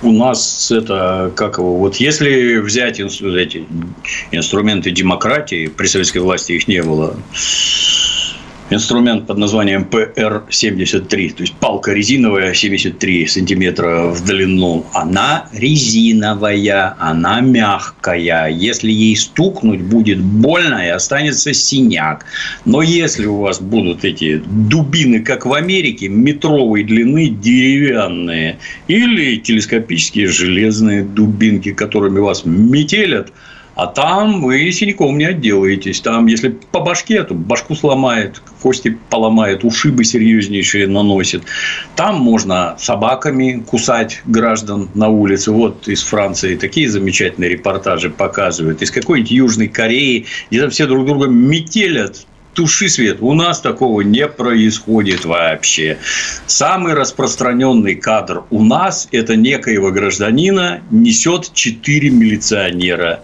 у 0.02 0.12
нас 0.12 0.70
это 0.70 1.32
как 1.34 1.56
его 1.58 1.78
вот 1.78 1.96
если 1.96 2.58
взять 2.58 3.00
эти 3.00 3.64
инструменты 4.32 4.90
демократии 4.90 5.68
при 5.68 5.86
советской 5.86 6.18
власти 6.18 6.52
их 6.52 6.68
не 6.68 6.82
было 6.82 7.16
инструмент 8.70 9.26
под 9.26 9.38
названием 9.38 9.86
PR-73, 9.90 11.34
то 11.34 11.42
есть 11.42 11.54
палка 11.54 11.92
резиновая 11.92 12.54
73 12.54 13.26
сантиметра 13.26 14.08
в 14.08 14.24
длину. 14.24 14.86
Она 14.92 15.48
резиновая, 15.52 16.94
она 16.98 17.40
мягкая. 17.40 18.48
Если 18.48 18.90
ей 18.90 19.16
стукнуть, 19.16 19.82
будет 19.82 20.20
больно 20.20 20.86
и 20.86 20.88
останется 20.88 21.52
синяк. 21.52 22.24
Но 22.64 22.82
если 22.82 23.26
у 23.26 23.38
вас 23.38 23.60
будут 23.60 24.04
эти 24.04 24.42
дубины, 24.46 25.20
как 25.20 25.46
в 25.46 25.52
Америке, 25.52 26.08
метровой 26.08 26.84
длины, 26.84 27.28
деревянные, 27.28 28.58
или 28.88 29.36
телескопические 29.36 30.28
железные 30.28 31.02
дубинки, 31.02 31.72
которыми 31.72 32.20
вас 32.20 32.44
метелят– 32.44 33.32
а 33.74 33.86
там 33.86 34.42
вы 34.42 34.70
синяком 34.70 35.18
не 35.18 35.24
отделаетесь. 35.24 36.00
Там, 36.00 36.26
если 36.26 36.56
по 36.70 36.80
башке, 36.80 37.22
то 37.22 37.34
башку 37.34 37.74
сломает, 37.74 38.40
кости 38.62 38.98
поломает, 39.10 39.64
ушибы 39.64 40.04
серьезнейшие 40.04 40.86
наносит. 40.86 41.42
Там 41.96 42.16
можно 42.16 42.76
собаками 42.78 43.64
кусать 43.66 44.22
граждан 44.26 44.88
на 44.94 45.08
улице. 45.08 45.50
Вот 45.50 45.88
из 45.88 46.02
Франции 46.02 46.56
такие 46.56 46.88
замечательные 46.88 47.50
репортажи 47.50 48.10
показывают. 48.10 48.82
Из 48.82 48.90
какой-нибудь 48.90 49.30
Южной 49.32 49.68
Кореи, 49.68 50.26
где 50.50 50.60
там 50.60 50.70
все 50.70 50.86
друг 50.86 51.06
друга 51.06 51.26
метелят, 51.26 52.26
туши 52.54 52.88
свет. 52.88 53.18
У 53.20 53.34
нас 53.34 53.60
такого 53.60 54.02
не 54.02 54.28
происходит 54.28 55.24
вообще. 55.24 55.98
Самый 56.46 56.94
распространенный 56.94 57.96
кадр 57.96 58.44
у 58.50 58.62
нас– 58.64 59.08
это 59.12 59.34
некоего 59.34 59.90
гражданина 59.90 60.80
несет 60.90 61.52
четыре 61.52 62.10
милиционера 62.10 63.20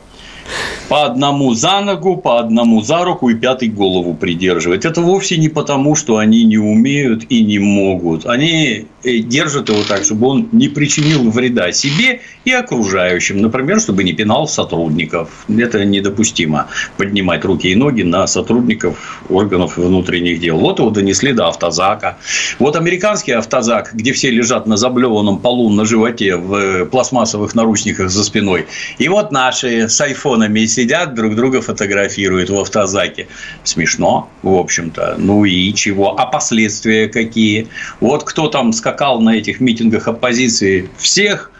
по 0.89 1.05
одному 1.05 1.55
за 1.55 1.81
ногу, 1.81 2.17
по 2.17 2.41
одному 2.41 2.83
за 2.83 3.05
руку 3.05 3.29
и 3.29 3.35
пятый 3.35 3.69
голову 3.69 4.15
придерживает. 4.15 4.85
Это 4.85 5.01
вовсе 5.01 5.37
не 5.37 5.49
потому, 5.49 5.95
что 5.95 6.17
они 6.17 6.45
не 6.45 6.59
умеют 6.59 7.25
и 7.29 7.45
не 7.45 7.59
могут. 7.59 8.27
Они 8.27 8.87
э, 9.05 9.19
держат 9.19 9.69
его 9.69 9.83
так, 9.89 10.05
чтобы 10.05 10.27
он 10.27 10.49
не 10.53 10.69
причинил 10.69 11.31
вреда 11.31 11.73
себе 11.73 12.21
и 12.45 12.53
окружающим. 12.53 13.41
Например, 13.41 13.81
чтобы 13.81 14.05
не 14.05 14.13
пинал 14.13 14.49
сотрудников. 14.49 15.47
Это 15.49 15.85
недопустимо. 15.85 16.67
Поднимать 16.97 17.45
руки 17.45 17.69
и 17.71 17.75
ноги 17.75 18.03
на 18.03 18.27
сотрудников 18.27 19.23
органов 19.29 19.77
внутренних 19.77 20.41
дел. 20.41 20.59
Вот 20.59 20.79
его 20.79 20.91
донесли 20.91 21.33
до 21.33 21.49
автозака. 21.49 22.19
Вот 22.59 22.77
американский 22.77 23.33
автозак, 23.33 23.91
где 23.95 24.13
все 24.13 24.31
лежат 24.31 24.67
на 24.67 24.77
заблеванном 24.77 25.39
полу 25.39 25.71
на 25.71 25.85
животе 25.85 26.37
в 26.37 26.55
э, 26.55 26.85
пластмассовых 26.85 27.55
наручниках 27.55 28.11
за 28.11 28.25
спиной. 28.25 28.67
И 28.99 29.09
вот 29.09 29.31
наши 29.33 29.89
с 29.89 30.01
айфонами 30.41 30.67
сидят, 30.67 31.15
друг 31.15 31.37
друга 31.37 31.61
фотографируют 31.61 32.51
в 32.51 32.59
автозаке. 32.59 33.27
Смешно, 33.65 34.29
в 34.43 34.55
общем-то. 34.55 35.17
Ну 35.19 35.45
и 35.45 35.73
чего? 35.75 36.19
А 36.19 36.27
последствия 36.27 37.09
какие? 37.09 37.69
Вот 38.01 38.25
кто 38.25 38.49
там 38.49 38.73
скакал 38.73 39.21
на 39.21 39.37
этих 39.37 39.61
митингах 39.61 40.09
оппозиции? 40.09 40.89
Всех 40.99 41.51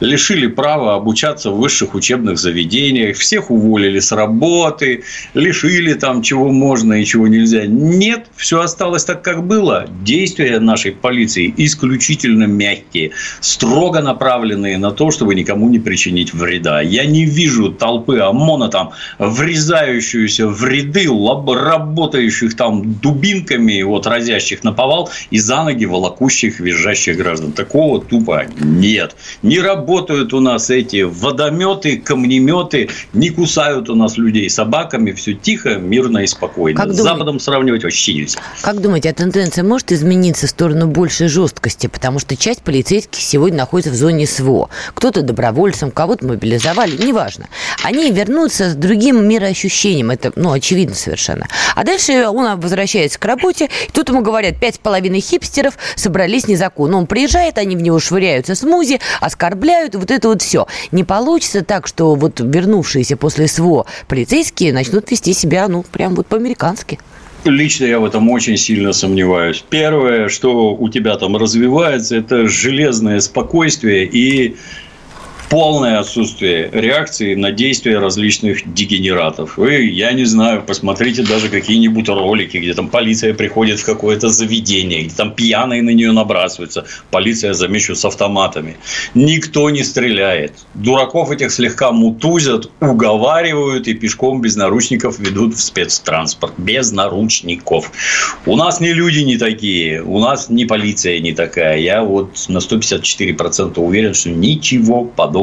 лишили 0.00 0.46
права 0.46 0.94
обучаться 0.94 1.50
в 1.50 1.58
высших 1.58 1.94
учебных 1.94 2.38
заведениях, 2.38 3.16
всех 3.16 3.50
уволили 3.50 3.98
с 3.98 4.12
работы, 4.12 5.04
лишили 5.34 5.94
там 5.94 6.22
чего 6.22 6.50
можно 6.50 6.94
и 6.94 7.04
чего 7.04 7.26
нельзя. 7.28 7.66
Нет, 7.66 8.26
все 8.36 8.60
осталось 8.60 9.04
так, 9.04 9.22
как 9.22 9.46
было. 9.46 9.86
Действия 10.02 10.60
нашей 10.60 10.92
полиции 10.92 11.52
исключительно 11.56 12.44
мягкие, 12.44 13.12
строго 13.40 14.00
направленные 14.00 14.78
на 14.78 14.90
то, 14.90 15.10
чтобы 15.10 15.34
никому 15.34 15.68
не 15.68 15.78
причинить 15.78 16.34
вреда. 16.34 16.80
Я 16.80 17.06
не 17.06 17.24
вижу 17.24 17.72
толпы 17.72 18.18
ОМОНа 18.18 18.68
там, 18.68 18.90
врезающуюся 19.18 20.48
в 20.48 20.64
ряды, 20.64 21.06
работающих 21.06 22.56
там 22.56 22.94
дубинками, 22.94 23.82
вот 23.82 24.06
разящих 24.06 24.64
на 24.64 24.72
повал 24.72 25.10
и 25.30 25.38
за 25.38 25.62
ноги 25.62 25.84
волокущих, 25.84 26.60
визжащих 26.60 27.16
граждан. 27.16 27.52
Такого 27.52 28.00
тупо 28.00 28.46
нет. 28.60 29.16
Не 29.42 29.60
работает 29.60 29.85
работают 29.86 30.34
у 30.34 30.40
нас 30.40 30.68
эти 30.68 31.02
водометы, 31.02 31.98
камнеметы, 31.98 32.88
не 33.12 33.30
кусают 33.30 33.88
у 33.88 33.94
нас 33.94 34.18
людей 34.18 34.50
собаками, 34.50 35.12
все 35.12 35.32
тихо, 35.32 35.76
мирно 35.76 36.18
и 36.18 36.26
спокойно. 36.26 36.76
Как 36.76 36.92
С 36.92 36.96
думаете, 36.96 37.02
Западом 37.04 37.38
сравнивать 37.38 37.84
вообще 37.84 38.14
нельзя. 38.14 38.40
Как 38.62 38.80
думаете, 38.80 39.10
а 39.10 39.14
тенденция 39.14 39.62
может 39.62 39.92
измениться 39.92 40.48
в 40.48 40.50
сторону 40.50 40.88
большей 40.88 41.28
жесткости? 41.28 41.86
Потому 41.86 42.18
что 42.18 42.36
часть 42.36 42.62
полицейских 42.62 43.20
сегодня 43.20 43.58
находится 43.58 43.92
в 43.92 43.94
зоне 43.94 44.26
СВО. 44.26 44.70
Кто-то 44.94 45.22
добровольцем, 45.22 45.92
кого-то 45.92 46.26
мобилизовали, 46.26 46.96
неважно. 46.96 47.46
Они 47.84 48.10
вернутся 48.10 48.70
с 48.70 48.74
другим 48.74 49.28
мироощущением, 49.28 50.10
это, 50.10 50.32
ну, 50.34 50.50
очевидно 50.50 50.96
совершенно. 50.96 51.46
А 51.76 51.84
дальше 51.84 52.26
он 52.26 52.58
возвращается 52.58 53.20
к 53.20 53.24
работе, 53.24 53.66
и 53.66 53.92
тут 53.92 54.08
ему 54.08 54.22
говорят, 54.22 54.58
пять 54.58 54.74
с 54.74 54.78
половиной 54.78 55.20
хипстеров 55.20 55.78
собрались 55.94 56.48
незаконно. 56.48 56.98
Он 56.98 57.06
приезжает, 57.06 57.56
они 57.56 57.76
в 57.76 57.82
него 57.82 58.00
швыряются 58.00 58.56
смузи, 58.56 58.98
оскорбляют, 59.20 59.75
стреляют, 59.76 59.94
вот 59.94 60.10
это 60.10 60.28
вот 60.28 60.42
все. 60.42 60.66
Не 60.92 61.04
получится 61.04 61.62
так, 61.62 61.86
что 61.86 62.14
вот 62.14 62.40
вернувшиеся 62.40 63.16
после 63.16 63.46
СВО 63.46 63.86
полицейские 64.08 64.72
начнут 64.72 65.10
вести 65.10 65.32
себя, 65.32 65.68
ну, 65.68 65.84
прям 65.90 66.14
вот 66.14 66.26
по-американски. 66.26 66.98
Лично 67.44 67.84
я 67.84 68.00
в 68.00 68.04
этом 68.04 68.28
очень 68.30 68.56
сильно 68.56 68.92
сомневаюсь. 68.92 69.64
Первое, 69.70 70.28
что 70.28 70.74
у 70.74 70.88
тебя 70.88 71.16
там 71.16 71.36
развивается, 71.36 72.16
это 72.16 72.48
железное 72.48 73.20
спокойствие 73.20 74.04
и 74.04 74.56
полное 75.48 75.98
отсутствие 75.98 76.68
реакции 76.72 77.34
на 77.34 77.52
действия 77.52 77.98
различных 77.98 78.72
дегенератов. 78.74 79.56
Вы, 79.56 79.84
я 79.84 80.12
не 80.12 80.24
знаю, 80.24 80.62
посмотрите 80.62 81.22
даже 81.22 81.48
какие-нибудь 81.48 82.08
ролики, 82.08 82.56
где 82.56 82.74
там 82.74 82.88
полиция 82.88 83.32
приходит 83.34 83.78
в 83.78 83.84
какое-то 83.84 84.28
заведение, 84.28 85.02
где 85.02 85.14
там 85.14 85.32
пьяные 85.32 85.82
на 85.82 85.90
нее 85.90 86.12
набрасываются, 86.12 86.86
полиция, 87.10 87.54
замечу, 87.54 87.94
с 87.94 88.04
автоматами. 88.04 88.76
Никто 89.14 89.70
не 89.70 89.84
стреляет. 89.84 90.52
Дураков 90.74 91.30
этих 91.30 91.52
слегка 91.52 91.92
мутузят, 91.92 92.70
уговаривают 92.80 93.88
и 93.88 93.94
пешком 93.94 94.40
без 94.40 94.56
наручников 94.56 95.18
ведут 95.18 95.54
в 95.54 95.60
спецтранспорт. 95.60 96.54
Без 96.58 96.90
наручников. 96.92 97.92
У 98.46 98.56
нас 98.56 98.80
не 98.80 98.92
люди 98.92 99.20
не 99.20 99.36
такие, 99.36 100.02
у 100.02 100.18
нас 100.18 100.48
не 100.48 100.64
полиция 100.64 101.20
не 101.20 101.32
такая. 101.32 101.78
Я 101.78 102.02
вот 102.02 102.30
на 102.48 102.58
154% 102.58 103.78
уверен, 103.78 104.14
что 104.14 104.30
ничего 104.30 105.04
подобного 105.04 105.35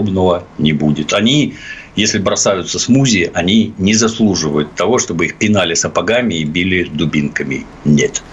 не 0.57 0.73
будет. 0.73 1.13
Они 1.13 1.55
если 1.95 2.17
бросаются 2.17 2.79
смузи, 2.79 3.29
они 3.33 3.73
не 3.77 3.93
заслуживают 3.93 4.73
того, 4.73 4.97
чтобы 4.97 5.27
их 5.27 5.35
пинали 5.35 5.75
сапогами 5.75 6.35
и 6.35 6.43
били 6.43 6.85
дубинками. 6.85 7.65
Нет. 7.85 8.23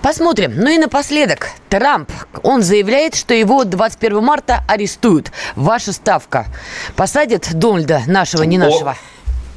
Посмотрим. 0.00 0.52
Ну 0.54 0.70
и 0.70 0.78
напоследок. 0.78 1.50
Трамп. 1.68 2.10
Он 2.44 2.62
заявляет, 2.62 3.16
что 3.16 3.34
его 3.34 3.64
21 3.64 4.22
марта 4.22 4.64
арестуют. 4.68 5.32
Ваша 5.56 5.92
ставка. 5.92 6.46
Посадят 6.94 7.48
Дональда, 7.52 8.02
нашего, 8.06 8.44
не 8.44 8.58
нашего? 8.58 8.92
О 8.92 8.96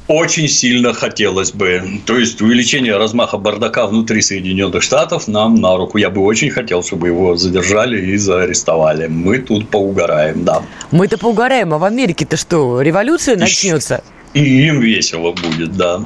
очень 0.08 0.48
сильно 0.48 0.92
хотелось 0.92 1.52
бы. 1.52 2.00
То 2.06 2.18
есть 2.18 2.40
увеличение 2.42 2.96
размаха 2.96 3.38
бардака 3.38 3.86
внутри 3.86 4.20
Соединенных 4.20 4.82
Штатов 4.82 5.28
нам 5.28 5.54
на 5.56 5.76
руку. 5.76 5.98
Я 5.98 6.10
бы 6.10 6.22
очень 6.22 6.50
хотел, 6.50 6.82
чтобы 6.82 7.08
его 7.08 7.36
задержали 7.36 8.00
и 8.00 8.16
заарестовали. 8.16 9.06
Мы 9.06 9.38
тут 9.38 9.68
поугараем, 9.68 10.44
да. 10.44 10.62
Мы-то 10.90 11.18
поугараем, 11.18 11.72
а 11.74 11.78
в 11.78 11.84
Америке-то 11.84 12.36
что, 12.36 12.80
революция 12.80 13.36
начнется? 13.36 14.02
И 14.34 14.66
им 14.66 14.80
весело 14.80 15.32
будет, 15.32 15.76
да. 15.76 16.04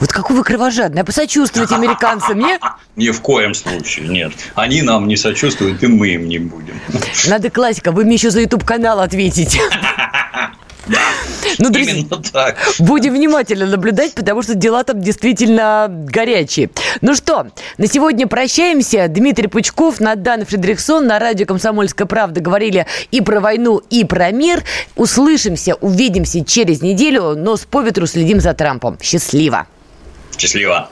Вот 0.00 0.10
какой 0.10 0.36
вы 0.36 0.42
кровожадный. 0.42 1.02
А 1.02 1.04
посочувствовать 1.04 1.72
американцам, 1.72 2.38
нет? 2.38 2.60
Ни 2.96 3.10
в 3.10 3.20
коем 3.20 3.52
случае, 3.52 4.08
нет. 4.08 4.32
Они 4.54 4.80
нам 4.80 5.06
не 5.06 5.16
сочувствуют, 5.16 5.82
и 5.82 5.86
мы 5.86 6.08
им 6.08 6.28
не 6.28 6.38
будем. 6.38 6.80
Надо 7.26 7.50
классика. 7.50 7.92
Вы 7.92 8.04
мне 8.04 8.14
еще 8.14 8.30
за 8.30 8.40
YouTube-канал 8.40 9.00
ответите. 9.00 9.60
Ну, 11.58 11.70
друзья, 11.70 11.94
именно 11.94 12.22
так. 12.22 12.56
Будем 12.78 13.14
внимательно 13.14 13.66
наблюдать, 13.66 14.14
потому 14.14 14.42
что 14.42 14.54
дела 14.54 14.84
там 14.84 15.00
действительно 15.00 15.86
горячие. 15.88 16.70
Ну 17.00 17.14
что, 17.14 17.46
на 17.78 17.86
сегодня 17.86 18.26
прощаемся. 18.26 19.06
Дмитрий 19.08 19.48
Пучков, 19.48 20.00
Надан 20.00 20.44
Фредериксон 20.44 21.06
на 21.06 21.18
радио 21.18 21.46
«Комсомольская 21.46 22.06
правда» 22.06 22.40
говорили 22.40 22.86
и 23.10 23.20
про 23.20 23.40
войну, 23.40 23.80
и 23.90 24.04
про 24.04 24.30
мир. 24.30 24.64
Услышимся, 24.96 25.74
увидимся 25.76 26.44
через 26.44 26.82
неделю, 26.82 27.34
но 27.36 27.56
с 27.56 27.64
по 27.64 27.82
ветру 27.82 28.06
следим 28.06 28.40
за 28.40 28.54
Трампом. 28.54 28.98
Счастливо! 29.00 29.66
Счастливо! 30.36 30.88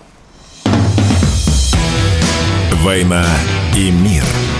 «Война 2.82 3.24
и 3.74 3.90
мир»– 3.90 4.24